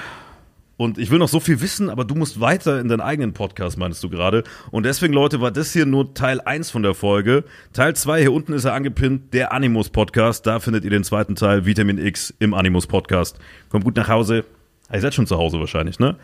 Und 0.75 0.97
ich 0.97 1.11
will 1.11 1.19
noch 1.19 1.29
so 1.29 1.39
viel 1.39 1.61
wissen, 1.61 1.89
aber 1.89 2.03
du 2.03 2.15
musst 2.15 2.39
weiter 2.39 2.79
in 2.79 2.87
deinen 2.87 2.99
eigenen 2.99 3.33
Podcast, 3.33 3.77
meinst 3.77 4.03
du 4.03 4.09
gerade. 4.09 4.43
Und 4.71 4.85
deswegen, 4.85 5.13
Leute, 5.13 5.39
war 5.39 5.51
das 5.51 5.71
hier 5.71 5.85
nur 5.85 6.13
Teil 6.15 6.41
1 6.41 6.71
von 6.71 6.81
der 6.81 6.95
Folge. 6.95 7.43
Teil 7.73 7.95
2, 7.95 8.21
hier 8.21 8.33
unten 8.33 8.53
ist 8.53 8.65
er 8.65 8.73
angepinnt, 8.73 9.33
der 9.33 9.53
Animus 9.53 9.89
Podcast. 9.89 10.47
Da 10.47 10.59
findet 10.59 10.83
ihr 10.83 10.89
den 10.89 11.03
zweiten 11.03 11.35
Teil, 11.35 11.65
Vitamin 11.65 12.03
X 12.03 12.33
im 12.39 12.53
Animus 12.53 12.87
Podcast. 12.87 13.37
Kommt 13.69 13.85
gut 13.85 13.95
nach 13.95 14.07
Hause. 14.07 14.45
Ah, 14.89 14.95
Ihr 14.95 15.01
seid 15.01 15.13
schon 15.13 15.27
zu 15.27 15.37
Hause 15.37 15.59
wahrscheinlich, 15.59 15.99
ne? 15.99 16.17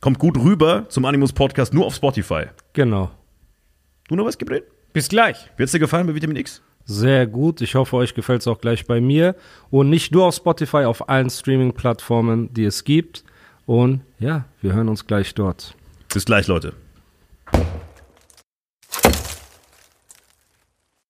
Kommt 0.00 0.18
gut 0.18 0.36
rüber 0.36 0.86
zum 0.88 1.04
Animus 1.04 1.32
Podcast, 1.32 1.72
nur 1.72 1.86
auf 1.86 1.94
Spotify. 1.94 2.46
Genau. 2.72 3.10
Du 4.08 4.16
noch 4.16 4.26
was, 4.26 4.36
Gabriel? 4.36 4.64
Bis 4.92 5.08
gleich. 5.08 5.50
Wie 5.56 5.62
hat's 5.62 5.72
dir 5.72 5.78
gefallen 5.78 6.06
bei 6.06 6.14
Vitamin 6.14 6.36
X? 6.36 6.62
Sehr 6.86 7.26
gut. 7.26 7.60
Ich 7.60 7.74
hoffe, 7.74 7.96
euch 7.96 8.14
gefällt 8.14 8.42
es 8.42 8.48
auch 8.48 8.60
gleich 8.60 8.86
bei 8.86 9.00
mir. 9.00 9.34
Und 9.70 9.90
nicht 9.90 10.12
nur 10.12 10.26
auf 10.26 10.34
Spotify, 10.34 10.84
auf 10.84 11.08
allen 11.08 11.30
Streaming-Plattformen, 11.30 12.52
die 12.52 12.64
es 12.64 12.84
gibt. 12.84 13.24
Und 13.66 14.02
ja, 14.18 14.44
wir 14.60 14.74
hören 14.74 14.88
uns 14.88 15.06
gleich 15.06 15.34
dort. 15.34 15.74
Bis 16.12 16.24
gleich, 16.24 16.46
Leute. 16.46 16.74